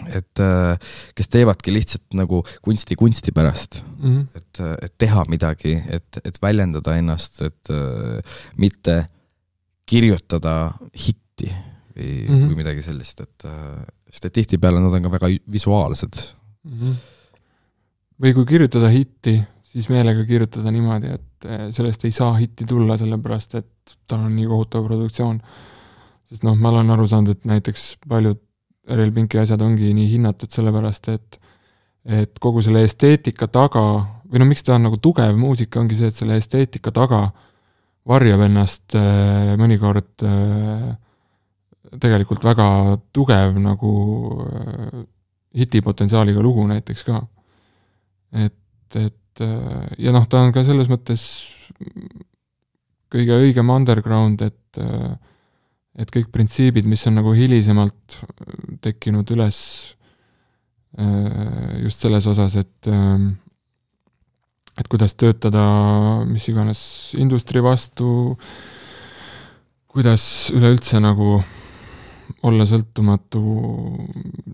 et 0.07 0.43
äh, 0.43 0.95
kes 1.19 1.31
teevadki 1.33 1.73
lihtsalt 1.75 2.17
nagu 2.19 2.41
kunsti 2.63 2.97
kunsti 2.99 3.35
pärast 3.35 3.81
mm, 3.83 4.05
-hmm. 4.05 4.27
et, 4.37 4.61
et 4.85 4.95
teha 4.99 5.25
midagi, 5.29 5.75
et, 5.89 6.21
et 6.25 6.39
väljendada 6.43 6.97
ennast, 6.97 7.43
et 7.43 7.71
äh, 7.71 8.23
mitte 8.57 9.07
kirjutada 9.87 10.73
hitti 10.95 11.51
või 11.51 12.29
mm, 12.29 12.35
-hmm. 12.35 12.49
või 12.49 12.57
midagi 12.63 12.83
sellist, 12.83 13.21
et 13.21 13.45
äh, 13.45 13.85
sest 14.11 14.31
et 14.31 14.33
tihtipeale 14.33 14.81
nad 14.81 14.95
on 14.95 15.03
ka 15.03 15.11
väga 15.19 15.33
visuaalsed 15.53 16.21
mm. 16.65 16.81
-hmm. 16.81 16.95
või 18.23 18.35
kui 18.35 18.47
kirjutada 18.47 18.89
hitti, 18.89 19.41
siis 19.63 19.89
meelega 19.89 20.25
kirjutada 20.25 20.71
niimoodi, 20.71 21.15
et 21.19 21.75
sellest 21.75 22.05
ei 22.05 22.11
saa 22.11 22.37
hitti 22.37 22.65
tulla, 22.67 22.97
sellepärast 22.97 23.55
et 23.55 23.97
tal 24.07 24.25
on 24.27 24.37
nii 24.37 24.47
kohutav 24.47 24.85
produktsioon. 24.85 25.41
sest 26.29 26.43
noh, 26.43 26.57
ma 26.57 26.69
olen 26.69 26.91
aru 26.91 27.07
saanud, 27.07 27.31
et 27.31 27.45
näiteks 27.45 27.97
paljud 28.09 28.48
Real 28.89 29.13
Pinki 29.13 29.39
asjad 29.41 29.63
ongi 29.63 29.93
nii 29.95 30.09
hinnatud 30.15 30.53
sellepärast, 30.55 31.13
et 31.13 31.39
et 32.09 32.39
kogu 32.41 32.63
selle 32.65 32.81
esteetika 32.87 33.51
taga, 33.53 33.83
või 34.31 34.41
no 34.41 34.47
miks 34.49 34.65
ta 34.65 34.79
on 34.79 34.87
nagu 34.87 34.97
tugev 35.03 35.37
muusika, 35.37 35.81
ongi 35.83 35.99
see, 35.99 36.09
et 36.09 36.17
selle 36.17 36.39
esteetika 36.41 36.93
taga 36.95 37.27
varjab 38.09 38.45
ennast 38.47 38.97
äh, 38.97 39.53
mõnikord 39.61 40.25
äh, 40.25 40.89
tegelikult 42.01 42.45
väga 42.45 42.69
tugev 43.13 43.59
nagu 43.61 43.93
äh, 44.47 45.03
hitipotentsiaaliga 45.59 46.41
lugu 46.45 46.65
näiteks 46.69 47.05
ka. 47.05 47.21
et, 48.37 48.97
et 48.97 49.45
ja 49.99 50.13
noh, 50.13 50.27
ta 50.29 50.43
on 50.45 50.53
ka 50.53 50.65
selles 50.67 50.89
mõttes 50.91 51.23
kõige 53.13 53.39
õigem 53.39 53.71
underground, 53.73 54.43
et 54.45 54.81
et 55.99 56.11
kõik 56.15 56.31
printsiibid, 56.35 56.87
mis 56.87 57.03
on 57.11 57.19
nagu 57.19 57.35
hilisemalt 57.35 58.19
tekkinud 58.85 59.29
üles 59.35 59.59
äh, 60.99 61.79
just 61.83 62.05
selles 62.05 62.29
osas, 62.31 62.57
et 62.61 62.91
ähm, 62.91 63.33
et 64.79 64.87
kuidas 64.87 65.17
töötada 65.19 65.63
mis 66.29 66.45
iganes 66.53 66.81
industry 67.19 67.63
vastu, 67.65 68.37
kuidas 69.91 70.23
üleüldse 70.55 71.01
nagu 71.03 71.41
olla 72.47 72.67
sõltumatu 72.69 73.41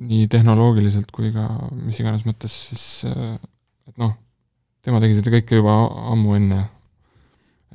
nii 0.01 0.29
tehnoloogiliselt 0.33 1.11
kui 1.13 1.33
ka 1.35 1.49
mis 1.77 1.99
iganes 2.01 2.25
mõttes, 2.25 2.55
siis 2.71 2.87
äh, 3.11 3.37
et 3.91 4.01
noh, 4.01 4.17
tema 4.85 5.03
tegi 5.03 5.19
seda 5.19 5.35
kõike 5.35 5.61
juba 5.61 5.77
ammu 6.15 6.39
enne, 6.39 6.63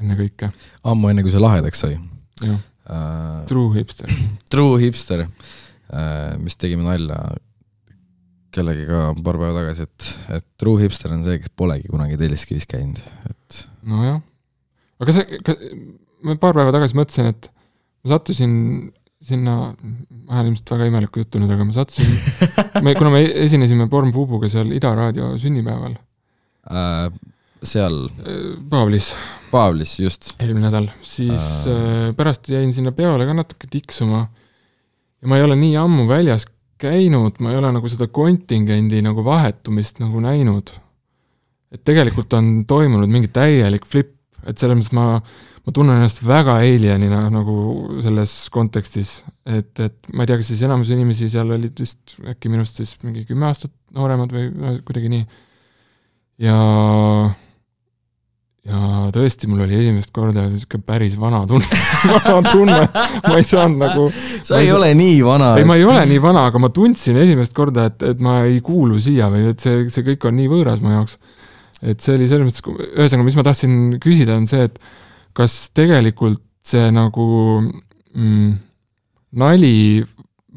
enne 0.02 0.18
kõike. 0.18 0.50
ammu 0.90 1.14
enne, 1.14 1.22
kui 1.22 1.36
see 1.36 1.46
lahedaks 1.46 1.86
sai? 1.86 2.00
jah 2.42 2.58
uh,. 2.90 3.46
True 3.50 3.74
hipster. 3.78 4.12
True 4.54 4.82
hipster 4.82 5.26
uh,, 5.26 6.36
mis 6.42 6.58
tegime 6.60 6.86
nalja 6.88 7.22
kellegiga 8.54 9.10
paar 9.24 9.38
päeva 9.38 9.62
tagasi, 9.62 9.86
et, 9.86 10.10
et 10.40 10.46
true 10.60 10.82
hipster 10.82 11.14
on 11.14 11.24
see, 11.26 11.38
kes 11.42 11.52
polegi 11.60 11.90
kunagi 11.92 12.18
Telliskivis 12.20 12.66
käinud, 12.70 13.02
et. 13.30 13.60
nojah, 13.90 14.22
aga 15.04 15.16
see, 15.16 15.40
ma 16.26 16.38
paar 16.42 16.58
päeva 16.58 16.74
tagasi 16.74 16.98
mõtlesin, 16.98 17.30
et 17.30 17.50
ma 18.04 18.14
sattusin 18.16 18.54
sinna, 19.30 19.56
ma 19.76 20.38
ajan 20.38 20.52
ilmselt 20.52 20.74
väga 20.74 20.88
imelikku 20.90 21.24
juttu 21.24 21.42
nüüd, 21.42 21.52
aga 21.54 21.68
ma 21.68 21.76
sattusin 21.76 22.14
me, 22.86 22.96
kuna 22.98 23.14
me 23.14 23.24
esinesime 23.46 23.90
Born 23.92 24.14
Bubuga 24.16 24.50
seal 24.52 24.72
Ida 24.76 24.94
raadio 24.98 25.34
sünnipäeval 25.42 25.98
uh, 26.00 27.10
seal? 27.64 28.06
Paavlis. 28.70 29.14
Paavlis, 29.50 29.96
just. 30.00 30.34
eelmine 30.40 30.68
nädal, 30.68 30.92
siis 31.02 31.66
äh. 31.68 32.12
pärast 32.18 32.50
jäin 32.52 32.74
sinna 32.74 32.92
peole 32.96 33.26
ka 33.26 33.34
natuke 33.34 33.70
tiksuma 33.72 34.28
ja 35.22 35.28
ma 35.28 35.40
ei 35.40 35.46
ole 35.46 35.58
nii 35.60 35.76
ammu 35.80 36.08
väljas 36.10 36.46
käinud, 36.80 37.42
ma 37.44 37.52
ei 37.52 37.60
ole 37.60 37.72
nagu 37.76 37.92
seda 37.92 38.08
kontingendi 38.14 39.02
nagu 39.04 39.24
vahetumist 39.26 40.00
nagu 40.04 40.22
näinud. 40.24 40.72
et 41.70 41.84
tegelikult 41.86 42.34
on 42.34 42.64
toimunud 42.66 43.12
mingi 43.12 43.30
täielik 43.30 43.84
flip, 43.86 44.16
et 44.48 44.58
selles 44.58 44.80
mõttes 44.80 44.94
ma, 44.98 45.20
ma 45.22 45.74
tunnen 45.76 46.00
ennast 46.00 46.24
väga 46.26 46.56
alienina 46.64 47.28
nagu 47.30 48.00
selles 48.02 48.32
kontekstis, 48.54 49.20
et, 49.46 49.70
et 49.78 50.10
ma 50.14 50.26
ei 50.26 50.32
tea, 50.32 50.40
kas 50.40 50.50
siis 50.50 50.64
enamus 50.66 50.90
inimesi 50.96 51.30
seal 51.30 51.52
olid 51.54 51.84
vist 51.84 52.16
äkki 52.32 52.50
minust 52.50 52.80
siis 52.82 52.96
mingi 53.04 53.22
kümme 53.28 53.52
aastat 53.52 53.76
nooremad 53.94 54.34
või 54.34 54.80
kuidagi 54.88 55.14
nii. 55.14 55.28
ja 56.48 56.58
ja 58.68 59.10
tõesti, 59.16 59.48
mul 59.50 59.64
oli 59.64 59.78
esimest 59.80 60.12
korda 60.16 60.44
niisugune 60.50 60.84
päris 60.86 61.16
vana 61.20 61.42
tunne 61.48 61.80
vana 62.12 62.52
tunne, 62.52 62.80
ma 63.24 63.38
ei 63.40 63.48
saanud 63.48 63.80
nagu 63.80 64.08
sa 64.12 64.60
ei, 64.60 64.68
ei 64.68 64.74
ole 64.76 64.92
nii 65.00 65.20
vana. 65.26 65.54
ei, 65.60 65.68
ma 65.68 65.78
ei 65.80 65.86
ole 65.88 66.04
nii 66.10 66.22
vana, 66.24 66.46
aga 66.52 66.62
ma 66.62 66.72
tundsin 66.74 67.18
esimest 67.24 67.56
korda, 67.58 67.88
et, 67.90 68.04
et 68.12 68.24
ma 68.24 68.42
ei 68.50 68.60
kuulu 68.66 69.00
siia 69.02 69.30
või 69.32 69.48
et 69.54 69.64
see, 69.64 69.88
see 69.94 70.06
kõik 70.12 70.28
on 70.28 70.36
nii 70.40 70.52
võõras 70.52 70.84
mu 70.84 70.92
jaoks. 70.92 71.18
et 71.82 72.04
see 72.04 72.18
oli 72.18 72.28
selles 72.28 72.50
mõttes, 72.50 72.66
ühesõnaga, 72.90 73.28
mis 73.30 73.40
ma 73.40 73.48
tahtsin 73.48 73.76
küsida, 74.04 74.36
on 74.42 74.48
see, 74.52 74.68
et 74.68 74.80
kas 75.38 75.60
tegelikult 75.78 76.44
see 76.68 76.90
nagu 76.92 77.28
mm, 77.64 78.50
nali 79.40 80.04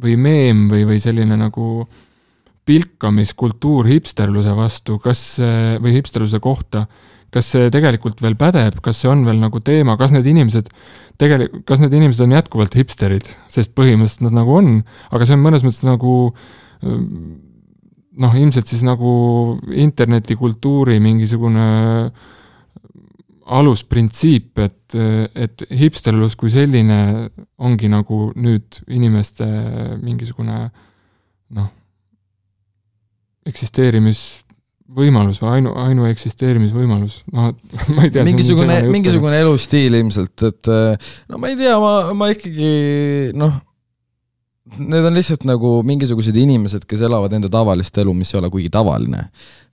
või 0.03 0.17
meem 0.19 0.67
või, 0.73 0.83
või 0.89 0.99
selline 1.03 1.39
nagu 1.39 1.87
pilkamiskultuur 2.67 3.89
hipsterluse 3.91 4.53
vastu, 4.55 4.99
kas, 5.03 5.23
või 5.83 5.97
hipsterluse 5.97 6.39
kohta 6.43 6.87
kas 7.33 7.49
see 7.55 7.71
tegelikult 7.73 8.21
veel 8.23 8.37
pädeb, 8.39 8.81
kas 8.85 9.01
see 9.03 9.11
on 9.11 9.25
veel 9.27 9.39
nagu 9.41 9.61
teema, 9.65 9.97
kas 10.01 10.13
need 10.13 10.27
inimesed 10.29 10.69
tegelikult, 11.21 11.65
kas 11.69 11.81
need 11.83 11.95
inimesed 11.97 12.27
on 12.27 12.35
jätkuvalt 12.37 12.77
hipsterid, 12.77 13.31
sest 13.53 13.73
põhimõtteliselt 13.79 14.27
nad 14.27 14.37
nagu 14.43 14.59
on, 14.59 14.75
aga 15.15 15.29
see 15.29 15.39
on 15.39 15.47
mõnes 15.47 15.65
mõttes 15.65 15.87
nagu 15.89 16.13
noh, 16.83 18.37
ilmselt 18.37 18.69
siis 18.69 18.85
nagu 18.87 19.13
internetikultuuri 19.73 20.99
mingisugune 21.03 21.67
alusprintsiip, 23.53 24.59
et, 24.63 24.97
et 25.35 25.65
hipsterlus 25.77 26.37
kui 26.39 26.53
selline 26.53 27.29
ongi 27.63 27.91
nagu 27.91 28.31
nüüd 28.39 28.83
inimeste 28.93 29.47
mingisugune 30.03 30.59
noh, 31.57 31.71
eksisteerimisvõimalus 34.93 35.41
või 35.41 35.51
ainu, 35.57 35.73
ainu 35.77 36.07
eksisteerimisvõimalus, 36.11 37.19
noh, 37.33 37.53
ma 37.97 38.07
ei 38.07 38.13
tea. 38.13 38.25
mingisugune, 38.25 38.79
mingisugune 38.93 39.41
elustiil 39.41 39.95
ilmselt, 39.99 40.43
et 40.49 40.71
no 41.29 41.39
ma 41.41 41.49
ei 41.53 41.57
tea, 41.57 41.77
ma, 41.81 42.13
ma 42.17 42.31
ikkagi 42.33 43.33
noh 43.35 43.61
need 44.79 45.05
on 45.05 45.17
lihtsalt 45.17 45.43
nagu 45.45 45.83
mingisugused 45.85 46.37
inimesed, 46.39 46.87
kes 46.89 47.03
elavad 47.05 47.33
enda 47.37 47.51
tavalist 47.53 47.97
elu, 47.99 48.15
mis 48.17 48.31
ei 48.33 48.39
ole 48.41 48.51
kuigi 48.53 48.71
tavaline. 48.73 49.29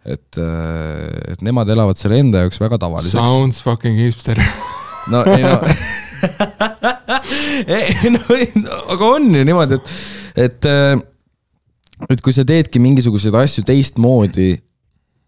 et, 0.06 0.38
äh, 0.40 1.34
et 1.34 1.42
nemad 1.44 1.68
elavad 1.70 1.98
selle 2.00 2.22
enda 2.24 2.46
jaoks 2.46 2.60
väga 2.62 2.78
tavaliseks. 2.80 3.20
Sounds 3.20 3.60
fucking 3.62 3.98
hipster. 4.00 4.40
no 5.12 5.26
ei 5.28 5.44
no 5.44 5.60
ei 8.40 8.48
no, 8.56 8.78
aga 8.96 9.10
on 9.10 9.28
ju 9.36 9.44
niimoodi, 9.44 9.76
et, 9.76 9.92
et, 10.48 10.66
äh, 10.72 10.96
et 12.10 12.24
kui 12.24 12.34
sa 12.34 12.48
teedki 12.48 12.80
mingisuguseid 12.80 13.36
asju 13.36 13.66
teistmoodi, 13.68 14.54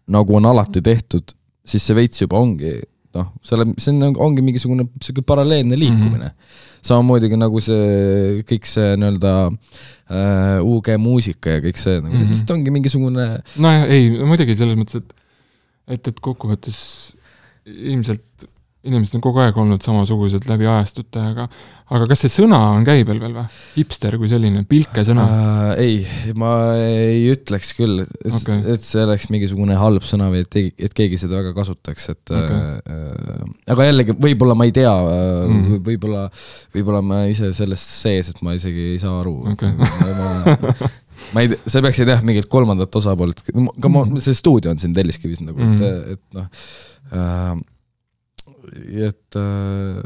nagu 0.08 0.36
on 0.36 0.48
alati 0.50 0.82
tehtud, 0.82 1.34
siis 1.64 1.84
see 1.86 1.96
veits 1.96 2.24
juba 2.24 2.40
ongi 2.40 2.74
noh, 3.14 3.32
selle, 3.44 3.68
see 3.78 3.92
on, 3.92 4.16
ongi 4.16 4.42
mingisugune 4.42 4.88
sihuke 5.02 5.24
paralleelne 5.26 5.78
liikumine 5.78 6.32
mm. 6.32 6.36
-hmm 6.36 6.70
samamoodi 6.82 7.30
ka 7.30 7.38
nagu 7.38 7.62
see 7.62 8.42
kõik 8.48 8.66
see 8.66 8.94
nii-öelda 8.98 9.32
äh, 9.46 10.58
UG 10.66 10.96
muusika 11.02 11.56
ja 11.56 11.62
kõik 11.64 11.78
see 11.78 12.00
nagu 12.00 12.10
mm, 12.10 12.14
-hmm. 12.14 12.22
see 12.22 12.32
lihtsalt 12.32 12.54
ongi 12.56 12.74
mingisugune. 12.74 13.26
nojah, 13.56 13.84
ei, 13.86 14.10
muidugi 14.26 14.56
selles 14.58 14.78
mõttes, 14.78 14.98
et, 14.98 15.14
et, 15.94 16.10
et 16.10 16.20
kokkuvõttes 16.26 16.80
ilmselt 17.66 18.48
inimesed 18.82 19.14
on 19.14 19.22
kogu 19.22 19.38
aeg 19.42 19.58
olnud 19.62 19.82
samasugused 19.84 20.46
läbi 20.50 20.66
ajastute, 20.66 21.22
aga 21.22 21.46
aga 21.92 22.06
kas 22.10 22.24
see 22.24 22.32
sõna 22.32 22.58
on 22.74 22.86
käibel 22.86 23.20
veel 23.22 23.34
või? 23.36 23.44
hipster 23.76 24.16
kui 24.18 24.30
selline, 24.30 24.64
pilkesõna 24.68 25.26
äh,? 25.26 25.82
ei, 25.82 26.32
ma 26.38 26.52
ei 26.80 27.28
ütleks 27.30 27.72
küll, 27.78 28.02
et 28.02 28.34
okay., 28.38 28.62
et 28.74 28.82
see 28.82 29.04
oleks 29.04 29.28
mingisugune 29.32 29.76
halb 29.78 30.06
sõna 30.08 30.30
või 30.32 30.42
et, 30.42 30.58
et 30.88 30.96
keegi 30.98 31.20
seda 31.20 31.38
väga 31.38 31.54
kasutaks, 31.56 32.08
et 32.14 32.34
okay. 32.34 32.62
äh, 32.82 33.42
aga 33.74 33.88
jällegi, 33.90 34.16
võib-olla 34.26 34.56
ma 34.58 34.68
ei 34.68 34.74
tea 34.76 34.92
mm 34.92 35.78
võib-olla, 35.82 36.26
võib-olla 36.74 37.00
ma 37.06 37.22
ise 37.30 37.52
sellest 37.56 37.94
sees, 38.02 38.32
et 38.32 38.40
ma 38.44 38.56
isegi 38.56 38.92
ei 38.94 39.00
saa 39.02 39.14
aru 39.20 39.34
okay. 39.52 39.72
ma, 39.78 40.74
ma 41.34 41.44
ei 41.44 41.52
sa 41.70 41.82
peaksid 41.84 42.10
jah, 42.10 42.22
mingit 42.26 42.48
kolmandat 42.50 42.98
osapoolt, 42.98 43.44
ka 43.46 43.92
ma, 43.92 44.04
see 44.22 44.36
stuudio 44.36 44.74
on 44.74 44.82
siin 44.82 44.94
Telliskivis 44.96 45.44
nagu 45.44 45.58
mm, 45.58 45.76
-hmm. 45.76 46.16
et, 46.16 46.18
et 46.18 46.40
noh 46.40 46.50
äh, 47.12 47.60
et, 48.70 49.36
äh, 49.36 50.00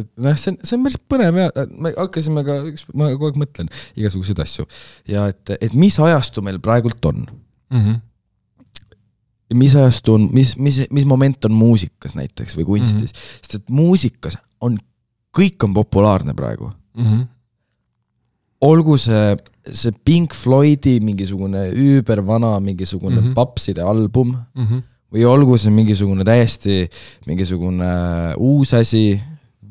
et 0.00 0.08
noh, 0.18 0.36
see 0.38 0.52
on, 0.52 0.58
see 0.66 0.76
on 0.76 0.84
päris 0.86 0.98
põnev 1.10 1.38
ja 1.38 1.66
me 1.70 1.92
hakkasime 1.94 2.44
ka, 2.46 2.58
ma 2.98 3.10
kogu 3.14 3.30
aeg 3.30 3.40
mõtlen 3.40 3.70
igasuguseid 3.98 4.42
asju 4.42 4.66
ja 5.10 5.28
et, 5.30 5.54
et 5.60 5.74
mis 5.78 5.98
ajastu 6.02 6.42
meil 6.44 6.60
praegult 6.62 7.04
on 7.10 7.22
mm. 7.70 7.80
-hmm. 7.80 7.98
mis 9.60 9.76
ajastu 9.76 10.16
on, 10.18 10.28
mis, 10.34 10.56
mis, 10.58 10.82
mis 10.90 11.06
moment 11.06 11.44
on 11.48 11.54
muusikas 11.54 12.16
näiteks 12.18 12.56
või 12.58 12.66
kunstis 12.74 13.12
mm, 13.12 13.18
-hmm. 13.18 13.42
sest 13.42 13.58
et 13.60 13.70
muusikas 13.70 14.38
on, 14.60 14.78
kõik 15.36 15.62
on 15.64 15.74
populaarne 15.74 16.34
praegu 16.34 16.72
mm. 16.94 17.04
-hmm. 17.04 17.26
olgu 18.60 18.96
see, 18.98 19.36
see 19.72 19.92
Pink 20.04 20.34
Floydi 20.34 20.98
mingisugune 21.00 21.70
üübervana 21.70 22.60
mingisugune 22.60 23.20
mm 23.20 23.26
-hmm. 23.26 23.34
papside 23.34 23.82
album 23.82 24.36
mm, 24.54 24.66
-hmm 24.66 24.82
või 25.10 25.26
olgu 25.26 25.58
see 25.58 25.72
mingisugune 25.74 26.24
täiesti 26.26 26.84
mingisugune 27.26 27.90
uus 28.38 28.74
asi 28.78 29.18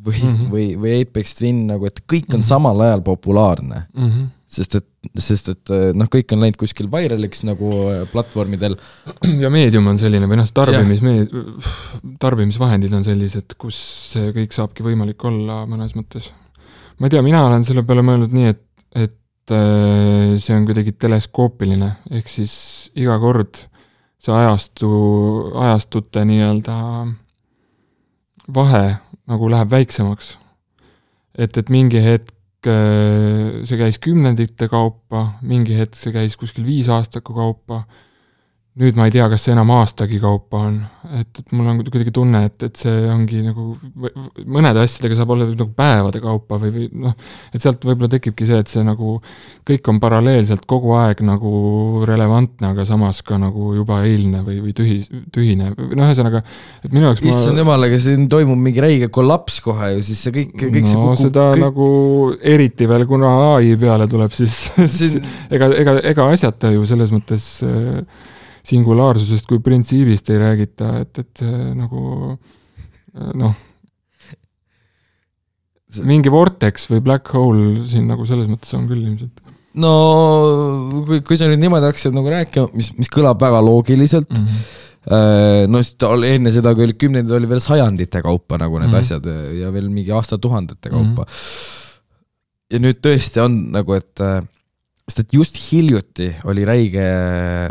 või 0.05 0.19
mm, 0.19 0.35
-hmm. 0.35 0.51
või, 0.51 0.65
või 0.79 0.99
Apex 1.03 1.35
Twin 1.37 1.65
nagu, 1.69 1.87
et 1.87 2.01
kõik 2.01 2.29
on 2.29 2.39
mm 2.39 2.41
-hmm. 2.41 2.47
samal 2.47 2.81
ajal 2.87 3.01
populaarne 3.05 3.83
mm. 3.93 4.09
-hmm. 4.09 4.27
sest 4.47 4.75
et, 4.75 4.87
sest 5.17 5.49
et 5.49 5.73
noh, 5.93 6.09
kõik 6.11 6.33
on 6.33 6.43
läinud 6.43 6.59
kuskil 6.59 6.89
viral'iks 6.91 7.43
nagu 7.47 7.71
äh, 7.91 8.03
platvormidel. 8.11 8.77
ja 9.43 9.49
meedium 9.49 9.87
on 9.87 9.99
selline 9.99 10.27
või 10.27 10.39
noh, 10.39 10.51
tarbimismeed-, 10.61 11.35
tarbimisvahendid 12.19 12.93
on 12.93 13.03
sellised, 13.03 13.55
kus 13.57 13.79
see 14.13 14.33
kõik 14.35 14.55
saabki 14.55 14.83
võimalik 14.83 15.23
olla 15.23 15.65
mõnes 15.65 15.95
mõttes. 15.95 16.31
ma 16.99 17.07
ei 17.07 17.15
tea, 17.15 17.21
mina 17.21 17.45
olen 17.45 17.63
selle 17.63 17.83
peale 17.83 18.03
mõelnud 18.03 18.35
nii, 18.35 18.55
et, 18.55 18.63
et 18.95 19.55
äh, 19.55 20.37
see 20.37 20.55
on 20.55 20.65
kuidagi 20.67 20.95
teleskoopiline, 20.95 21.95
ehk 22.11 22.27
siis 22.27 22.55
iga 22.95 23.19
kord 23.19 23.68
see 24.19 24.35
ajastu, 24.35 24.89
ajastute 25.55 26.25
nii-öelda 26.27 26.75
vahe 28.55 28.83
nagu 29.29 29.49
läheb 29.51 29.71
väiksemaks. 29.71 30.37
et, 31.37 31.57
et 31.57 31.69
mingi 31.69 32.01
hetk 32.03 32.67
äh, 32.67 33.63
see 33.63 33.79
käis 33.79 33.99
kümnendite 34.03 34.67
kaupa, 34.67 35.39
mingi 35.41 35.77
hetk 35.77 35.95
see 35.95 36.13
käis 36.15 36.37
kuskil 36.37 36.65
viisaastaku 36.67 37.33
kaupa 37.33 37.83
nüüd 38.79 38.95
ma 38.95 39.09
ei 39.09 39.11
tea, 39.11 39.25
kas 39.27 39.43
see 39.43 39.51
enam 39.51 39.73
aastagi 39.75 40.21
kaupa 40.23 40.61
on, 40.69 40.75
et, 41.19 41.41
et 41.41 41.51
mul 41.51 41.67
on 41.67 41.79
kuidagi 41.83 42.13
tunne, 42.15 42.45
et, 42.47 42.63
et 42.63 42.79
see 42.79 42.93
ongi 43.11 43.41
nagu, 43.43 43.73
mõnede 44.47 44.85
asjadega 44.85 45.17
saab 45.19 45.33
olla 45.35 45.47
nagu 45.49 45.67
päevade 45.75 46.21
kaupa 46.23 46.55
või, 46.61 46.71
või 46.75 46.85
noh, 47.03 47.17
et 47.51 47.59
sealt 47.59 47.83
võib-olla 47.83 48.07
tekibki 48.13 48.47
see, 48.47 48.61
et 48.63 48.71
see 48.71 48.85
nagu 48.87 49.17
kõik 49.67 49.91
on 49.91 49.99
paralleelselt 49.99 50.63
kogu 50.69 50.95
aeg 50.95 51.25
nagu 51.27 52.05
relevantne, 52.07 52.71
aga 52.71 52.87
samas 52.87 53.19
ka 53.27 53.41
nagu 53.41 53.73
juba 53.75 53.99
eilne 54.07 54.45
või, 54.47 54.61
või 54.63 54.73
tühi, 54.77 55.01
tühine, 55.35 55.73
no 55.75 56.07
ühesõnaga, 56.07 56.45
et 56.79 56.95
minu 56.95 57.09
jaoks 57.09 57.25
issand 57.27 57.57
ma... 57.57 57.65
jumal, 57.65 57.89
aga 57.89 57.99
siin 57.99 58.29
toimub 58.31 58.63
mingi 58.63 58.85
räige 58.85 59.11
kollaps 59.11 59.59
kohe 59.65 59.91
ju, 59.97 60.07
siis 60.07 60.23
see 60.23 60.37
kõik, 60.39 60.55
kõik 60.55 60.79
no, 60.79 60.87
see 60.87 61.03
kukub 61.03 61.21
seda 61.25 61.51
kõik... 61.51 61.65
nagu 61.67 61.91
eriti 62.55 62.87
veel, 62.87 63.03
kuna 63.11 63.35
ai 63.57 63.75
peale 63.81 64.07
tuleb, 64.07 64.31
siis 64.31 64.71
ega, 65.53 65.73
ega, 65.83 65.99
ega 66.15 66.31
asjata 66.31 66.71
ju 66.71 66.87
selles 66.87 67.11
mõttes 67.11 67.57
äh, 67.67 68.37
singulaarsusest 68.67 69.47
kui 69.49 69.61
printsiibist 69.63 70.29
ei 70.33 70.41
räägita, 70.41 70.93
et, 71.03 71.21
et 71.23 71.43
nagu 71.77 72.35
noh, 73.39 73.53
mingi 76.05 76.31
vortex 76.33 76.89
või 76.91 77.03
black 77.05 77.31
hole 77.33 77.85
siin 77.89 78.09
nagu 78.09 78.27
selles 78.29 78.49
mõttes 78.51 78.73
on 78.77 78.85
küll 78.89 79.05
ilmselt. 79.05 79.41
no 79.81 79.93
kui, 81.07 81.23
kui 81.25 81.39
sa 81.39 81.49
nüüd 81.49 81.61
niimoodi 81.63 81.89
hakkasid 81.89 82.13
nagu 82.15 82.29
rääkima, 82.33 82.69
mis, 82.77 82.91
mis 82.99 83.09
kõlab 83.13 83.41
väga 83.41 83.63
loogiliselt 83.65 84.31
mm, 84.33 84.45
-hmm 84.45 84.77
no 85.09 85.79
enne 86.27 86.51
seda, 86.53 86.73
kui 86.75 86.83
olid 86.83 86.97
kümnendid, 86.99 87.31
oli 87.33 87.47
veel 87.49 87.61
sajandite 87.63 88.21
kaupa 88.21 88.57
nagu 88.59 88.77
need 88.77 88.91
mm 88.91 88.93
-hmm. 88.93 88.99
asjad 88.99 89.55
ja 89.57 89.71
veel 89.73 89.89
mingi 89.89 90.11
aastatuhandete 90.11 90.89
kaupa 90.89 91.23
mm. 91.23 91.27
-hmm. 91.27 92.73
ja 92.73 92.79
nüüd 92.79 92.99
tõesti 92.99 93.41
on 93.41 93.71
nagu, 93.71 93.93
et 93.93 94.19
sest 95.09 95.23
et 95.23 95.33
just 95.33 95.57
hiljuti 95.57 96.29
oli 96.49 96.63
räige 96.67 97.03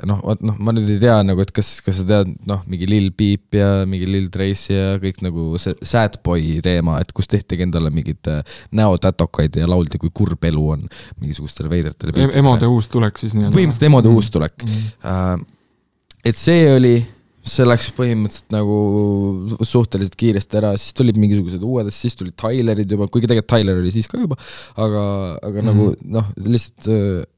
noh, 0.08 0.20
vot 0.26 0.40
noh, 0.44 0.56
ma 0.58 0.74
nüüd 0.74 0.88
ei 0.90 1.00
tea 1.02 1.16
nagu, 1.26 1.42
et 1.44 1.52
kas, 1.54 1.70
kas 1.84 2.00
sa 2.00 2.06
tead 2.08 2.32
noh, 2.48 2.64
mingi 2.70 2.88
Lil 2.90 3.10
Peep 3.16 3.58
ja 3.58 3.84
mingi 3.88 4.08
Lil 4.10 4.26
Tracy 4.34 4.74
ja 4.74 4.96
kõik 5.02 5.22
nagu 5.24 5.50
see 5.62 5.76
sad 5.86 6.18
boy 6.26 6.58
teema, 6.64 6.98
et 7.02 7.12
kus 7.16 7.30
tehtigi 7.30 7.64
endale 7.68 7.92
mingeid 7.94 8.30
äh, 8.32 8.56
näotätokaid 8.74 9.60
ja 9.60 9.68
lauldi, 9.70 10.00
kui 10.02 10.10
kurb 10.14 10.48
elu 10.50 10.64
on 10.74 10.88
mingisugustele 11.20 11.70
veidratele 11.70 12.16
e. 12.26 12.32
emode 12.42 12.66
uustulek 12.70 13.20
siis 13.20 13.36
nii-öelda. 13.36 13.54
põhimõtteliselt 13.54 13.90
emode 13.92 14.10
mm. 14.10 14.18
uustulek 14.18 14.66
mm. 14.66 14.82
-hmm. 15.06 15.46
et 16.26 16.42
see 16.42 16.66
oli 16.74 16.96
see 17.50 17.66
läks 17.66 17.88
põhimõtteliselt 17.96 18.54
nagu 18.54 18.76
suhteliselt 19.66 20.16
kiiresti 20.20 20.60
ära, 20.60 20.72
siis 20.80 20.96
tulid 20.96 21.18
mingisugused 21.20 21.64
uued, 21.64 21.90
siis 21.94 22.18
tulid 22.18 22.36
Tylerid 22.38 22.90
juba, 22.94 23.08
kuigi 23.12 23.30
tegelikult 23.30 23.52
Tyler 23.54 23.80
oli 23.82 23.92
siis 23.94 24.10
ka 24.10 24.20
juba, 24.20 24.38
aga, 24.76 25.04
aga 25.42 25.54
mm 25.54 25.58
-hmm. 25.58 25.70
nagu 25.70 25.86
mhm. 25.90 26.12
noh, 26.18 26.28
lihtsalt 26.48 26.90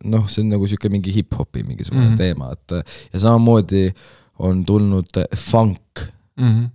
noh, 0.05 0.27
see 0.29 0.45
on 0.45 0.53
nagu 0.55 0.67
niisugune 0.67 0.97
mingi 0.99 1.15
hip-hopi 1.15 1.65
mingisugune 1.67 2.09
mm 2.09 2.13
-hmm. 2.15 2.19
teema, 2.19 2.53
et 2.53 2.95
ja 3.13 3.21
samamoodi 3.27 3.91
on 4.39 4.65
tulnud 4.65 5.25
funk 5.37 6.07
mm. 6.37 6.45
-hmm 6.45 6.69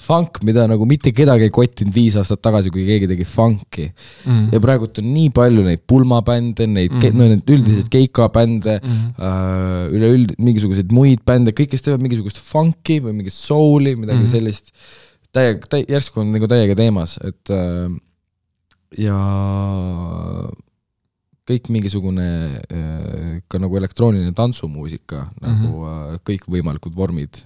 funk, 0.00 0.40
mida 0.46 0.64
nagu 0.70 0.86
mitte 0.88 1.12
kedagi 1.16 1.46
ei 1.48 1.52
kottinud 1.54 1.94
viis 1.94 2.16
aastat 2.20 2.42
tagasi, 2.44 2.72
kui 2.72 2.86
keegi 2.88 3.08
tegi 3.10 3.26
funk'i 3.28 3.86
mm.. 3.88 4.46
ja 4.54 4.60
praegult 4.62 5.00
on 5.02 5.10
nii 5.12 5.32
palju 5.36 5.64
neid 5.66 5.84
pulmabände, 5.90 6.68
neid 6.70 6.94
mm., 6.96 7.18
no 7.18 7.28
neid 7.32 7.52
üldiseid 7.56 7.90
keikabände 7.92 8.78
mm., 8.78 9.02
uh, 9.18 9.84
üleüld-, 9.96 10.36
mingisuguseid 10.40 10.94
muid 10.96 11.24
bände, 11.26 11.54
kõik, 11.56 11.72
kes 11.74 11.86
teevad 11.86 12.04
mingisugust 12.04 12.40
funk'i 12.44 13.00
või 13.04 13.18
mingit 13.20 13.36
soul'i, 13.36 13.96
midagi 13.98 14.24
mm. 14.24 14.32
sellist. 14.32 14.72
täiega, 15.36 15.70
täi-, 15.70 15.86
järsku 15.90 16.24
on 16.24 16.32
nagu 16.34 16.48
täiega 16.50 16.78
teemas, 16.78 17.18
et 17.26 17.54
uh, 17.54 17.92
ja 18.98 19.18
kõik 21.50 21.70
mingisugune 21.74 22.26
uh, 22.62 23.36
ka 23.50 23.60
nagu 23.62 23.78
elektrooniline 23.78 24.32
tantsumuusika 24.36 25.24
mm, 25.26 25.30
-hmm. 25.30 25.46
nagu 25.46 25.84
uh, 25.84 26.18
kõikvõimalikud 26.26 26.96
vormid 26.96 27.44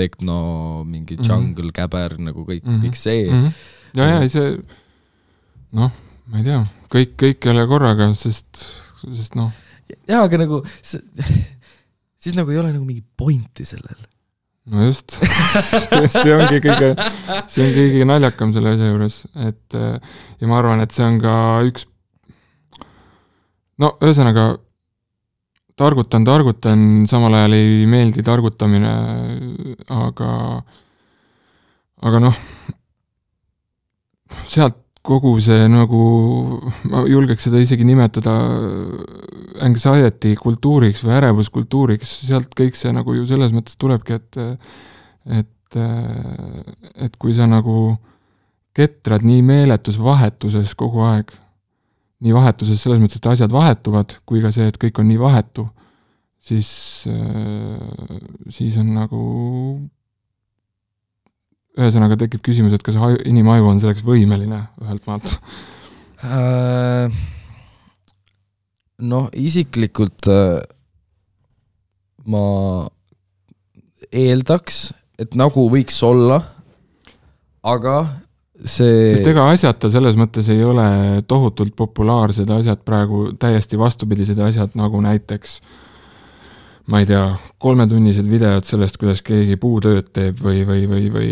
tehno, 0.00 0.40
mingi 0.88 1.18
Mhm. 1.18 1.28
jungle, 1.28 1.72
käber 1.76 2.16
nagu 2.18 2.44
kõik 2.44 2.64
mm. 2.64 2.76
-hmm. 2.76 2.84
kõik 2.84 2.98
see 2.98 3.24
mm. 3.28 3.36
mm. 3.36 3.46
-hmm. 3.46 3.98
ja, 4.00 4.10
ja 4.14 4.20
ei 4.24 4.32
see 4.32 4.52
noh, 5.76 5.92
ma 6.30 6.40
ei 6.40 6.46
tea, 6.46 6.60
kõik, 6.92 7.16
kõik 7.24 7.46
ei 7.46 7.54
ole 7.54 7.66
korraga, 7.70 8.12
sest, 8.18 8.64
sest 9.06 9.36
noh, 9.38 9.52
jaa, 10.08 10.24
aga 10.24 10.40
nagu 10.44 10.62
see, 10.82 11.02
siis 12.22 12.38
nagu 12.38 12.50
ei 12.50 12.62
ole 12.62 12.72
nagu 12.72 12.86
mingit 12.86 13.06
pointi 13.16 13.66
sellel. 13.68 14.00
no 14.70 14.86
just 14.86 15.16
see 16.16 16.34
ongi 16.34 16.60
kõige, 16.64 16.92
see 17.50 17.64
on 17.64 17.72
kõige 17.76 18.08
naljakam 18.08 18.52
selle 18.56 18.74
asja 18.76 18.90
juures, 18.90 19.22
et 19.48 19.78
ja 19.78 20.50
ma 20.50 20.58
arvan, 20.60 20.82
et 20.84 20.94
see 20.94 21.06
on 21.06 21.20
ka 21.22 21.34
üks 21.68 21.86
no 23.80 23.94
ühesõnaga, 24.04 24.52
targutan, 25.80 26.26
targutan, 26.28 26.84
samal 27.10 27.34
ajal 27.38 27.56
ei 27.56 27.88
meeldi 27.88 28.24
targutamine, 28.26 28.92
aga 29.96 30.30
aga 32.04 32.20
noh, 32.22 32.36
sealt 34.50 34.78
kogu 35.00 35.38
see 35.40 35.64
nagu, 35.72 36.00
ma 36.92 37.04
julgeks 37.08 37.48
seda 37.48 37.60
isegi 37.62 37.86
nimetada 37.88 38.34
anxiety 39.64 40.34
kultuuriks 40.40 41.00
või 41.06 41.16
ärevuskultuuriks, 41.16 42.12
sealt 42.28 42.52
kõik 42.56 42.76
see 42.76 42.92
nagu 42.92 43.16
ju 43.16 43.24
selles 43.28 43.54
mõttes 43.56 43.80
tulebki, 43.80 44.20
et 44.20 44.40
et, 45.40 45.80
et 47.06 47.16
kui 47.20 47.32
sa 47.36 47.46
nagu 47.48 47.94
ketrad 48.76 49.24
nii 49.26 49.42
meeletus 49.44 49.98
vahetuses 50.02 50.74
kogu 50.78 51.04
aeg, 51.08 51.32
nii 52.20 52.34
vahetuses 52.36 52.80
selles 52.82 53.00
mõttes, 53.00 53.20
et 53.20 53.30
asjad 53.30 53.52
vahetuvad, 53.52 54.18
kui 54.28 54.42
ka 54.44 54.52
see, 54.54 54.68
et 54.68 54.76
kõik 54.80 55.00
on 55.00 55.08
nii 55.08 55.20
vahetu, 55.20 55.64
siis, 56.40 56.68
siis 58.52 58.76
on 58.80 58.92
nagu 58.96 59.22
ühesõnaga 61.80 62.18
tekib 62.20 62.42
küsimus, 62.44 62.74
et 62.74 62.84
kas 62.84 62.98
aju, 63.00 63.20
inimaju 63.28 63.70
on 63.70 63.80
selleks 63.82 64.04
võimeline 64.06 64.60
ühelt 64.82 65.06
maalt. 65.08 65.36
Äh, 66.20 67.12
noh, 69.00 69.28
isiklikult 69.32 70.28
äh, 70.28 70.58
ma 72.28 72.44
eeldaks, 74.10 74.90
et 75.22 75.36
nagu 75.38 75.68
võiks 75.72 76.00
olla, 76.04 76.42
aga 77.64 77.96
see 78.64 79.10
sest 79.14 79.28
ega 79.32 79.46
asjata 79.52 79.90
selles 79.92 80.18
mõttes 80.20 80.48
ei 80.52 80.64
ole 80.64 80.86
tohutult 81.28 81.76
populaarsed 81.78 82.50
asjad 82.54 82.82
praegu 82.86 83.30
täiesti 83.40 83.78
vastupidised 83.80 84.38
asjad, 84.44 84.74
nagu 84.78 85.00
näiteks 85.04 85.60
ma 86.90 86.98
ei 87.02 87.06
tea, 87.06 87.22
kolmetunnised 87.62 88.26
videod 88.26 88.66
sellest, 88.66 88.96
kuidas 88.98 89.20
keegi 89.22 89.54
puutööd 89.60 90.08
teeb 90.14 90.40
või, 90.42 90.62
või, 90.66 90.86
või, 90.90 91.04
või 91.14 91.28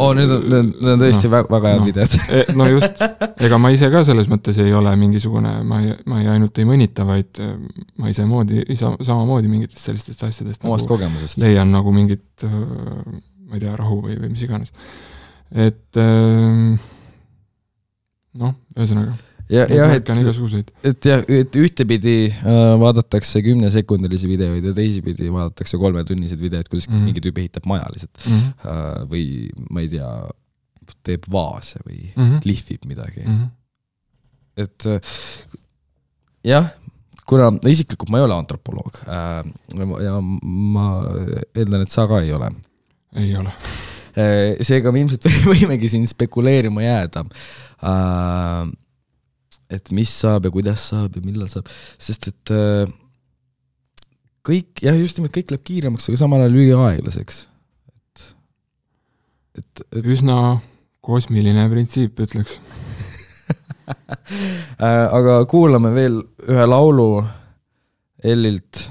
oh, 0.00 0.10
need 0.16 0.32
on, 0.34 0.46
need 0.50 0.88
on 0.94 1.02
tõesti 1.02 1.28
no, 1.28 1.32
väga, 1.36 1.52
väga 1.54 1.72
head 1.74 1.78
noh. 1.78 1.84
no. 1.84 1.90
videod. 1.90 2.50
no 2.58 2.66
just, 2.72 3.04
ega 3.46 3.60
ma 3.62 3.70
ise 3.74 3.90
ka 3.92 4.02
selles 4.08 4.30
mõttes 4.32 4.58
ei 4.62 4.74
ole 4.76 4.94
mingisugune, 4.98 5.52
ma 5.66 5.82
ei, 5.84 5.94
ma 6.10 6.22
ei 6.24 6.32
ainult 6.34 6.58
ei 6.58 6.66
mõnita, 6.68 7.06
vaid 7.08 7.42
äh, 7.44 7.54
ma 8.02 8.10
ise 8.10 8.26
moodi, 8.28 8.64
isa, 8.72 8.92
samamoodi 8.98 9.52
mingitest 9.52 9.92
sellistest 9.92 10.26
asjadest 10.26 10.66
omast 10.66 10.86
nagu 10.86 10.96
kogemusest. 10.96 11.38
leian 11.44 11.70
nagu 11.70 11.94
mingit, 11.94 12.26
ma 12.42 13.58
ei 13.58 13.62
tea, 13.62 13.76
rahu 13.78 14.00
või, 14.08 14.18
või 14.18 14.34
mis 14.34 14.42
iganes. 14.48 14.74
Et 15.54 15.98
ähm, 15.98 16.78
noh, 18.38 18.54
ühesõnaga, 18.76 19.16
ja, 19.50 19.64
jah, 19.66 19.94
et 19.96 20.10
et 20.86 21.08
jah, 21.10 21.24
et 21.26 21.56
ühtepidi 21.58 22.16
äh, 22.30 22.58
vaadatakse 22.80 23.42
kümnesekundilisi 23.44 24.30
videoid 24.30 24.68
ja 24.70 24.74
teisipidi 24.76 25.30
vaadatakse 25.34 25.80
kolmetunniseid 25.80 26.42
videoid, 26.42 26.68
kuidas 26.70 26.88
mm. 26.88 26.94
-hmm. 26.94 27.08
mingi 27.10 27.24
tüüp 27.24 27.40
ehitab 27.42 27.66
maja 27.70 27.88
lihtsalt 27.94 28.26
Mm 28.26 28.52
äh, 28.66 29.00
või 29.10 29.24
ma 29.70 29.82
ei 29.82 29.90
tea, 29.96 30.10
teeb 31.06 31.26
vaase 31.32 31.82
või 31.86 32.12
-hmm. 32.14 32.40
lihvib 32.44 32.86
midagi 32.86 33.26
Mm. 33.26 33.38
-hmm. 33.38 33.50
et 34.56 34.86
äh, 34.86 35.00
jah, 36.44 36.70
kuna 37.26 37.52
isiklikult 37.66 38.10
ma 38.10 38.18
ei 38.18 38.24
ole 38.24 38.34
antropoloog 38.34 39.02
äh, 39.06 39.44
ja 40.06 40.20
ma 40.20 40.88
eeldan, 41.54 41.82
et 41.82 41.90
sa 41.90 42.06
ka 42.06 42.20
ei 42.20 42.32
ole. 42.32 42.50
ei 43.16 43.36
ole. 43.36 43.50
Seega 44.14 44.92
me 44.92 45.04
ilmselt 45.04 45.28
võimegi 45.50 45.90
siin 45.92 46.08
spekuleerima 46.10 46.84
jääda 46.84 47.24
äh,. 47.86 48.64
et 49.70 49.92
mis 49.94 50.10
saab 50.22 50.48
ja 50.48 50.54
kuidas 50.54 50.88
saab 50.90 51.16
ja 51.16 51.22
millal 51.22 51.50
saab, 51.52 51.70
sest 52.00 52.30
et 52.32 52.54
äh, 52.54 52.90
kõik 54.46 54.82
jah, 54.82 54.98
just 54.98 55.20
nimelt 55.20 55.36
kõik 55.36 55.52
läheb 55.52 55.66
kiiremaks, 55.68 56.10
aga 56.10 56.18
samal 56.18 56.42
ajal 56.42 56.58
üliaeglaseks. 56.58 57.44
et, 57.94 58.26
et, 59.62 59.86
et 60.00 60.10
üsna 60.10 60.58
kosmiline 61.00 61.62
printsiip, 61.70 62.18
ütleks. 62.20 62.58
äh, 63.90 65.06
aga 65.06 65.44
kuulame 65.50 65.94
veel 65.94 66.22
ühe 66.48 66.66
laulu 66.66 67.12
Ellilt 68.20 68.88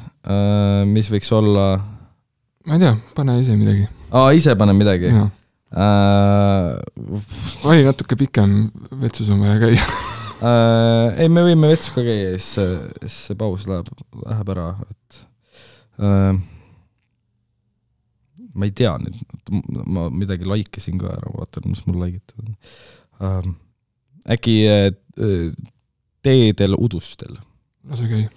mis 0.90 1.08
võiks 1.10 1.30
olla 1.34 1.66
ma 2.70 2.76
ei 2.76 2.82
tea, 2.84 2.98
pane 3.16 3.40
ise 3.42 3.56
midagi. 3.58 3.88
aa, 4.12 4.32
ise 4.38 4.55
panen 4.60 4.78
midagi. 4.80 5.12
jaa, 5.14 5.30
Äh, 5.70 6.80
vali 7.62 7.84
natuke 7.86 8.18
pikem, 8.18 8.53
vetsus 9.01 9.30
on 9.30 9.43
vaja 9.43 9.60
käia. 9.62 9.82
äh, 10.49 11.20
ei, 11.22 11.30
me 11.30 11.43
võime 11.45 11.70
vetsus 11.70 11.93
ka 11.93 12.01
käia, 12.05 12.32
siis 12.39 12.55
see, 12.55 12.72
siis 13.03 13.18
see 13.28 13.38
paus 13.38 13.68
läheb, 13.70 13.91
läheb 14.24 14.49
ära, 14.55 14.72
et 14.89 15.20
äh, 16.01 16.39
ma 18.49 18.66
ei 18.66 18.74
tea 18.74 18.95
nüüd, 19.03 19.22
ma 19.86 20.07
midagi 20.10 20.49
like 20.49 20.82
isin 20.82 20.97
ka 21.01 21.14
ära, 21.20 21.36
vaatan, 21.36 21.70
mis 21.70 21.86
mul 21.86 22.01
like'itud 22.01 22.47
on 22.47 22.57
äh,. 23.22 23.53
äkki 24.34 24.55
äh, 24.70 24.89
teedel 26.26 26.80
udustel 26.82 27.38
lase 27.86 28.10
käia. 28.10 28.34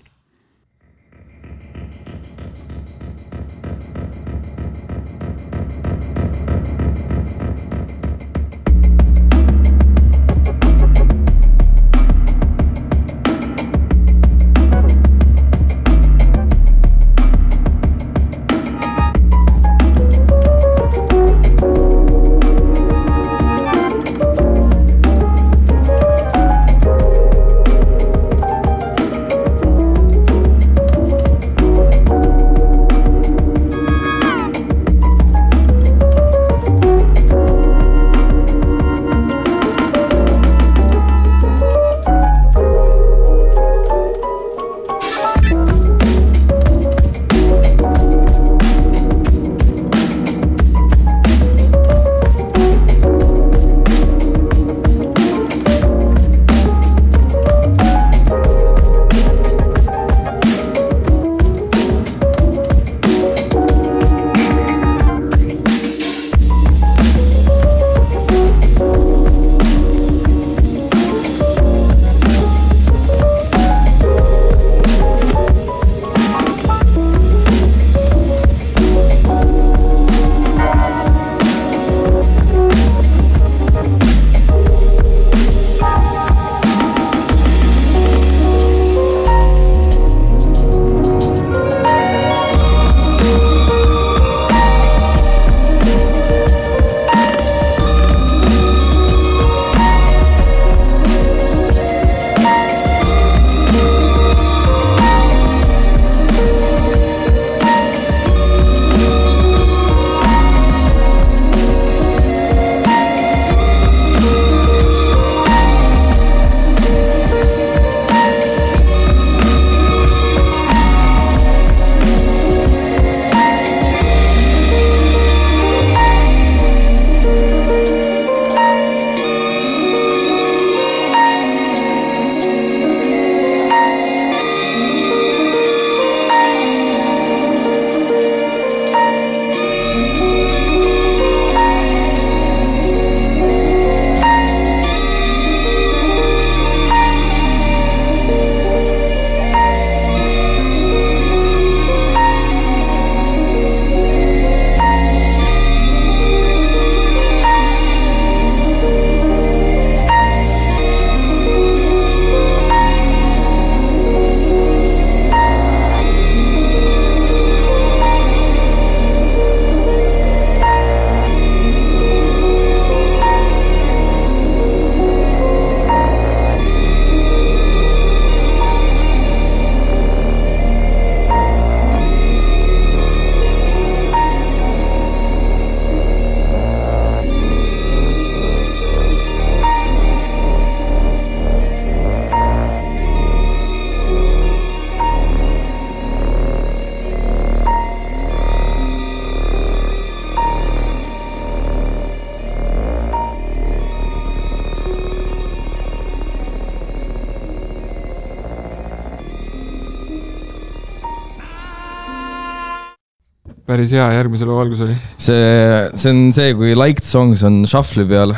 Päris 213.92 214.00
hea 214.00 214.16
järgmise 214.16 214.48
loo 214.48 214.60
algus 214.62 214.80
oli. 214.86 214.94
see, 215.20 215.90
see 215.98 216.12
on 216.12 216.32
see, 216.32 216.52
kui 216.56 216.74
liked 216.76 217.04
songs 217.04 217.42
on 217.44 217.62
shuffle'i 217.68 218.06
peal. 218.08 218.32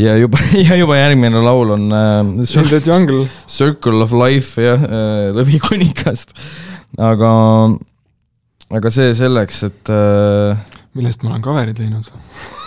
ja 0.00 0.16
juba, 0.18 0.40
ja 0.68 0.78
juba 0.78 0.98
järgmine 0.98 1.42
laul 1.44 1.76
on 1.76 1.90
äh,. 1.92 2.20
In 2.20 2.68
the 2.68 2.80
jungle. 2.84 3.28
Circle 3.46 4.02
of 4.02 4.12
life 4.12 4.60
jah 4.60 4.82
äh,, 4.82 5.30
Lõvikunikast. 5.36 6.34
aga, 6.98 7.30
aga 8.70 8.90
see 8.94 9.14
selleks, 9.14 9.62
et 9.68 9.92
äh, 9.92 10.80
millest 10.98 11.22
ma 11.22 11.34
olen 11.34 11.44
cover'id 11.44 11.78
teinud. 11.78 12.10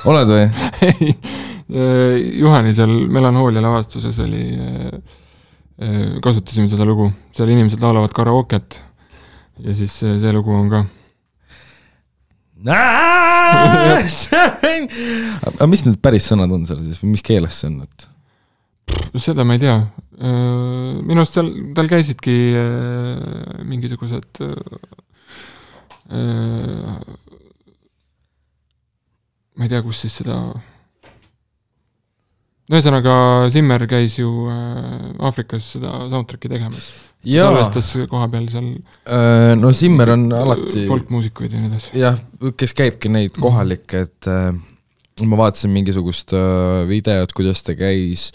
oled 0.08 0.32
või? 0.32 0.48
ei, 0.88 1.12
äh, 1.12 2.16
Juhani 2.40 2.72
seal 2.78 2.96
Melanhoolia 3.12 3.64
lavastuses 3.64 4.24
oli, 4.24 4.48
äh, 4.56 5.20
äh, 5.84 6.02
kasutasime 6.24 6.72
seda 6.72 6.88
lugu, 6.88 7.12
seal 7.36 7.52
inimesed 7.52 7.84
laulavad 7.84 8.16
karaoket 8.16 8.80
ja 9.62 9.72
siis 9.78 9.93
see 10.01 10.34
lugu 10.34 10.51
on 10.56 10.70
ka. 10.72 10.80
aga 15.54 15.68
mis 15.70 15.86
need 15.86 15.99
päris 16.01 16.26
sõnad 16.32 16.51
on 16.56 16.66
seal 16.66 16.82
siis 16.86 17.01
või 17.01 17.10
mis 17.18 17.26
keeles 17.26 17.56
see 17.60 17.70
on, 17.70 17.82
et? 17.84 17.99
seda 19.20 19.43
ma 19.45 19.54
ei 19.58 19.62
tea, 19.62 19.78
minu 21.04 21.20
arust 21.20 21.36
seal, 21.38 21.49
tal 21.76 21.88
käisidki 21.91 22.36
mingisugused 23.68 24.30
ma 29.54 29.66
ei 29.66 29.70
tea, 29.70 29.82
kus 29.86 30.04
siis 30.04 30.16
seda, 30.22 30.38
ühesõnaga 32.72 33.16
Zimmer 33.54 33.86
käis 33.89 34.18
ju 34.18 34.30
äh, 34.49 35.12
Aafrikas 35.24 35.74
seda 35.76 36.06
soundtrack'i 36.12 36.51
tegemas. 36.51 36.88
Salvestas 37.24 37.92
koha 38.12 38.28
peal 38.32 38.50
seal 38.52 38.70
äh, 39.08 39.54
no 39.60 39.72
Zimmer 39.76 40.14
on 40.16 40.28
alati 40.38 40.86
folkmuusikuid 40.90 41.56
ja 41.56 41.62
nii 41.62 41.72
edasi. 41.72 41.96
jah, 42.00 42.20
kes 42.60 42.76
käibki 42.78 43.12
neid 43.14 43.40
kohalikke, 43.40 44.06
et 44.08 44.32
äh, 44.32 44.52
ma 45.28 45.42
vaatasin 45.44 45.74
mingisugust 45.74 46.34
videot, 46.90 47.36
kuidas 47.38 47.62
ta 47.66 47.78
käis 47.78 48.32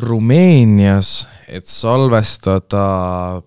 Rumeenias, 0.00 1.26
et 1.48 1.68
salvestada 1.68 3.42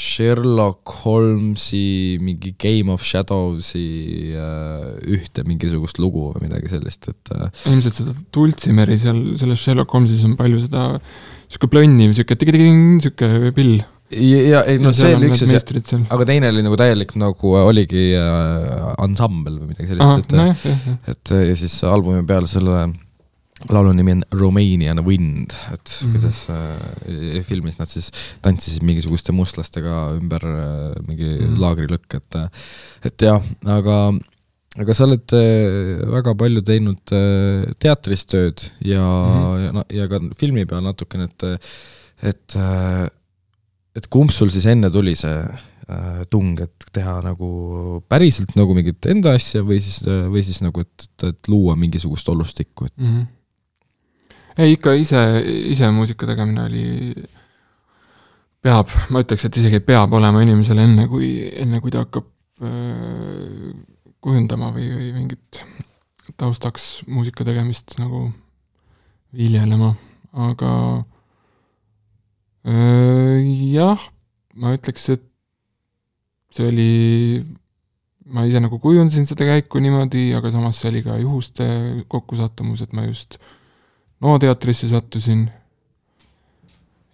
Sherlock 0.00 0.92
Holmesi 1.04 2.18
mingi 2.22 2.54
Game 2.58 2.92
of 2.92 3.02
Shadowsi 3.04 4.32
äh, 4.38 4.86
ühte 5.16 5.44
mingisugust 5.48 5.98
lugu 6.00 6.30
või 6.30 6.46
midagi 6.46 6.70
sellist, 6.72 7.10
et 7.10 7.32
äh, 7.34 7.50
ilmselt 7.72 7.98
seda 7.98 8.14
Dulcimeri 8.32 8.98
seal, 9.02 9.20
selles 9.40 9.64
Sherlock 9.64 9.92
Holmesis 9.96 10.22
on 10.28 10.36
palju 10.38 10.62
seda 10.62 10.86
niisugune 11.50 11.72
plönniv, 11.74 12.12
niisugune 12.12 12.38
tigi-tigi-ting, 12.40 12.84
niisugune 13.00 13.52
pill. 13.56 13.80
ja 14.10 14.64
ei 14.66 14.78
no 14.82 14.94
see 14.94 15.12
oli 15.14 15.30
üks 15.30 15.44
asi, 15.46 15.98
aga 16.10 16.26
teine 16.26 16.50
oli 16.50 16.64
nagu 16.66 16.78
täielik 16.78 17.14
nagu 17.18 17.52
oligi 17.60 18.08
äh, 18.18 18.88
ansambel 19.02 19.60
või 19.60 19.70
midagi 19.74 19.92
sellist, 19.92 20.24
et 20.24 20.34
no, 20.34 20.48
jah, 20.50 20.64
jah, 20.66 20.82
jah. 20.88 20.98
et 21.14 21.32
ja 21.50 21.60
siis 21.60 21.76
albumi 21.86 22.24
peal 22.26 22.48
selle 22.50 22.88
laulu 23.68 23.92
nimi 23.92 24.14
on 24.16 24.22
Romanian 24.32 25.02
Wind, 25.04 25.52
et 25.72 25.98
mm 26.02 26.08
-hmm. 26.08 26.12
kuidas 26.12 26.46
äh, 26.50 27.44
filmis 27.44 27.78
nad 27.78 27.88
siis 27.88 28.10
tantsisid 28.42 28.82
mingisuguste 28.82 29.32
mustlastega 29.32 30.14
ümber 30.16 30.46
äh, 30.46 31.06
mingi 31.06 31.28
mm 31.28 31.46
-hmm. 31.46 31.60
laagrilõkk, 31.60 32.14
et 32.16 32.34
et 33.04 33.22
jah, 33.22 33.42
aga 33.66 34.12
aga 34.78 34.94
sa 34.94 35.06
oled 35.08 35.34
äh, 35.34 36.02
väga 36.12 36.36
palju 36.38 36.62
teinud 36.66 37.14
äh, 37.16 37.72
teatris 37.82 38.22
tööd 38.30 38.62
ja 38.86 39.02
mm, 39.02 39.40
-hmm. 39.40 39.64
ja, 39.64 40.02
ja 40.02 40.10
ka 40.12 40.20
filmi 40.38 40.66
peal 40.66 40.84
natukene, 40.86 41.26
et 41.26 41.42
et 42.22 42.56
et 43.96 44.06
kumb 44.06 44.30
sul 44.30 44.50
siis 44.54 44.66
enne 44.70 44.90
tuli 44.90 45.16
see 45.18 45.40
äh, 45.42 46.22
tung, 46.30 46.60
et 46.60 46.86
teha 46.92 47.18
nagu 47.24 48.02
päriselt 48.08 48.54
nagu 48.54 48.74
mingit 48.74 49.06
enda 49.10 49.34
asja 49.34 49.64
või 49.66 49.80
siis, 49.82 50.04
või 50.06 50.44
siis 50.46 50.62
nagu, 50.62 50.80
et, 50.80 51.08
et, 51.08 51.28
et 51.32 51.48
luua 51.48 51.74
mingisugust 51.76 52.28
olustikku, 52.28 52.86
et 52.86 52.96
mm 52.98 53.12
-hmm 53.12 53.28
ei, 54.60 54.74
ikka 54.76 54.94
ise, 54.98 55.20
ise 55.72 55.88
muusika 55.94 56.26
tegemine 56.28 56.64
oli, 56.66 56.84
peab, 58.64 58.90
ma 59.14 59.22
ütleks, 59.24 59.46
et 59.46 59.58
isegi 59.60 59.80
peab 59.84 60.12
olema 60.18 60.42
inimesel 60.44 60.82
enne, 60.82 61.06
kui, 61.08 61.30
enne 61.62 61.80
kui 61.80 61.92
ta 61.94 62.04
hakkab 62.04 62.26
öö, 62.60 63.72
kujundama 64.24 64.70
või, 64.74 64.88
või 64.96 65.10
mingit 65.16 65.62
taustaks 66.40 67.02
muusika 67.10 67.44
tegemist 67.46 67.96
nagu 67.98 68.28
viljelema, 69.36 69.94
aga 70.32 70.72
öö, 72.66 73.38
jah, 73.72 74.02
ma 74.54 74.74
ütleks, 74.76 75.06
et 75.14 75.24
see 76.54 76.66
oli, 76.66 76.90
ma 78.30 78.44
ise 78.48 78.62
nagu 78.62 78.78
kujundasin 78.82 79.26
seda 79.30 79.46
käiku 79.48 79.82
niimoodi, 79.82 80.28
aga 80.38 80.50
samas 80.54 80.82
see 80.82 80.90
oli 80.90 81.04
ka 81.06 81.16
juhuste 81.22 81.66
kokkusattumus, 82.10 82.82
et 82.84 82.94
ma 82.96 83.06
just 83.06 83.38
äh, 83.38 83.56
NO 84.20 84.34
teatrisse 84.36 84.88
sattusin 84.88 85.46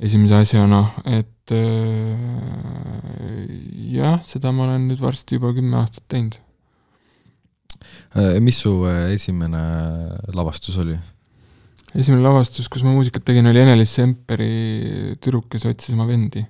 esimese 0.03 0.35
asjana, 0.35 0.81
et 1.07 1.53
äh, 1.55 2.17
jah, 3.95 4.19
seda 4.27 4.51
ma 4.53 4.67
olen 4.67 4.89
nüüd 4.91 4.99
varsti 5.01 5.39
juba 5.39 5.53
kümme 5.55 5.79
aastat 5.79 6.03
teinud. 6.11 6.35
Äh, 8.17 8.41
mis 8.41 8.57
su 8.63 8.71
äh, 8.89 9.13
esimene 9.13 9.63
lavastus 10.33 10.79
oli? 10.81 10.97
esimene 11.97 12.23
lavastus, 12.25 12.69
kus 12.69 12.85
ma 12.85 12.93
muusikat 12.93 13.25
tegin, 13.25 13.49
oli 13.49 13.61
Ene-Liis 13.61 13.93
Semperi 13.99 15.17
Tüdruk, 15.21 15.51
kes 15.53 15.67
otsis 15.69 15.95
oma 15.97 16.07
vendi. 16.09 16.45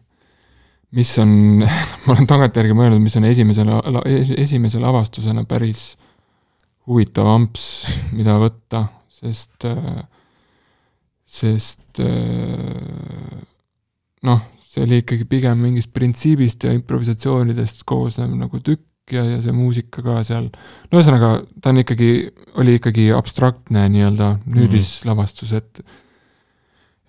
mis 0.94 1.10
on 1.18 1.30
ma 2.06 2.14
olen 2.14 2.28
tagantjärgi 2.30 2.74
mõelnud, 2.76 3.02
mis 3.02 3.18
on 3.18 3.26
esimese 3.26 3.66
la-, 3.66 3.82
la, 3.96 4.02
esimese 4.38 4.78
lavastusena 4.82 5.42
päris 5.48 5.96
huvitav 6.86 7.26
amps, 7.32 7.66
mida 8.14 8.38
võtta, 8.38 8.86
sest 9.10 9.66
äh, 9.66 10.04
sest 11.26 11.98
äh, 11.98 13.42
noh, 14.22 14.44
see 14.62 14.86
oli 14.86 15.02
ikkagi 15.02 15.26
pigem 15.26 15.66
mingist 15.66 15.90
printsiibist 15.94 16.62
ja 16.62 16.74
improvisatsioonidest 16.78 17.82
koosnev 17.88 18.38
nagu 18.38 18.62
tükk 18.62 18.86
ja, 19.12 19.24
ja 19.24 19.40
see 19.44 19.54
muusika 19.54 20.02
ka 20.04 20.20
seal, 20.26 20.48
no 20.90 21.00
ühesõnaga, 21.00 21.32
ta 21.62 21.72
on 21.72 21.82
ikkagi, 21.82 22.10
oli 22.60 22.78
ikkagi 22.80 23.10
abstraktne 23.16 23.86
nii-öelda 23.92 24.32
nüüdislavastus, 24.54 25.54
et 25.56 25.82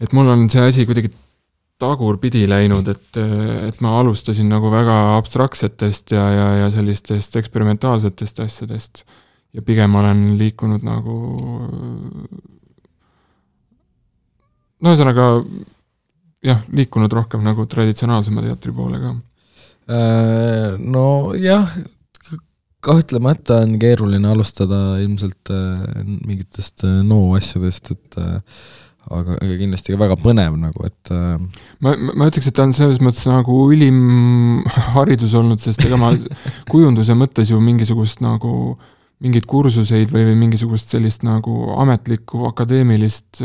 et 0.01 0.13
mul 0.13 0.29
on 0.29 0.45
see 0.53 0.61
asi 0.61 0.85
kuidagi 0.85 1.09
tagurpidi 1.81 2.43
läinud, 2.49 2.87
et, 2.89 3.17
et 3.67 3.79
ma 3.85 3.95
alustasin 3.99 4.49
nagu 4.49 4.69
väga 4.73 4.97
abstraktsetest 5.17 6.13
ja, 6.13 6.25
ja, 6.33 6.47
ja 6.63 6.69
sellistest 6.73 7.37
eksperimentaalsetest 7.41 8.41
asjadest 8.45 9.03
ja 9.53 9.61
pigem 9.65 9.95
olen 9.95 10.23
liikunud 10.39 10.85
nagu 10.85 11.17
no 14.81 14.93
ühesõnaga 14.93 15.27
jah, 16.45 16.61
liikunud 16.73 17.13
rohkem 17.13 17.45
nagu 17.45 17.65
traditsionaalsema 17.69 18.43
teatri 18.45 18.73
poole 18.73 19.01
ka. 19.01 19.15
Äh, 19.87 20.73
nojah, 20.83 21.69
kahtlemata 22.83 23.61
on 23.63 23.77
keeruline 23.79 24.27
alustada 24.27 24.97
ilmselt 24.99 25.47
äh, 25.47 26.01
mingitest 26.03 26.83
äh, 26.83 26.97
no 27.07 27.21
asjadest, 27.37 27.93
et 27.95 28.17
aga, 28.19 29.37
aga 29.37 29.53
kindlasti 29.61 29.95
ka 29.95 30.01
väga 30.01 30.17
põnev 30.19 30.57
nagu, 30.59 30.83
et 30.89 31.13
ma, 31.79 31.93
ma 31.95 32.27
ütleks, 32.27 32.49
et 32.49 32.57
ta 32.57 32.65
on 32.67 32.75
selles 32.75 32.99
mõttes 32.99 33.23
nagu 33.31 33.61
ülim 33.71 34.67
haridus 34.97 35.37
olnud, 35.39 35.63
sest 35.63 35.85
ega 35.87 35.95
ma 36.01 36.11
kujunduse 36.73 37.15
mõttes 37.15 37.53
ju 37.53 37.61
mingisugust 37.63 38.19
nagu 38.25 38.75
mingeid 39.23 39.47
kursuseid 39.47 40.11
või, 40.11 40.27
või 40.33 40.41
mingisugust 40.43 40.91
sellist 40.91 41.23
nagu 41.23 41.55
ametlikku 41.79 42.43
akadeemilist 42.51 43.39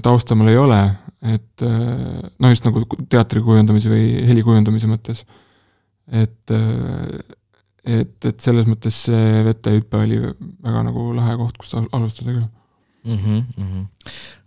tausta 0.00 0.34
mul 0.34 0.48
ei 0.48 0.56
ole, 0.56 0.80
et 1.22 1.66
äh, 1.66 2.22
noh, 2.38 2.52
just 2.52 2.66
nagu 2.66 2.84
teatri 3.10 3.42
kujundamise 3.42 3.90
või 3.90 4.22
heli 4.28 4.44
kujundamise 4.46 4.90
mõttes. 4.90 5.24
et, 6.08 6.54
äh, 6.54 7.18
et, 7.84 8.16
et 8.24 8.40
selles 8.40 8.68
mõttes 8.70 9.02
see 9.08 9.42
vetehüpe 9.48 9.98
oli 9.98 10.20
väga 10.22 10.84
nagu 10.86 11.10
lahe 11.16 11.36
koht, 11.40 11.58
kust 11.60 11.76
alustada 11.76 12.32
küll 12.32 12.46
mm. 13.04 13.18
-hmm, 13.18 13.44
mm 13.56 13.68
-hmm. 13.68 13.86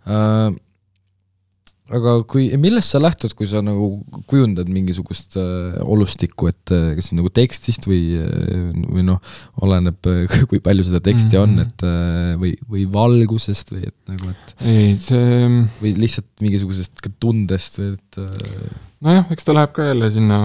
Uh, 0.02 0.56
aga 1.92 2.14
kui, 2.28 2.46
millest 2.60 2.94
sa 2.94 3.00
lähtud, 3.02 3.34
kui 3.36 3.48
sa 3.50 3.60
nagu 3.64 3.88
kujundad 4.30 4.70
mingisugust 4.72 5.36
äh, 5.40 5.76
olustikku, 5.84 6.48
et 6.52 6.72
äh, 6.74 6.92
kas 6.96 7.10
nagu 7.16 7.30
tekstist 7.34 7.86
või, 7.88 8.00
äh, 8.16 8.70
või 8.86 9.04
noh, 9.06 9.20
oleneb, 9.64 9.98
kui 10.50 10.62
palju 10.64 10.86
seda 10.88 11.02
teksti 11.04 11.36
mm 11.36 11.38
-hmm. 11.38 11.42
on, 11.42 11.54
mhm. 11.54 11.60
et 11.68 11.86
äh, 11.88 12.32
või, 12.40 12.54
või 12.74 12.86
valgusest 12.96 13.74
või 13.74 13.84
et 13.90 13.98
nagu, 14.10 14.32
et 14.32 14.66
ei, 14.72 14.96
see 15.00 15.50
või 15.82 15.94
lihtsalt 16.00 16.30
mingisugusest 16.40 17.04
tundest 17.20 17.78
või 17.78 17.92
et 17.94 18.20
äh... 18.22 18.76
nojah, 19.04 19.30
eks 19.34 19.48
ta 19.48 19.56
läheb 19.56 19.72
ka 19.76 19.88
jälle 19.90 20.10
sinna 20.10 20.40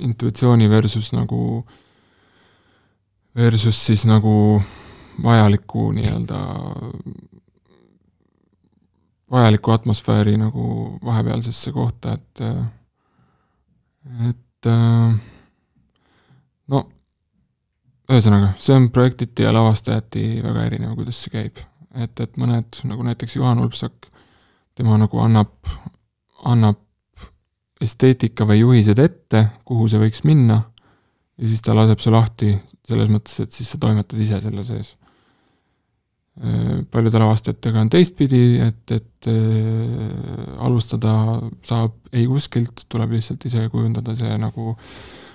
intuitsiooni 0.00 0.70
versus 0.70 1.12
nagu, 1.12 1.64
versus 3.36 3.86
siis 3.86 4.06
nagu 4.08 4.62
vajaliku 5.22 5.90
nii-öelda 5.92 6.38
vajaliku 9.30 9.70
atmosfääri 9.70 10.36
nagu 10.36 10.98
vahepealsesse 11.04 11.72
kohta, 11.72 12.12
et 12.12 12.40
et 14.28 14.66
äh, 14.66 15.20
no 16.68 16.84
ühesõnaga, 18.10 18.54
see 18.58 18.74
on 18.76 18.88
projektiti 18.94 19.44
ja 19.46 19.52
lavastajati 19.54 20.24
väga 20.42 20.64
erinev, 20.66 20.94
kuidas 20.98 21.22
see 21.22 21.34
käib. 21.34 21.60
et, 21.94 22.20
et 22.20 22.36
mõned, 22.38 22.82
nagu 22.86 23.02
näiteks 23.02 23.36
Juhan 23.36 23.58
Ulfsak, 23.58 24.06
tema 24.78 24.98
nagu 24.98 25.18
annab, 25.18 25.54
annab 26.46 26.78
esteetika 27.82 28.46
või 28.46 28.60
juhised 28.60 28.98
ette, 28.98 29.46
kuhu 29.64 29.88
see 29.90 29.98
võiks 29.98 30.22
minna, 30.24 30.60
ja 31.38 31.48
siis 31.48 31.62
ta 31.66 31.74
laseb 31.74 31.98
su 31.98 32.12
lahti 32.14 32.52
selles 32.86 33.10
mõttes, 33.10 33.40
et 33.42 33.52
siis 33.52 33.72
sa 33.72 33.80
toimetad 33.80 34.20
ise 34.22 34.40
selle 34.42 34.64
sees 34.66 34.94
paljude 36.90 37.20
lavastajatega 37.20 37.82
on 37.84 37.90
teistpidi, 37.92 38.42
et, 38.64 38.94
et 38.96 39.28
äh, 39.28 40.60
alustada 40.64 41.14
saab 41.66 41.98
ei 42.16 42.24
kuskilt, 42.30 42.86
tuleb 42.88 43.12
lihtsalt 43.16 43.44
ise 43.44 43.66
kujundada 43.72 44.14
see 44.16 44.38
nagu 44.40 44.74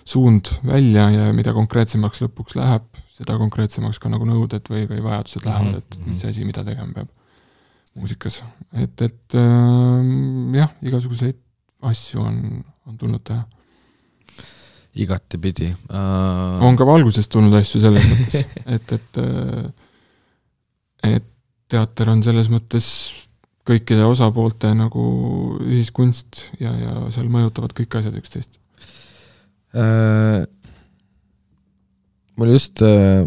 suund 0.06 0.50
välja 0.66 1.08
ja 1.14 1.28
mida 1.34 1.54
konkreetsemaks 1.54 2.24
lõpuks 2.26 2.58
läheb, 2.58 2.86
seda 3.14 3.38
konkreetsemaks 3.42 4.02
ka 4.02 4.10
nagu 4.10 4.26
nõuded 4.28 4.66
või, 4.70 4.86
või 4.90 5.04
vajadused 5.06 5.46
lähevad, 5.46 5.82
et 5.82 6.00
mis 6.06 6.24
Mhm. 6.24 6.30
asi, 6.30 6.46
mida 6.46 6.64
tegema 6.66 6.94
peab 6.94 7.10
muusikas. 7.96 8.44
et, 8.74 9.02
et 9.02 9.36
äh, 9.36 10.58
jah, 10.58 10.74
igasuguseid 10.82 11.38
asju 11.86 12.22
on, 12.22 12.64
on 12.88 12.98
tulnud 12.98 13.24
teha. 13.24 13.46
igatepidi 14.96 15.74
uh.... 15.92 16.62
on 16.64 16.78
ka 16.80 16.86
valgusest 16.88 17.32
tulnud 17.32 17.54
asju 17.54 17.82
selles 17.84 18.06
mõttes, 18.10 18.46
et, 18.76 18.92
et 18.96 19.20
äh, 19.22 19.66
et 21.20 21.32
teater 21.72 22.10
on 22.12 22.22
selles 22.26 22.50
mõttes 22.54 22.88
kõikide 23.66 24.06
osapoolte 24.06 24.70
nagu 24.78 25.04
ühiskunst 25.66 26.44
ja, 26.62 26.74
ja 26.78 26.94
seal 27.14 27.30
mõjutavad 27.34 27.74
kõik 27.78 27.98
asjad 27.98 28.18
üksteist. 28.20 28.60
Uh, 29.76 30.46
mul 32.40 32.54
just 32.54 32.84
uh, 32.86 33.26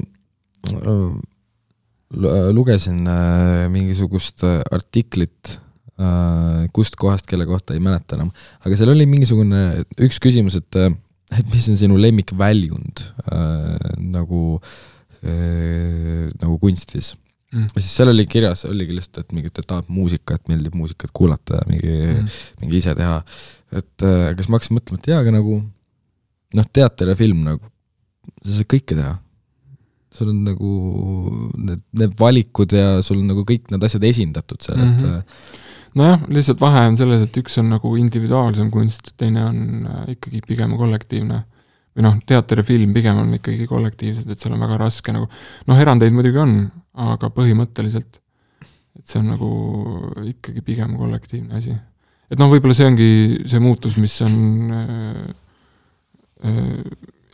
lugesin 2.55 3.03
uh, 3.05 3.67
mingisugust 3.73 4.47
artiklit 4.47 5.59
uh, 5.99 6.65
kust 6.73 6.97
kohast, 6.97 7.27
kelle 7.29 7.45
kohta 7.49 7.77
ei 7.77 7.83
mäleta 7.85 8.17
enam, 8.17 8.31
aga 8.63 8.79
seal 8.79 8.95
oli 8.95 9.09
mingisugune 9.11 9.83
üks 10.07 10.23
küsimus, 10.23 10.57
et, 10.63 10.81
et 11.35 11.53
mis 11.53 11.69
on 11.69 11.81
sinu 11.83 11.99
lemmikväljund 12.01 13.05
uh, 13.27 13.75
nagu 13.99 14.43
uh, 14.57 16.29
nagu 16.39 16.61
kunstis 16.63 17.13
Mm. 17.49 17.65
ja 17.73 17.81
siis 17.81 17.95
seal 17.97 18.11
oli 18.13 18.27
kirjas, 18.29 18.67
oligi 18.69 18.93
lihtsalt, 18.99 19.23
et 19.25 19.31
mingi, 19.33 19.49
et 19.49 19.61
tahab 19.65 19.87
muusikat, 19.93 20.43
meeldib 20.51 20.75
muusikat 20.77 21.13
kuulata 21.17 21.63
ja 21.63 21.69
mingi 21.71 21.95
mm., 21.95 22.35
mingi 22.61 22.83
ise 22.83 22.93
teha. 22.99 23.23
et 23.73 24.05
äh, 24.05 24.35
kas 24.37 24.51
ma 24.51 24.59
hakkasin 24.59 24.77
mõtlema, 24.77 25.01
et 25.01 25.09
jaa, 25.09 25.23
aga 25.25 25.33
nagu 25.33 25.55
noh, 26.59 26.69
teater 26.77 27.13
ja 27.13 27.17
film 27.17 27.47
nagu, 27.47 27.73
sa 28.43 28.59
saad 28.59 28.69
kõike 28.75 28.99
teha. 28.99 29.15
sul 30.19 30.33
on 30.33 30.43
nagu 30.45 30.75
need, 31.57 31.81
need 31.97 32.15
valikud 32.21 32.73
ja 32.75 32.99
sul 33.07 33.23
on 33.23 33.33
nagu 33.33 33.47
kõik 33.49 33.73
need 33.73 33.85
asjad 33.87 34.05
esindatud 34.05 34.61
seal 34.65 34.81
mm, 34.81 34.95
-hmm. 34.99 35.19
et 35.21 35.99
nojah, 36.01 36.25
lihtsalt 36.29 36.61
vahe 36.61 36.85
on 36.91 36.97
selles, 37.01 37.23
et 37.25 37.37
üks 37.41 37.57
on 37.63 37.71
nagu 37.73 37.95
individuaalsem 37.97 38.71
kunst, 38.75 39.15
teine 39.17 39.45
on 39.47 39.89
äh, 39.89 40.03
ikkagi 40.17 40.45
pigem 40.45 40.77
kollektiivne 40.77 41.47
või 41.99 42.07
noh, 42.07 42.21
teater 42.23 42.63
ja 42.63 42.67
film 42.67 42.95
pigem 42.95 43.19
on 43.19 43.35
ikkagi 43.35 43.67
kollektiivsed, 43.67 44.31
et 44.31 44.39
seal 44.39 44.55
on 44.55 44.63
väga 44.63 44.79
raske 44.85 45.11
nagu, 45.15 45.27
noh, 45.67 45.83
erandeid 45.83 46.15
muidugi 46.15 46.39
on, 46.39 46.55
aga 47.09 47.31
põhimõtteliselt, 47.35 48.21
et 48.99 49.11
see 49.11 49.19
on 49.19 49.33
nagu 49.33 49.51
ikkagi 50.31 50.63
pigem 50.63 50.95
kollektiivne 50.99 51.59
asi. 51.59 51.75
et 52.31 52.39
noh, 52.39 52.51
võib-olla 52.53 52.77
see 52.79 52.87
ongi 52.87 53.11
see 53.51 53.63
muutus, 53.63 53.99
mis 53.99 54.15
on 54.23 54.37
äh, 54.79 55.23
äh, 56.47 56.73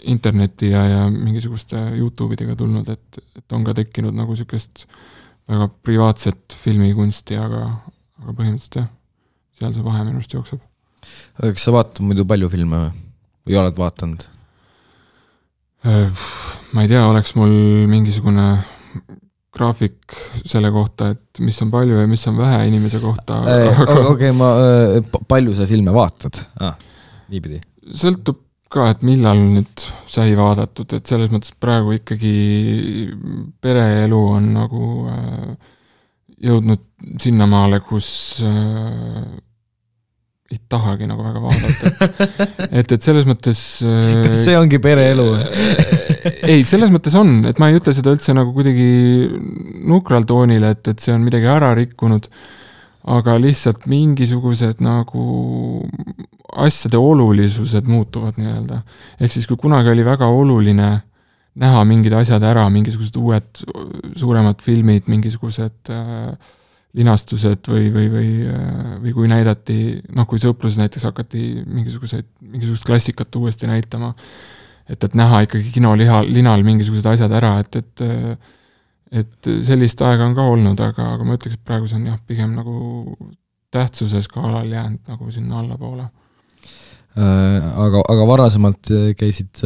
interneti 0.08 0.70
ja, 0.72 0.84
ja 0.88 1.02
mingisuguste 1.12 1.80
Youtube 1.98 2.38
idega 2.38 2.56
tulnud, 2.56 2.88
et, 2.88 3.20
et 3.36 3.56
on 3.56 3.64
ka 3.68 3.76
tekkinud 3.76 4.16
nagu 4.16 4.32
niisugust 4.32 4.86
väga 5.48 5.68
privaatset 5.84 6.56
filmikunsti, 6.56 7.36
aga, 7.36 7.66
aga 8.22 8.32
põhimõtteliselt 8.32 8.80
jah, 8.80 8.88
seal 9.58 9.76
see 9.76 9.84
vahe 9.84 10.06
minu 10.06 10.22
arust 10.22 10.36
jookseb. 10.36 10.64
kas 11.36 11.66
sa 11.68 11.74
vaatad 11.74 12.00
muidu 12.08 12.24
palju 12.28 12.48
filme 12.52 12.86
või, 12.86 13.58
oled 13.60 13.76
vaadanud? 13.76 14.24
Ma 15.85 16.85
ei 16.85 16.89
tea, 16.91 17.03
oleks 17.07 17.35
mul 17.37 17.53
mingisugune 17.91 18.47
graafik 19.55 20.16
selle 20.43 20.70
kohta, 20.74 21.12
et 21.14 21.43
mis 21.45 21.61
on 21.62 21.70
palju 21.70 22.01
ja 22.01 22.09
mis 22.11 22.24
on 22.30 22.39
vähe 22.41 22.64
inimese 22.68 22.99
kohta 23.03 23.43
okei 24.14 24.32
ma, 24.35 24.49
palju 25.30 25.55
sa 25.55 25.68
filme 25.70 25.95
vaatad 25.95 26.41
ah,? 26.64 26.74
niipidi? 27.30 27.61
sõltub 27.95 28.41
ka, 28.74 28.89
et 28.91 29.05
millal 29.07 29.39
nüüd 29.39 29.87
sai 30.11 30.35
vaadatud, 30.39 30.97
et 30.97 31.07
selles 31.07 31.30
mõttes 31.32 31.55
praegu 31.61 31.95
ikkagi 31.99 32.35
pereelu 33.62 34.20
on 34.35 34.51
nagu 34.57 34.85
äh, 35.12 35.74
jõudnud 36.49 36.82
sinnamaale, 37.22 37.80
kus 37.85 38.09
äh, 38.45 39.22
ei 40.53 40.59
tahagi 40.68 41.07
nagu 41.09 41.24
väga 41.24 41.40
vaadata, 41.40 41.90
et, 42.05 42.72
et, 42.82 42.92
et 42.97 43.05
selles 43.05 43.24
mõttes 43.28 43.61
äh, 43.86 44.11
kas 44.26 44.42
see 44.47 44.57
ongi 44.59 44.80
pereelu 44.82 45.24
ei, 46.53 46.64
selles 46.68 46.92
mõttes 46.92 47.16
on, 47.18 47.38
et 47.49 47.61
ma 47.61 47.70
ei 47.70 47.78
ütle 47.78 47.95
seda 47.97 48.12
üldse 48.12 48.34
nagu 48.36 48.53
kuidagi 48.57 48.88
nukral 49.88 50.26
toonil, 50.28 50.66
et, 50.68 50.84
et 50.92 51.01
see 51.01 51.14
on 51.14 51.24
midagi 51.24 51.49
ära 51.49 51.72
rikkunud, 51.78 52.28
aga 53.14 53.38
lihtsalt 53.40 53.88
mingisugused 53.90 54.84
nagu 54.84 55.24
asjade 56.61 57.01
olulisused 57.01 57.88
muutuvad 57.90 58.36
nii-öelda. 58.40 58.82
ehk 59.20 59.32
siis, 59.32 59.49
kui 59.49 59.59
kunagi 59.61 59.90
oli 59.92 60.05
väga 60.07 60.28
oluline 60.28 60.90
näha 61.61 61.84
mingid 61.88 62.14
asjad 62.18 62.42
ära, 62.45 62.66
mingisugused 62.72 63.16
uued 63.20 63.64
suuremad 64.18 64.61
filmid, 64.64 65.09
mingisugused 65.11 65.92
äh, 65.92 66.53
linastused 66.95 67.68
või, 67.70 67.88
või, 67.95 68.09
või, 68.12 68.28
või 69.03 69.14
kui 69.16 69.30
näidati, 69.30 69.78
noh, 70.14 70.26
kui 70.30 70.42
Sõpruses 70.42 70.78
näiteks 70.78 71.09
hakati 71.09 71.47
mingisuguseid, 71.66 72.28
mingisugust 72.40 72.86
klassikat 72.86 73.34
uuesti 73.40 73.66
näitama, 73.66 74.12
et, 74.86 75.03
et 75.03 75.16
näha 75.18 75.42
ikkagi 75.49 75.72
kinoliha, 75.74 76.22
linal 76.28 76.62
mingisugused 76.66 77.09
asjad 77.14 77.34
ära, 77.34 77.57
et, 77.64 77.82
et 77.82 78.07
et 79.14 79.49
sellist 79.66 80.01
aega 80.03 80.26
on 80.26 80.34
ka 80.34 80.45
olnud, 80.51 80.80
aga, 80.82 81.12
aga 81.14 81.26
ma 81.26 81.36
ütleks, 81.36 81.59
et 81.59 81.66
praegu 81.66 81.86
see 81.86 82.01
on 82.01 82.07
jah, 82.09 82.18
pigem 82.26 82.55
nagu 82.57 83.14
tähtsuse 83.74 84.22
skaalal 84.24 84.70
jäänud 84.70 85.11
nagu 85.11 85.30
sinna 85.34 85.61
allapoole. 85.61 86.07
aga, 87.14 88.01
aga 88.11 88.26
varasemalt 88.26 88.90
käisid 89.18 89.62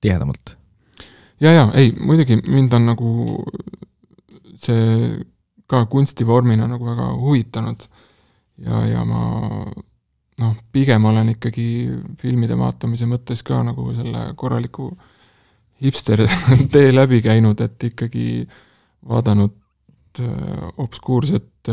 tihedamalt? 0.00 0.56
ja, 1.40 1.52
ja 1.52 1.68
ei, 1.78 1.92
muidugi 1.94 2.40
mind 2.48 2.74
on 2.74 2.88
nagu 2.90 3.12
see 4.58 5.14
ka 5.70 5.84
kunstivormina 5.90 6.66
nagu 6.70 6.88
väga 6.88 7.12
huvitanud 7.20 7.86
ja, 8.64 8.82
ja 8.88 9.04
ma 9.06 9.22
noh, 10.40 10.56
pigem 10.72 11.04
olen 11.10 11.34
ikkagi 11.34 11.66
filmide 12.20 12.56
vaatamise 12.58 13.08
mõttes 13.10 13.44
ka 13.46 13.62
nagu 13.66 13.90
selle 13.96 14.30
korraliku 14.40 14.90
hipster 15.84 16.26
tee 16.72 16.90
läbi 16.92 17.22
käinud, 17.24 17.60
et 17.64 17.90
ikkagi 17.90 18.26
vaadanud 19.08 19.56
obskuurset, 20.82 21.68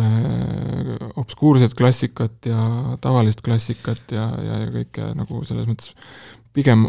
obskuurset 1.18 1.74
klassikat 1.74 2.46
ja 2.46 2.60
tavalist 3.02 3.42
klassikat 3.42 4.14
ja, 4.14 4.28
ja, 4.46 4.60
ja 4.62 4.68
kõike 4.76 5.08
nagu 5.18 5.42
selles 5.48 5.66
mõttes 5.68 5.96
pigem 6.54 6.86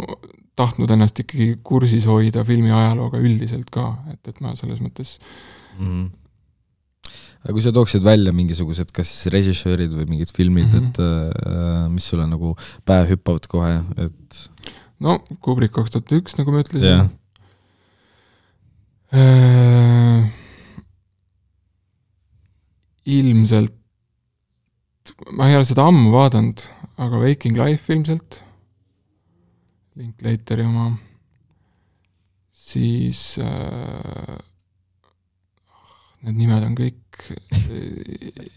tahtnud 0.59 0.91
ennast 0.93 1.19
ikkagi 1.23 1.57
kursis 1.65 2.07
hoida 2.11 2.45
filmi 2.45 2.71
ajalooga 2.75 3.21
üldiselt 3.23 3.71
ka, 3.73 3.91
et, 4.13 4.21
et 4.29 4.41
ma 4.45 4.55
selles 4.59 4.83
mõttes 4.85 5.17
mm. 5.79 6.05
Aga 7.45 7.55
kui 7.55 7.65
sa 7.65 7.73
tooksid 7.75 8.03
välja 8.05 8.33
mingisugused, 8.35 8.91
kas 8.95 9.11
siis 9.13 9.33
režissöörid 9.33 9.95
või 9.95 10.09
mingid 10.15 10.33
filmid 10.35 10.69
mm, 10.73 10.75
-hmm. 10.75 10.89
et 10.89 10.97
äh, 11.47 11.87
mis 11.93 12.09
sulle 12.11 12.27
nagu 12.27 12.55
pähe 12.89 13.07
hüppavad 13.13 13.47
kohe, 13.51 13.79
et 13.97 14.43
no 15.01 15.19
Kubrick 15.41 15.75
kaks 15.77 15.95
tuhat 15.95 16.13
üks, 16.19 16.39
nagu 16.39 16.53
ma 16.53 16.65
ütlesin. 16.65 16.89
Yeah.. 16.89 17.09
Äh, 19.09 20.27
ilmselt, 23.09 23.73
ma 25.33 25.49
ei 25.49 25.57
ole 25.57 25.65
seda 25.65 25.87
ammu 25.89 26.13
vaadanud, 26.13 26.61
aga 27.01 27.23
Waking 27.23 27.57
Life 27.57 27.93
ilmselt, 27.95 28.43
Linklateri 29.99 30.67
oma, 30.67 30.91
siis 32.53 33.39
äh, 33.43 34.37
need 36.27 36.39
nimed 36.41 36.65
on 36.67 36.75
kõik 36.79 36.97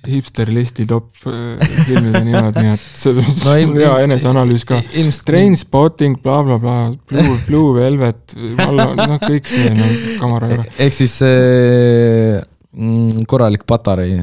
hipsterlisti 0.09 0.85
top 0.89 1.11
filmide 1.21 2.21
nimed, 2.25 2.57
nii 2.57 2.71
et 2.73 2.85
see 2.97 3.13
on 3.13 3.73
no, 3.73 3.77
hea 3.77 3.91
eneseanalüüs 4.05 4.65
ka. 4.69 4.79
Trainspotting 5.27 6.17
bla, 6.21 6.39
bla, 6.45 6.57
blablabla, 6.61 6.97
Blue, 7.09 7.37
Blue 7.47 7.75
Velvet, 7.77 8.35
noh, 8.57 9.17
kõik 9.21 9.51
see 9.51 9.73
no, 9.77 9.85
kamara 10.21 10.49
juurde. 10.53 10.73
ehk 10.85 10.97
siis 10.97 11.15
mm, 11.25 13.21
korralik 13.29 13.65
patarei, 13.69 14.17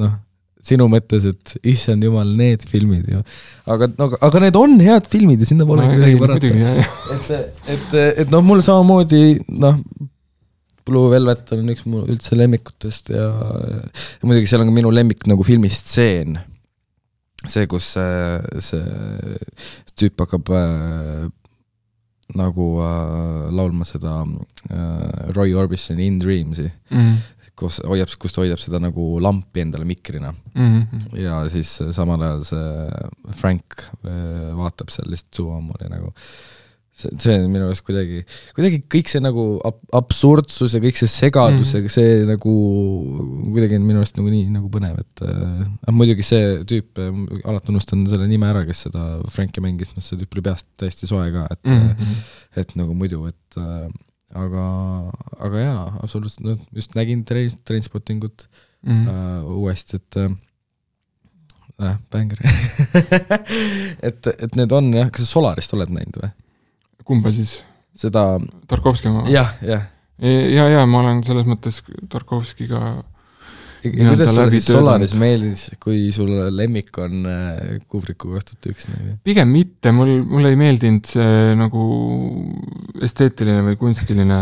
noh, 0.00 0.16
sinu 0.68 0.88
mõttes, 0.92 1.24
et 1.28 1.56
issand 1.72 2.04
jumal, 2.04 2.28
need 2.36 2.64
filmid 2.68 3.08
ju. 3.08 3.22
aga, 3.68 3.88
aga, 3.88 4.20
aga 4.28 4.44
need 4.44 4.60
on 4.60 4.76
head 4.84 5.08
filmid 5.08 5.44
ja 5.44 5.48
sinna 5.48 5.68
pole 5.68 5.84
no, 5.84 5.96
midagi 5.96 6.20
parata. 6.20 6.46
et 7.16 7.32
et, 7.76 7.90
et 8.24 8.32
noh, 8.32 8.44
mul 8.44 8.64
samamoodi 8.64 9.38
noh, 9.60 9.80
Blue 10.88 11.10
Velvet 11.12 11.52
on 11.56 11.68
üks 11.74 11.84
mu 11.86 12.02
üldse 12.08 12.36
lemmikutest 12.38 13.12
ja, 13.14 13.28
ja 13.28 14.26
muidugi 14.28 14.48
seal 14.50 14.64
on 14.64 14.70
ka 14.72 14.76
minu 14.80 14.90
lemmik 14.94 15.26
nagu 15.30 15.44
filmistseen. 15.46 16.38
see, 17.46 17.66
kus 17.70 17.92
see, 17.94 18.60
see, 18.64 18.82
see 19.86 19.94
tüüp 20.00 20.24
hakkab 20.24 20.48
äh, 20.58 21.28
nagu 22.38 22.66
äh, 22.84 23.48
laulma 23.54 23.86
seda 23.88 24.20
äh, 24.68 25.32
Roy 25.36 25.54
Orbisoni 25.56 26.06
In 26.10 26.18
Dreams'i, 26.20 26.66
Mhm. 26.90 27.14
kus 27.58 27.80
hoiab, 27.82 28.10
kus 28.22 28.30
ta 28.34 28.42
hoiab 28.44 28.60
seda 28.62 28.78
nagu 28.82 29.18
lampi 29.22 29.60
endale 29.64 29.84
mikrina 29.88 30.32
Mhm. 30.54 31.14
ja 31.18 31.40
siis 31.50 31.72
samal 31.96 32.22
ajal 32.22 32.44
see 32.44 33.32
Frank 33.38 33.82
äh, 34.04 34.52
vaatab 34.58 34.90
seal 34.94 35.08
lihtsalt 35.10 35.34
suvammoodi 35.40 35.88
nagu 35.90 36.12
see, 36.98 37.10
see 37.22 37.36
on 37.38 37.46
minu 37.54 37.68
arust 37.68 37.84
kuidagi, 37.86 38.24
kuidagi 38.56 38.80
kõik 38.90 39.10
see 39.12 39.22
nagu 39.22 39.44
ab-, 39.68 39.78
absurdsus 40.00 40.74
ja 40.76 40.80
kõik 40.82 40.98
see 40.98 41.10
segadus 41.12 41.72
ja 41.76 41.82
see 41.94 42.24
nagu 42.28 42.54
kuidagi 43.54 43.78
on 43.78 43.86
minu 43.86 44.02
arust 44.02 44.18
nagu 44.18 44.32
nii 44.32 44.48
nagu 44.56 44.70
põnev, 44.74 44.98
et 45.04 45.22
äh, 45.26 45.92
muidugi 45.94 46.26
see 46.26 46.58
tüüp, 46.68 46.98
alati 47.44 47.72
unustan 47.72 48.02
selle 48.10 48.26
nime 48.30 48.50
ära, 48.50 48.64
kes 48.68 48.84
seda 48.88 49.06
Franki 49.32 49.62
mängis, 49.64 49.94
noh 49.94 50.04
see 50.04 50.18
tüüp 50.20 50.34
oli 50.38 50.44
peast 50.50 50.66
täiesti 50.80 51.06
soe 51.10 51.30
ka, 51.34 51.46
et 51.54 51.62
mm, 51.64 51.78
Mhm. 51.78 51.94
-hmm. 52.02 52.60
et 52.64 52.76
nagu 52.76 52.94
muidu, 52.98 53.22
et 53.30 53.56
äh, 53.62 53.88
aga, 54.34 54.64
aga 55.40 55.62
jaa, 55.62 55.84
absoluutselt, 56.02 56.44
noh 56.44 56.58
just 56.76 56.94
nägin 56.98 57.24
Train, 57.24 57.50
Trainspottingut 57.64 58.48
Mhm. 58.84 59.08
äh, 59.08 59.44
uuesti, 59.58 59.96
et 59.96 60.16
äh, 60.16 60.28
äh, 61.82 61.96
bänger 62.12 62.38
et, 64.08 64.26
et 64.26 64.54
need 64.56 64.72
on 64.72 64.92
jah, 64.94 65.10
kas 65.10 65.24
sa 65.26 65.32
Solarist 65.38 65.74
oled 65.74 65.90
näinud 65.94 66.18
või? 66.22 66.30
Kumba 67.08 67.32
siis? 67.34 67.58
seda, 67.98 68.24
Tarkovski 68.70 69.10
oma? 69.10 69.26
jah, 69.32 69.54
jah. 69.64 69.86
ja, 70.22 70.68
ja 70.76 70.86
ma 70.86 71.02
olen 71.04 71.22
selles 71.26 71.48
mõttes 71.48 71.82
Tarkovskiga 72.12 72.98
Nii-öelda 73.84 74.24
kuidas 74.24 74.34
sulle 74.34 74.50
siis 74.50 74.66
Solaris 74.66 75.12
meeldis, 75.14 75.60
kui 75.82 76.08
sul 76.14 76.30
lemmik 76.50 76.96
on 76.98 77.28
äh, 77.30 77.76
Kubriku 77.90 78.32
kaks 78.34 78.48
tuhat 78.48 78.68
üks 78.72 78.88
näide? 78.90 79.12
pigem 79.26 79.52
mitte, 79.54 79.92
mul, 79.94 80.16
mulle 80.26 80.50
ei 80.50 80.58
meeldinud 80.58 81.06
see 81.06 81.52
nagu 81.58 81.84
esteetiline 83.06 83.62
või 83.68 83.78
kunstiline 83.78 84.38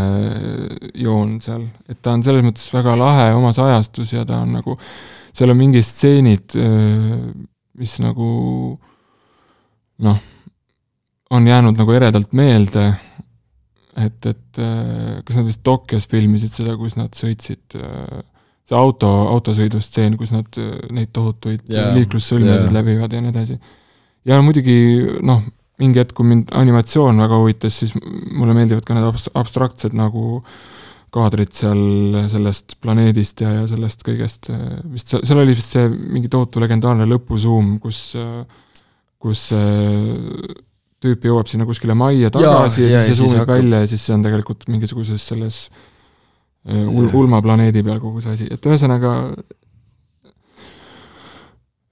joon 0.97 1.37
seal, 1.45 1.67
et 1.85 2.01
ta 2.01 2.15
on 2.17 2.25
selles 2.25 2.45
mõttes 2.47 2.65
väga 2.73 2.97
lahe 2.97 3.29
omas 3.37 3.61
ajastus 3.61 4.15
ja 4.15 4.25
ta 4.25 4.41
on 4.45 4.57
nagu, 4.57 4.73
seal 5.37 5.53
on 5.53 5.61
mingid 5.61 5.85
stseenid, 5.85 6.57
mis 7.77 7.93
nagu 8.01 8.31
noh, 10.07 10.25
on 11.29 11.47
jäänud 11.47 11.77
nagu 11.77 11.91
eredalt 11.91 12.33
meelde, 12.37 12.87
et, 13.97 14.25
et 14.25 14.61
äh, 14.61 15.19
kas 15.25 15.39
nad 15.39 15.47
vist 15.47 15.63
Tokyos 15.65 16.07
filmisid 16.11 16.53
seda, 16.53 16.77
kus 16.79 16.95
nad 16.99 17.15
sõitsid 17.17 17.77
äh, 17.81 18.21
see 18.67 18.77
auto, 18.77 19.09
autosõidustseen, 19.33 20.17
kus 20.19 20.33
nad 20.35 20.59
äh, 20.61 20.77
neid 20.93 21.11
tohutuid 21.15 21.67
yeah, 21.71 21.93
liiklussõlmesid 21.97 22.69
yeah. 22.69 22.75
läbivad 22.79 23.13
ja 23.13 23.21
nii 23.23 23.33
edasi. 23.33 23.59
ja 24.27 24.39
muidugi 24.45 24.77
noh, 25.25 25.43
mingi 25.81 26.01
hetk, 26.01 26.15
kui 26.17 26.29
mind 26.29 26.53
animatsioon 26.57 27.19
väga 27.25 27.41
huvitas, 27.41 27.79
siis 27.83 27.93
mulle 27.97 28.55
meeldivad 28.57 28.85
ka 28.87 28.97
need 28.97 29.07
abs- 29.09 29.31
abstraktsed 29.37 29.97
nagu 29.97 30.41
kaadrid 31.13 31.53
seal 31.55 32.17
sellest 32.29 32.75
planeedist 32.83 33.41
ja, 33.41 33.53
ja 33.61 33.67
sellest 33.69 34.01
kõigest, 34.05 34.49
vist 34.91 35.13
seal, 35.15 35.39
oli 35.39 35.55
vist 35.55 35.73
see 35.73 35.87
mingi 35.87 36.29
tohutu 36.29 36.61
legendaarne 36.61 37.07
lõpusuum, 37.07 37.77
kus, 37.81 38.11
kus 39.23 39.45
tüüp 41.07 41.25
jõuab 41.31 41.47
sinna 41.49 41.65
kuskile 41.69 41.95
majja 41.97 42.29
tagasi 42.35 42.83
ja, 42.85 42.89
ja, 42.91 43.01
ja- 43.01 43.05
siis 43.09 43.23
see 43.23 43.39
hakkab- 43.41 43.55
välja 43.57 43.83
ja 43.85 43.87
siis 43.95 44.03
see 44.05 44.15
on 44.19 44.23
tegelikult 44.27 44.67
mingisuguses 44.71 45.27
selles 45.33 45.61
äh, 46.67 46.83
ul-, 46.85 47.09
ulmaplaneedi 47.23 47.83
peal 47.87 47.99
kogu 48.03 48.21
see 48.25 48.35
asi, 48.37 48.47
et 48.51 48.67
ühesõnaga 48.69 49.13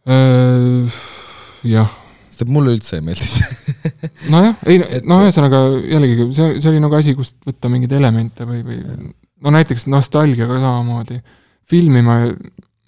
äh, 0.07 0.97
jah, 1.65 1.89
sest 2.29 2.43
et 2.45 2.51
mulle 2.51 2.75
üldse 2.75 2.99
ei 2.99 3.05
meeldinud. 3.05 3.79
nojah, 4.33 4.55
ei 4.69 4.79
Et- 4.83 5.07
noh, 5.07 5.23
ühesõnaga 5.25 5.63
jällegi 5.89 6.27
see, 6.35 6.59
see 6.59 6.71
oli 6.73 6.83
nagu 6.83 6.97
asi, 6.99 7.15
kust 7.17 7.37
võtta 7.47 7.71
mingeid 7.71 7.95
elemente 7.97 8.47
või, 8.49 8.61
või 8.67 8.79
no 9.45 9.53
näiteks 9.55 9.87
nostalgiaga 9.91 10.59
samamoodi. 10.61 11.19
filmi 11.65 12.01
ma 12.05 12.19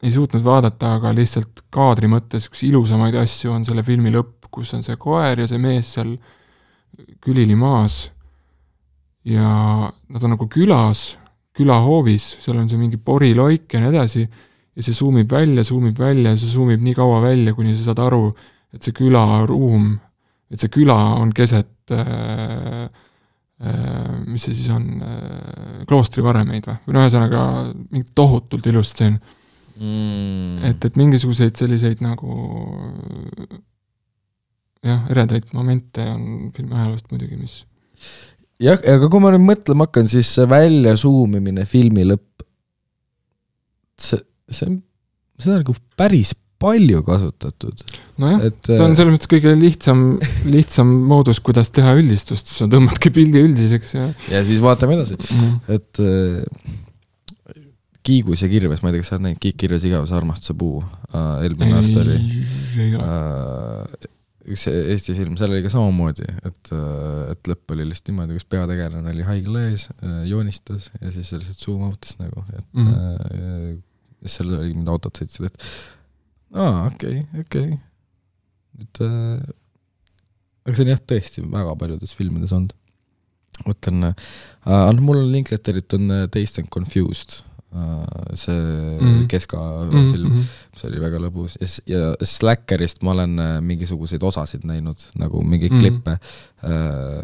ei 0.06 0.12
suutnud 0.14 0.44
vaadata, 0.45 0.91
aga 0.99 1.10
lihtsalt 1.18 1.64
kaadri 1.74 2.06
mõttes 2.12 2.45
üks 2.52 2.62
ilusamaid 2.68 3.16
asju 3.18 3.49
on 3.56 3.64
selle 3.66 3.82
filmi 3.84 4.12
lõpp, 4.14 4.36
kus 4.52 4.74
on 4.78 4.84
see 4.86 4.98
koer 4.99 5.44
ja 5.44 5.48
see 5.49 5.61
mees 5.61 5.94
seal 5.98 6.15
külili 7.24 7.56
maas. 7.56 8.11
ja 9.28 9.90
nad 10.07 10.24
on 10.24 10.32
nagu 10.38 10.48
külas, 10.48 11.18
külahoovis, 11.57 12.38
seal 12.40 12.61
on 12.61 12.69
see 12.69 12.80
mingi 12.80 12.98
poriloik 12.98 13.74
ja 13.74 13.82
nii 13.82 13.90
edasi. 13.91 14.28
ja 14.76 14.84
see 14.84 14.94
suumib 14.94 15.32
välja, 15.32 15.64
suumib 15.64 15.99
välja 15.99 16.32
ja 16.32 16.38
see 16.38 16.49
suumib 16.49 16.82
nii 16.82 16.95
kaua 16.95 17.22
välja, 17.22 17.53
kuni 17.53 17.76
sa 17.76 17.90
saad 17.90 18.03
aru, 18.06 18.36
et 18.74 18.84
see 18.84 18.95
külaruum 18.95 19.98
et 20.52 20.61
see 20.61 20.72
küla 20.72 20.95
on 21.19 21.34
keset 21.36 21.91
äh, 21.91 22.88
äh, 22.88 24.14
mis 24.28 24.45
see 24.48 24.56
siis 24.56 24.69
on 24.72 25.02
äh,, 25.03 25.82
kloostrivaremeid 25.90 26.69
või, 26.69 26.78
või 26.86 26.95
no 26.95 27.03
ühesõnaga 27.03 27.41
mingi 27.90 28.15
tohutult 28.15 28.72
ilus 28.72 28.94
stseen 28.95 29.19
Mm. 29.78 30.64
et, 30.65 30.86
et 30.86 30.95
mingisuguseid 30.98 31.53
selliseid 31.60 31.99
nagu 32.02 32.34
jah, 34.86 35.06
eredaid 35.12 35.52
momente 35.58 36.06
on 36.06 36.49
filmi 36.56 36.76
ajaloost 36.78 37.12
muidugi, 37.12 37.38
mis 37.40 37.62
jah, 38.64 38.82
aga 38.95 39.10
kui 39.12 39.24
ma 39.24 39.34
nüüd 39.36 39.45
mõtlema 39.45 39.88
hakkan, 39.88 40.10
siis 40.12 40.32
see 40.38 40.48
väljasuumimine 40.49 41.66
filmi 41.70 42.06
lõpp, 42.08 42.45
see, 44.02 44.22
see 44.49 44.70
on, 44.70 44.82
seda 45.40 45.58
on 45.58 45.64
nagu 45.64 45.78
päris 45.99 46.34
palju 46.58 47.04
kasutatud, 47.06 47.84
nojah, 48.22 48.48
ta 48.66 48.80
on 48.82 48.95
selles 48.98 49.14
mõttes 49.14 49.30
kõige 49.30 49.54
lihtsam, 49.60 50.04
lihtsam 50.49 50.90
moodus, 51.10 51.41
kuidas 51.45 51.70
teha 51.74 51.94
üldistust, 51.99 52.49
sa 52.49 52.66
tõmbadki 52.72 53.14
pildi 53.14 53.45
üldiseks 53.45 53.94
ja 53.98 54.10
ja 54.34 54.44
siis 54.48 54.64
vaatame 54.64 54.98
edasi, 54.98 55.20
mm. 55.22 55.56
et 55.78 56.02
äh, 56.02 56.76
Kiigus 58.08 58.40
ja 58.40 58.48
kirves, 58.48 58.80
ma 58.80 58.88
ei 58.88 58.95
tea, 58.95 59.04
kas 59.04 59.10
sa 59.12 59.18
oled 59.18 59.26
näinud 59.26 59.41
Kiik, 59.44 59.58
kirves, 59.60 59.84
igavese 59.84 60.16
armastuse 60.16 60.56
puu 60.58 60.80
äh,, 60.82 61.44
eelmine 61.45 61.78
aasta 61.78 62.02
oli 62.02 62.18
ei 62.18 62.94
ole, 62.95 63.06
äh, 63.06 64.08
üks 64.48 64.64
Eesti 64.69 65.15
film, 65.18 65.36
seal 65.40 65.52
oli 65.52 65.64
ka 65.65 65.72
samamoodi, 65.74 66.28
et, 66.48 66.72
et 67.34 67.49
lõpp 67.52 67.76
oli 67.76 67.88
lihtsalt 67.90 68.11
niimoodi, 68.11 68.38
kus 68.38 68.48
peategelane 68.49 69.11
oli 69.14 69.26
haigla 69.28 69.65
ees, 69.72 69.88
joonistas 70.30 70.90
ja 71.02 71.11
siis 71.15 71.34
lihtsalt 71.36 71.64
zoom 71.64 71.86
out'is 71.90 72.18
nagu, 72.22 72.44
et 72.53 72.65
mm. 72.78 72.88
-hmm. 72.88 73.78
ja 74.24 74.34
seal 74.34 74.53
oli 74.53 74.74
mingid 74.74 74.91
autod 74.94 75.19
sõitsid, 75.19 75.49
et 75.49 75.68
aa, 76.56 76.88
okei 76.88 77.22
okay,, 77.22 77.45
okei 77.45 77.69
okay.. 77.74 77.80
et 78.84 79.03
äh, 79.06 79.48
aga 80.68 80.76
see 80.76 80.86
on 80.86 80.94
jah, 80.94 81.03
tõesti 81.14 81.44
väga 81.44 81.76
paljudes 81.80 82.15
filmides 82.15 82.56
olnud. 82.56 82.76
mõtlen 83.65 84.11
äh,, 84.11 84.15
noh 84.68 85.03
mul 85.03 85.24
on 85.24 85.32
Linklaterit 85.34 85.94
on 85.98 86.11
äh, 86.14 86.26
Dazed 86.32 86.64
and 86.64 86.72
Confused 86.74 87.40
äh,, 87.41 87.47
see 88.34 88.53
mm 88.53 88.98
Mhm. 88.98 89.18
-hmm. 89.22 89.27
keska 89.27 89.57
mm 89.57 89.89
mm. 89.89 89.91
-hmm. 89.91 90.11
film 90.11 90.31
-hmm. 90.31 90.44
see 90.80 90.88
oli 90.89 90.99
väga 91.02 91.18
lõbus 91.19 91.57
ja, 91.61 91.68
ja 91.98 92.15
Slackerist 92.23 93.02
ma 93.03 93.11
olen 93.11 93.39
äh, 93.39 93.61
mingisuguseid 93.61 94.23
osasid 94.23 94.64
näinud, 94.64 94.95
nagu 95.19 95.44
mingeid 95.44 95.72
Mhm. 95.72 95.77
mm. 95.77 95.81
klippe 95.81 96.11
äh,. 96.11 96.19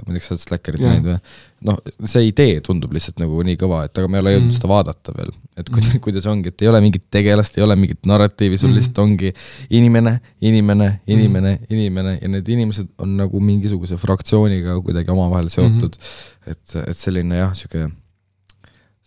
ma 0.06 0.14
ei 0.14 0.20
tea, 0.20 0.20
kas 0.20 0.28
sa 0.28 0.34
oled 0.34 0.42
Slackerit 0.44 0.82
yeah. 0.82 0.94
näinud 0.94 1.08
või? 1.14 1.20
noh, 1.64 1.78
see 2.06 2.28
idee 2.28 2.60
tundub 2.62 2.92
lihtsalt 2.94 3.20
nagu 3.24 3.40
nii 3.44 3.56
kõva, 3.56 3.86
et 3.86 3.98
aga 3.98 4.08
ma 4.08 4.18
ei 4.18 4.22
ole 4.22 4.34
jõudnud 4.36 4.52
Mhm. 4.52 4.54
mm. 4.54 4.60
seda 4.60 4.68
vaadata 4.74 5.14
veel. 5.18 5.32
et 5.58 5.70
kuidas 5.70 5.88
Mhm. 5.90 5.96
mm., 5.98 6.02
kuidas 6.02 6.26
ongi, 6.26 6.48
et 6.50 6.62
ei 6.62 6.68
ole 6.68 6.82
mingit 6.82 7.04
tegelast, 7.12 7.58
ei 7.58 7.64
ole 7.64 7.76
mingit 7.76 8.06
narratiivi, 8.06 8.58
sul 8.58 8.70
Mhm. 8.70 8.74
mm. 8.74 8.78
lihtsalt 8.80 8.98
ongi 9.00 9.34
inimene, 9.70 10.20
inimene, 10.42 11.00
inimene 11.08 11.56
mm., 11.56 11.66
inimene 11.74 12.20
ja 12.22 12.28
need 12.28 12.48
inimesed 12.48 12.88
on 12.98 13.18
nagu 13.18 13.40
mingisuguse 13.40 13.98
fraktsiooniga 13.98 14.82
kuidagi 14.82 15.12
omavahel 15.12 15.50
seotud 15.50 15.96
mm. 15.96 16.04
-hmm. 16.04 16.52
et, 16.52 16.76
et 16.90 16.98
selline 16.98 17.36
jah, 17.38 17.54
sihuke, 17.56 17.90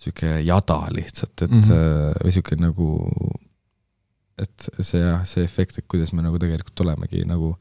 sihuke 0.07 0.39
jada 0.47 0.79
lihtsalt, 0.95 1.35
et 1.43 1.51
mm. 1.51 1.63
-hmm. 1.67 2.25
või 2.25 2.35
sihuke 2.37 2.59
nagu 2.61 2.89
et 4.37 4.69
see 4.85 5.01
jah, 5.01 5.23
see 5.29 5.45
efekt, 5.45 5.79
et 5.81 5.89
kuidas 5.89 6.13
me 6.13 6.25
nagu 6.25 6.39
tegelikult 6.41 6.85
olemegi 6.85 7.25
nagu 7.29 7.55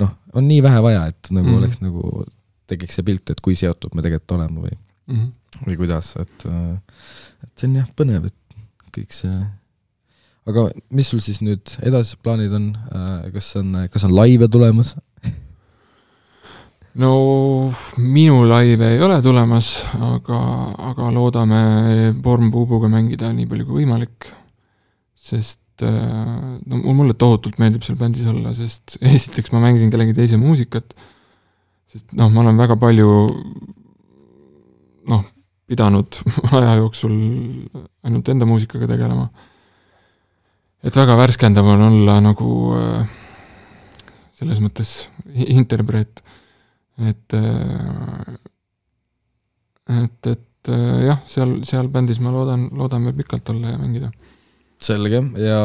noh, 0.00 0.14
on 0.36 0.48
nii 0.48 0.62
vähe 0.64 0.80
vaja, 0.84 1.06
et 1.12 1.30
nagu 1.30 1.46
mm. 1.46 1.52
-hmm. 1.52 1.58
oleks 1.58 1.80
nagu, 1.84 2.24
tekiks 2.66 2.98
see 2.98 3.06
pilt, 3.06 3.30
et 3.30 3.40
kui 3.40 3.56
seotud 3.56 3.94
me 3.94 4.04
tegelikult 4.04 4.38
oleme 4.40 4.66
või, 4.68 4.76
Mm 5.06 5.16
-hmm. 5.16 5.66
või 5.68 5.76
kuidas, 5.78 6.16
et 6.18 6.44
et 7.44 7.52
see 7.54 7.68
on 7.68 7.76
jah 7.76 7.90
põnev, 7.94 8.24
et 8.26 8.56
kõik 8.90 9.12
see 9.14 9.34
aga 10.50 10.64
mis 10.90 11.10
sul 11.10 11.20
siis 11.22 11.38
nüüd 11.42 11.76
edasised 11.82 12.18
plaanid 12.22 12.52
on, 12.52 12.72
kas 13.32 13.52
on, 13.60 13.72
kas 13.92 14.06
on 14.08 14.14
laive 14.14 14.48
tulemas? 14.48 14.94
No 16.96 17.12
minu 18.00 18.40
laive 18.48 18.94
ei 18.94 19.02
ole 19.04 19.20
tulemas, 19.24 19.74
aga, 20.00 20.40
aga 20.92 21.12
loodame 21.12 21.62
Born 22.22 22.50
Bubuga 22.50 22.88
mängida 22.88 23.32
nii 23.32 23.48
palju 23.50 23.68
kui 23.68 23.82
võimalik. 23.82 24.32
sest 25.26 25.60
et 25.76 26.62
no 26.66 26.94
mulle 26.96 27.14
tohutult 27.18 27.58
meeldib 27.60 27.84
seal 27.84 27.98
bändis 28.00 28.26
olla, 28.30 28.54
sest 28.56 28.96
esiteks 29.14 29.52
ma 29.52 29.60
mängin 29.66 29.90
kellegi 29.92 30.14
teise 30.16 30.38
muusikat, 30.40 30.94
sest 31.92 32.14
noh, 32.16 32.30
ma 32.32 32.42
olen 32.44 32.56
väga 32.56 32.78
palju 32.80 33.10
noh, 35.12 35.26
pidanud 35.68 36.20
aja 36.56 36.78
jooksul 36.80 37.12
ainult 38.06 38.32
enda 38.32 38.48
muusikaga 38.48 38.88
tegelema. 38.88 39.28
et 40.86 40.96
väga 40.96 41.16
värskendav 41.18 41.66
on 41.66 41.82
olla 41.90 42.20
nagu 42.24 42.50
äh, 42.78 43.04
selles 44.36 44.60
mõttes 44.62 44.96
interpreet, 45.34 46.22
et 46.98 47.36
äh, 47.36 48.36
et, 49.86 50.30
et 50.32 50.72
äh, 50.72 51.04
jah, 51.06 51.20
seal, 51.28 51.58
seal 51.68 51.90
bändis 51.92 52.20
ma 52.24 52.32
loodan, 52.34 52.70
veel 53.06 53.16
pikalt 53.20 53.52
olla 53.52 53.74
ja 53.74 53.80
mängida. 53.80 54.10
selge 54.82 55.22
ja 55.40 55.60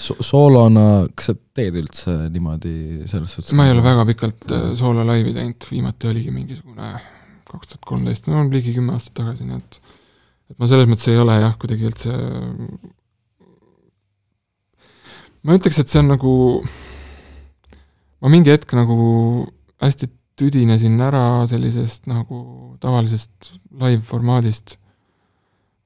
so 0.00 0.16
soolona, 0.24 1.06
kas 1.14 1.30
sa 1.30 1.36
teed 1.54 1.76
üldse 1.82 2.16
niimoodi 2.32 3.06
selles 3.10 3.34
suhtes? 3.36 3.54
ma 3.58 3.68
ei 3.68 3.74
ole 3.74 3.84
väga 3.84 4.06
pikalt 4.08 4.48
soolo 4.78 5.04
laivi 5.06 5.34
teinud, 5.36 5.66
viimati 5.70 6.10
oligi 6.10 6.32
mingisugune 6.34 6.94
kaks 7.50 7.72
tuhat 7.72 7.90
kolmteist, 7.90 8.30
no 8.30 8.46
ligi 8.50 8.72
kümme 8.76 8.94
aastat 8.94 9.18
tagasi, 9.20 9.48
nii 9.48 9.58
et 9.58 9.80
et 10.50 10.58
ma 10.58 10.66
selles 10.70 10.88
mõttes 10.90 11.10
ei 11.10 11.18
ole 11.20 11.36
jah, 11.38 11.54
kuidagi 11.58 11.86
üldse 11.86 12.14
ma 15.46 15.56
ütleks, 15.56 15.80
et 15.80 15.90
see 15.90 16.00
on 16.02 16.10
nagu, 16.14 16.32
ma 18.20 18.32
mingi 18.32 18.52
hetk 18.52 18.74
nagu 18.76 19.46
hästi 19.80 20.10
tüdinesin 20.40 21.00
ära 21.04 21.46
sellisest 21.48 22.08
nagu 22.08 22.40
tavalisest 22.80 23.52
live-formaadist, 23.80 24.76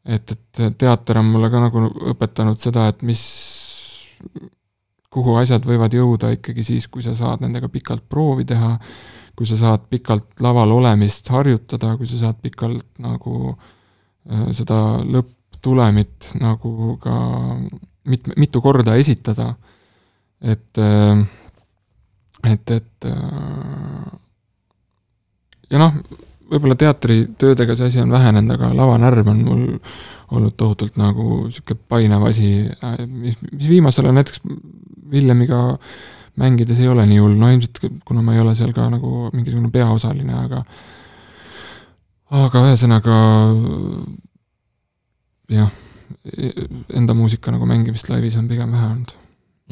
et, 0.04 0.34
et 0.34 0.62
teater 0.78 1.18
on 1.20 1.32
mulle 1.34 1.50
ka 1.50 1.62
nagu 1.64 1.86
õpetanud 2.12 2.60
seda, 2.62 2.86
et 2.92 3.02
mis, 3.06 3.22
kuhu 5.14 5.36
asjad 5.40 5.66
võivad 5.66 5.94
jõuda 5.94 6.32
ikkagi 6.36 6.66
siis, 6.66 6.88
kui 6.90 7.02
sa 7.02 7.16
saad 7.18 7.42
nendega 7.44 7.70
pikalt 7.72 8.06
proovi 8.10 8.46
teha, 8.48 8.76
kui 9.34 9.48
sa 9.50 9.58
saad 9.58 9.88
pikalt 9.90 10.42
laval 10.44 10.76
olemist 10.76 11.30
harjutada, 11.34 11.96
kui 11.98 12.06
sa 12.10 12.20
saad 12.26 12.38
pikalt 12.42 12.86
nagu 13.02 13.54
äh, 13.54 14.50
seda 14.54 15.00
lõpptulemit 15.02 16.34
nagu 16.42 16.94
ka 17.02 17.16
mit-, 18.10 18.30
mitu 18.38 18.62
korda 18.62 18.94
esitada, 19.00 19.54
et, 20.42 20.70
äh, 20.78 21.24
et, 22.50 22.70
et 22.70 23.08
äh, 23.10 24.10
ja 25.70 25.80
noh, 25.80 26.00
võib-olla 26.50 26.76
teatritöödega 26.78 27.76
see 27.78 27.92
asi 27.92 28.02
on 28.02 28.12
vähenenud, 28.14 28.56
aga 28.56 28.72
lavanärv 28.76 29.30
on 29.32 29.44
mul 29.46 29.64
olnud 30.34 30.56
tohutult 30.58 30.98
nagu 31.00 31.44
niisugune 31.46 31.80
painev 31.88 32.26
asi, 32.28 32.50
mis, 33.06 33.38
mis 33.52 33.70
viimasel 33.70 34.08
ajal 34.08 34.20
näiteks 34.20 34.44
Villemiga 35.14 35.58
äh, 35.74 35.88
mängides 36.36 36.80
ei 36.80 36.88
ole 36.88 37.06
nii 37.06 37.20
hull, 37.22 37.36
no 37.38 37.50
ilmselt 37.50 37.80
kuna 38.04 38.22
ma 38.22 38.34
ei 38.34 38.42
ole 38.42 38.54
seal 38.58 38.72
ka 38.74 38.88
nagu 38.90 39.30
mingisugune 39.32 39.70
peaosaline, 39.74 40.34
aga 40.34 40.62
aga 42.34 42.62
ühesõnaga 42.68 43.18
jah, 45.54 45.70
enda 46.94 47.14
muusika 47.14 47.54
nagu 47.54 47.68
mängimist 47.70 48.10
laivis 48.10 48.38
on 48.40 48.48
pigem 48.50 48.74
vähe 48.74 48.88
olnud. 48.88 49.14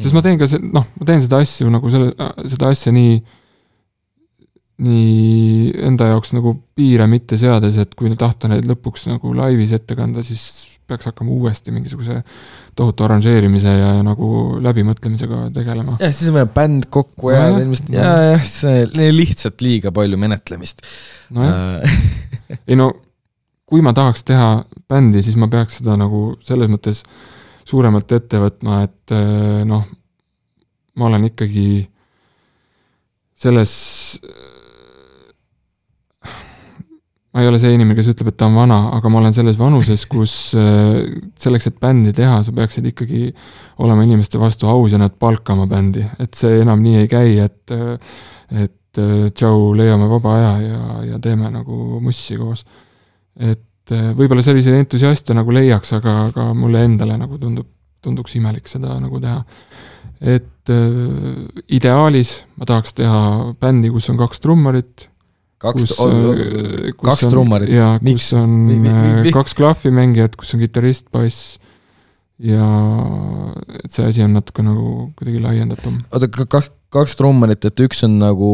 Sest 0.00 0.16
ma 0.16 0.24
teen 0.24 0.40
ka 0.40 0.48
see, 0.50 0.62
noh, 0.64 0.88
ma 0.98 1.08
teen 1.08 1.22
seda 1.24 1.40
asju 1.42 1.70
nagu 1.72 1.92
selle, 1.92 2.12
seda 2.48 2.72
asja 2.72 2.92
nii, 2.94 3.16
nii 4.82 5.72
enda 5.88 6.12
jaoks 6.14 6.32
nagu 6.36 6.54
piire 6.76 7.08
mitte 7.10 7.38
seades, 7.40 7.78
et 7.80 7.96
kui 7.98 8.12
tahta 8.18 8.50
neid 8.50 8.68
lõpuks 8.68 9.08
nagu 9.10 9.34
laivis 9.36 9.74
ette 9.76 9.96
kanda, 9.98 10.24
siis 10.26 10.72
peaks 10.88 11.06
hakkama 11.08 11.30
uuesti 11.30 11.72
mingisuguse 11.72 12.18
tohutu 12.76 13.04
arranžeerimise 13.06 13.70
ja, 13.70 13.92
ja 13.98 14.02
nagu 14.04 14.58
läbimõtlemisega 14.64 15.46
tegelema. 15.54 15.96
jah, 16.00 16.12
siis 16.12 16.32
on 16.32 16.40
vaja 16.40 16.48
bänd 16.56 16.88
kokku 16.92 17.30
ja 17.32 17.46
ilmselt 17.54 17.92
ja, 17.94 18.10
jah, 18.32 18.44
see 18.48 18.84
lihtsalt 19.14 19.62
liiga 19.64 19.92
palju 19.94 20.18
menetlemist. 20.20 20.82
nojah, 21.36 21.80
äh. 21.84 21.96
ei 22.68 22.78
no 22.80 22.90
kui 23.72 23.80
ma 23.84 23.94
tahaks 23.96 24.26
teha 24.28 24.48
bändi, 24.90 25.22
siis 25.24 25.38
ma 25.40 25.48
peaks 25.52 25.80
seda 25.80 25.96
nagu 25.96 26.34
selles 26.44 26.68
mõttes 26.72 27.06
suuremalt 27.68 28.12
ette 28.12 28.40
võtma, 28.42 28.82
et 28.86 29.14
äh, 29.14 29.62
noh, 29.68 29.86
ma 30.98 31.08
olen 31.08 31.28
ikkagi 31.30 31.66
selles 33.42 33.72
ma 37.32 37.40
ei 37.40 37.48
ole 37.48 37.58
see 37.58 37.72
inimene, 37.72 37.96
kes 37.96 38.10
ütleb, 38.12 38.28
et 38.32 38.36
ta 38.38 38.46
on 38.50 38.58
vana, 38.60 38.78
aga 38.98 39.10
ma 39.10 39.22
olen 39.22 39.32
selles 39.34 39.56
vanuses, 39.60 40.04
kus 40.10 40.34
äh, 40.58 41.00
selleks, 41.40 41.70
et 41.70 41.80
bändi 41.80 42.12
teha, 42.16 42.42
sa 42.44 42.52
peaksid 42.54 42.90
ikkagi 42.92 43.30
olema 43.82 44.04
inimeste 44.04 44.40
vastu 44.40 44.68
aus 44.68 44.92
ja 44.92 45.00
nad 45.00 45.16
palkama 45.18 45.66
bändi, 45.70 46.04
et 46.20 46.36
see 46.38 46.60
enam 46.60 46.84
nii 46.84 47.02
ei 47.02 47.10
käi, 47.10 47.34
et 47.46 47.74
äh, 47.74 47.96
et 48.52 48.98
tšau, 49.32 49.70
leiame 49.72 50.04
vaba 50.04 50.34
aja 50.36 50.48
ja, 50.60 50.80
ja 51.14 51.18
teeme 51.24 51.48
nagu 51.48 52.00
mussi 52.04 52.36
koos. 52.36 52.66
et 53.40 53.62
võib-olla 54.18 54.44
selliseid 54.44 54.78
entusiaste 54.80 55.36
nagu 55.36 55.54
leiaks, 55.54 55.94
aga, 55.98 56.16
aga 56.30 56.48
mulle 56.56 56.84
endale 56.88 57.16
nagu 57.20 57.38
tundub, 57.40 57.68
tunduks 58.02 58.36
imelik 58.38 58.68
seda 58.70 58.96
nagu 59.00 59.20
teha. 59.22 59.42
et 60.20 60.70
äh, 60.70 61.64
ideaalis 61.68 62.42
ma 62.56 62.68
tahaks 62.68 62.94
teha 62.98 63.22
bändi, 63.60 63.90
kus 63.94 64.10
on 64.12 64.20
kaks 64.20 64.42
trummarit 64.42 65.08
kaks, 65.62 65.96
kaks 67.02 67.26
trummarit. 67.30 67.70
jaa, 67.72 67.96
kus 68.02 68.32
on 68.38 68.50
mi, 68.68 68.78
mi, 68.82 68.92
mi, 69.22 69.34
kaks 69.34 69.54
klahvimängijat, 69.58 70.36
kus 70.38 70.54
on 70.56 70.62
kitarrist, 70.62 71.08
bass 71.14 71.58
ja 72.42 72.66
et 73.78 73.90
see 73.94 74.06
asi 74.08 74.24
on 74.24 74.34
natuke 74.36 74.64
nagu 74.66 75.12
kuidagi 75.18 75.42
laiendatum. 75.42 76.00
oota, 76.10 76.28
kaks, 76.32 76.72
kaks 76.92 77.16
trummarit, 77.18 77.64
et 77.64 77.82
üks 77.84 78.02
on 78.06 78.18
nagu, 78.20 78.50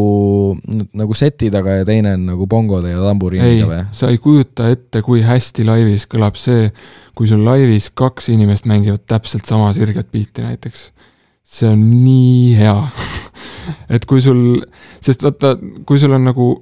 nagu 0.97 1.17
seti 1.19 1.51
taga 1.55 1.81
ja 1.81 1.89
teine 1.89 2.15
on 2.19 2.29
nagu 2.33 2.47
bongode 2.51 2.93
ja 2.93 3.03
tamburiiniga 3.03 3.67
või? 3.71 3.81
sa 3.97 4.13
ei 4.13 4.21
kujuta 4.23 4.71
ette, 4.73 5.03
kui 5.07 5.25
hästi 5.27 5.67
laivis 5.67 6.07
kõlab 6.11 6.39
see, 6.39 6.71
kui 7.19 7.31
sul 7.31 7.43
laivis 7.47 7.91
kaks 7.99 8.31
inimest 8.35 8.69
mängivad 8.71 9.03
täpselt 9.11 9.49
sama 9.51 9.73
sirget 9.77 10.13
biiti 10.15 10.47
näiteks. 10.47 10.93
see 11.49 11.69
on 11.69 11.83
nii 11.91 12.55
hea 12.59 12.79
et 13.95 14.07
kui 14.09 14.23
sul, 14.25 14.63
sest 15.03 15.27
vaata, 15.27 15.57
kui 15.87 15.99
sul 15.99 16.15
on 16.15 16.27
nagu 16.31 16.53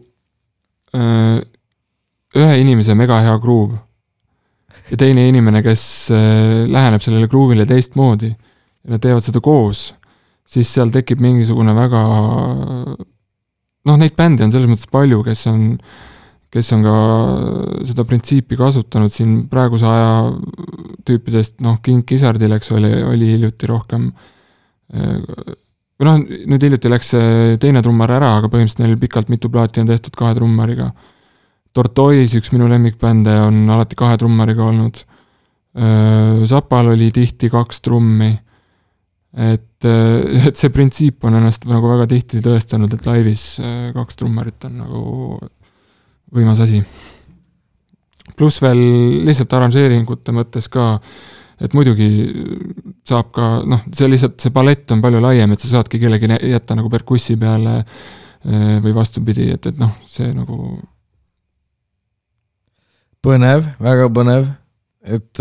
Äh, 0.96 1.40
ühe 2.36 2.56
inimese 2.60 2.94
mega 2.96 3.18
hea 3.24 3.34
gruuv 3.42 3.74
ja 4.86 4.98
teine 5.00 5.26
inimene, 5.28 5.62
kes 5.64 5.82
äh, 6.14 6.64
läheneb 6.70 7.02
sellele 7.04 7.28
gruuvile 7.28 7.66
teistmoodi 7.68 8.30
ja 8.30 8.94
nad 8.94 9.02
teevad 9.02 9.24
seda 9.26 9.42
koos, 9.44 9.90
siis 10.46 10.70
seal 10.72 10.92
tekib 10.94 11.22
mingisugune 11.22 11.74
väga 11.76 12.02
noh, 13.86 13.96
neid 13.98 14.14
bände 14.18 14.46
on 14.46 14.54
selles 14.54 14.70
mõttes 14.70 14.90
palju, 14.90 15.22
kes 15.26 15.46
on, 15.50 15.66
kes 16.54 16.72
on 16.76 16.86
ka 16.86 16.96
seda 17.88 18.06
printsiipi 18.08 18.58
kasutanud 18.58 19.12
siin 19.14 19.36
praeguse 19.50 19.86
aja 19.90 20.10
tüüpidest, 21.06 21.60
noh, 21.66 21.78
King 21.82 22.06
Gizzardil, 22.06 22.56
eks 22.56 22.72
oli, 22.74 22.90
oli 23.06 23.34
hiljuti 23.34 23.70
rohkem 23.70 24.10
või 25.96 26.06
noh, 26.08 26.22
nüüd 26.52 26.62
hiljuti 26.66 26.90
läks 26.92 27.12
see 27.14 27.58
teine 27.62 27.82
trummar 27.84 28.12
ära, 28.18 28.36
aga 28.38 28.50
põhimõtteliselt 28.52 28.82
neil 28.84 28.98
pikalt 29.00 29.30
mitu 29.32 29.50
plaati 29.52 29.82
on 29.82 29.90
tehtud 29.90 30.16
kahe 30.18 30.34
trummariga. 30.36 30.90
Tortoise, 31.76 32.38
üks 32.38 32.52
minu 32.54 32.68
lemmikbände, 32.70 33.32
on 33.44 33.62
alati 33.72 33.96
kahe 33.98 34.16
trummariga 34.20 34.64
olnud. 34.64 35.00
Zapal 36.48 36.92
oli 36.94 37.10
tihti 37.12 37.50
kaks 37.52 37.82
trummi. 37.84 38.30
Et, 39.36 39.86
et 39.86 40.56
see 40.56 40.72
printsiip 40.72 41.24
on 41.28 41.36
ennast 41.38 41.66
nagu 41.68 41.90
väga 41.92 42.08
tihti 42.10 42.40
tõestanud, 42.44 42.92
et 42.92 43.08
laivis 43.08 43.46
kaks 43.94 44.16
trummarit 44.16 44.68
on 44.68 44.78
nagu 44.80 45.02
võimas 46.34 46.62
asi. 46.64 46.82
pluss 48.36 48.62
veel 48.64 48.80
lihtsalt 49.28 49.52
arranžeeringute 49.56 50.32
mõttes 50.34 50.68
ka 50.72 50.94
äh, 50.96 51.10
et 51.62 51.76
muidugi 51.76 52.08
saab 53.08 53.30
ka 53.34 53.46
noh, 53.68 53.84
see 53.96 54.10
lihtsalt, 54.10 54.36
see 54.42 54.52
palett 54.54 54.92
on 54.92 55.02
palju 55.04 55.22
laiem, 55.24 55.52
et 55.52 55.62
sa 55.62 55.76
saadki 55.76 56.00
kellegi 56.02 56.28
jätta 56.50 56.76
nagu 56.76 56.90
perkussi 56.92 57.38
peale 57.40 57.78
eh, 57.80 58.76
või 58.84 58.92
vastupidi, 58.96 59.48
et, 59.54 59.70
et 59.72 59.80
noh, 59.80 59.94
see 60.08 60.32
nagu. 60.36 60.76
põnev, 63.26 63.64
väga 63.82 64.10
põnev, 64.14 64.44
et 65.02 65.40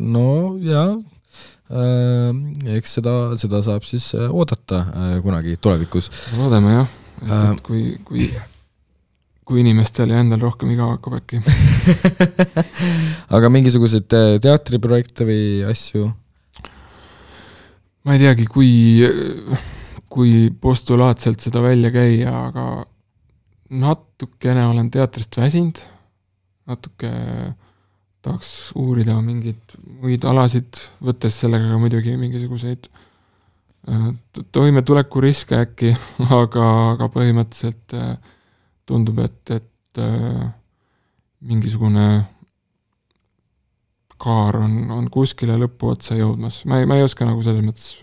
no 0.00 0.56
jaa, 0.64 0.96
eks 1.70 2.96
seda, 2.98 3.16
seda 3.38 3.60
saab 3.62 3.84
siis 3.86 4.08
oodata 4.26 4.84
kunagi 5.22 5.54
tulevikus. 5.62 6.10
loodame 6.38 6.72
jah, 6.74 6.94
et, 7.22 7.60
kui, 7.66 7.92
kui 8.06 8.30
kui 9.50 9.64
inimestel 9.64 10.12
ja 10.14 10.20
endal 10.22 10.44
rohkem 10.44 10.70
igav 10.70 10.92
hakkab 10.94 11.16
äkki 11.18 11.40
aga 13.36 13.50
mingisuguseid 13.50 14.14
äh, 14.14 14.34
teatriprojekte 14.42 15.26
või 15.26 15.44
asju? 15.66 16.06
ma 18.06 18.14
ei 18.14 18.22
teagi, 18.22 18.46
kui, 18.48 18.70
kui 20.08 20.48
postulaatselt 20.62 21.42
seda 21.42 21.60
välja 21.64 21.90
käia, 21.92 22.30
aga 22.46 22.66
natukene 23.70 24.64
olen 24.70 24.88
teatrist 24.94 25.36
väsinud, 25.36 25.82
natuke 26.70 27.10
tahaks 28.24 28.72
uurida 28.78 29.16
mingeid 29.24 29.76
muid 30.02 30.24
alasid, 30.28 30.80
võttes 31.04 31.38
sellega 31.42 31.70
ka 31.72 31.78
muidugi 31.80 32.16
mingisuguseid 32.20 32.88
äh, 33.88 34.10
toimetulekuriske 34.52 35.60
äkki, 35.64 35.94
aga, 36.40 36.66
aga 36.94 37.08
põhimõtteliselt 37.14 37.96
äh, 37.96 38.12
tundub, 38.88 39.22
et, 39.24 39.54
et 39.56 40.02
äh, 40.02 40.44
mingisugune 41.40 42.08
kaar 44.20 44.60
on, 44.60 44.74
on 44.92 45.06
kuskile 45.12 45.56
lõpuotsa 45.62 46.18
jõudmas, 46.18 46.60
ma 46.68 46.82
ei, 46.82 46.88
ma 46.88 46.98
ei 47.00 47.06
oska 47.06 47.24
nagu 47.24 47.40
selles 47.44 47.64
mõttes 47.64 47.94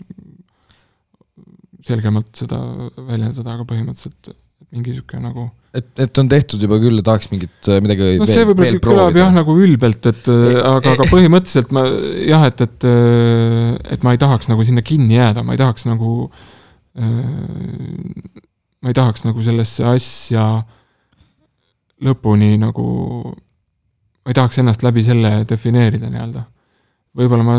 selgemalt 1.88 2.34
seda 2.36 2.58
väljendada, 2.96 3.54
aga 3.54 3.66
põhimõtteliselt 3.68 4.32
mingi 4.72 4.92
niisugune 4.92 5.22
nagu 5.24 5.48
et, 5.76 5.88
et 6.00 6.20
on 6.20 6.28
tehtud 6.30 6.62
juba 6.64 6.78
küll 6.80 7.00
ja 7.00 7.04
tahaks 7.06 7.30
mingit 7.32 7.68
äh, 7.70 7.80
midagi 7.84 8.16
no 8.20 8.28
see 8.28 8.46
võib-olla 8.48 8.80
kõlab 8.84 9.18
jah 9.18 9.32
nagu 9.34 9.56
ülbelt, 9.60 10.08
et 10.10 10.30
äh, 10.32 10.58
aga, 10.62 10.94
aga 10.94 11.08
põhimõtteliselt 11.10 11.74
ma 11.76 11.84
jah, 12.24 12.46
et, 12.48 12.62
et 12.64 12.88
äh, 12.88 13.74
et 13.96 14.06
ma 14.06 14.14
ei 14.14 14.20
tahaks 14.20 14.50
nagu 14.50 14.64
sinna 14.66 14.84
kinni 14.86 15.18
jääda, 15.18 15.44
ma 15.46 15.56
ei 15.56 15.60
tahaks 15.60 15.86
nagu 15.88 16.30
ma 16.98 18.90
ei 18.90 18.96
tahaks 18.96 19.22
nagu 19.22 19.42
sellesse 19.44 19.84
asja 19.86 20.46
lõpuni 22.02 22.56
nagu, 22.58 22.86
ma 24.24 24.32
ei 24.32 24.36
tahaks 24.38 24.58
ennast 24.62 24.82
läbi 24.82 25.04
selle 25.06 25.44
defineerida 25.46 26.10
nii-öelda. 26.10 26.42
Võib-olla 27.18 27.44
ma 27.46 27.54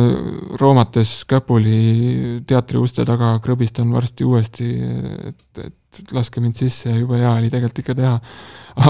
roomates 0.59 1.21
käpuli 1.27 2.41
teatri 2.47 2.79
uste 2.79 3.05
taga 3.07 3.31
krõbistan 3.43 3.91
varsti 3.95 4.27
uuesti, 4.27 4.67
et, 5.31 5.63
et 5.63 5.78
laske 6.15 6.41
mind 6.43 6.57
sisse 6.59 6.89
ja 6.89 6.97
jube 6.99 7.19
hea 7.19 7.31
oli 7.35 7.51
tegelikult 7.51 7.83
ikka 7.83 7.97
teha. 7.97 8.15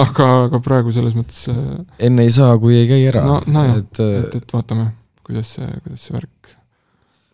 aga, 0.04 0.28
aga 0.46 0.60
praegu 0.62 0.92
selles 0.94 1.16
mõttes. 1.18 1.42
Äh, 1.50 1.82
enne 2.08 2.26
ei 2.26 2.34
saa, 2.34 2.54
kui 2.60 2.76
ei 2.78 2.88
käi 2.90 3.02
ära. 3.10 3.24
no, 3.26 3.40
nojah, 3.46 3.80
et, 3.82 4.02
äh, 4.02 4.16
et, 4.22 4.40
et 4.42 4.54
vaatame, 4.56 4.90
kuidas 5.26 5.56
see, 5.56 5.68
kuidas 5.84 6.06
see 6.06 6.16
värk 6.16 6.52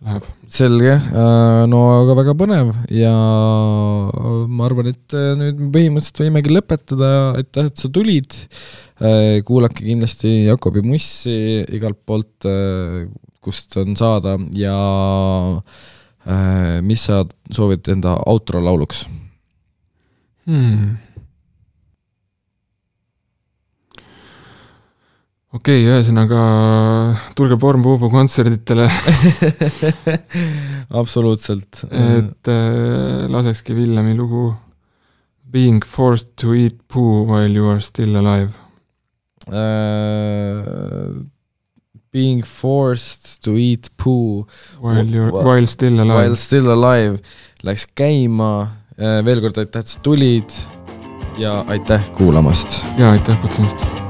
läheb. 0.06 0.30
selge, 0.52 0.94
äh, 0.94 1.62
no 1.70 1.82
aga 1.98 2.16
väga 2.20 2.36
põnev 2.38 2.72
ja 2.92 3.12
ma 4.46 4.68
arvan, 4.68 4.92
et 4.92 5.16
nüüd 5.40 5.62
põhimõtteliselt 5.74 6.22
võimegi 6.24 6.54
lõpetada, 6.54 7.12
aitäh, 7.40 7.70
et 7.70 7.84
sa 7.84 7.92
tulid 7.92 8.40
kuulake 9.44 9.84
kindlasti 9.84 10.46
Jakobi 10.46 10.80
Mussi 10.80 11.60
igalt 11.76 11.98
poolt, 12.08 12.46
kust 13.44 13.76
on 13.76 13.92
saada 13.98 14.38
ja 14.56 14.78
mis 16.80 17.04
sa 17.04 17.20
soovid 17.52 17.92
enda 17.92 18.14
outro 18.24 18.62
lauluks 18.64 19.04
hmm.? 20.46 20.96
okei 25.56 25.80
okay,, 25.82 25.86
ühesõnaga 25.88 26.42
tulge 27.38 27.58
Porn-Puubu 27.60 28.10
kontserditele 28.12 28.86
absoluutselt. 31.00 31.82
et 31.90 32.52
äh, 32.52 33.26
lasekski 33.32 33.76
Villemi 33.76 34.14
lugu 34.18 34.52
Being 35.46 35.84
forced 35.86 36.34
to 36.36 36.52
eat 36.58 36.80
poo 36.90 37.22
while 37.24 37.54
you 37.54 37.68
are 37.70 37.80
still 37.80 38.16
alive 38.18 38.58
uh,. 39.46 41.22
being 42.12 42.42
forced 42.42 43.42
to 43.44 43.56
eat 43.56 43.90
poo 43.96 44.46
while 44.80 45.04
you 45.04 45.22
are, 45.22 45.44
while 45.44 45.66
still 45.66 46.00
alive. 46.00 46.16
While 46.16 46.36
still 46.36 46.70
alive 46.72 47.20
läks 47.62 47.86
käima 47.94 48.50
veel 48.96 49.40
kord 49.44 49.58
aitäh, 49.60 49.84
et 49.84 49.92
sa 49.92 50.00
tulid 50.02 50.58
ja 51.38 51.58
aitäh 51.68 52.10
kuulamast. 52.16 52.82
ja 52.98 53.10
aitäh 53.10 53.40
kutsumast 53.42 54.05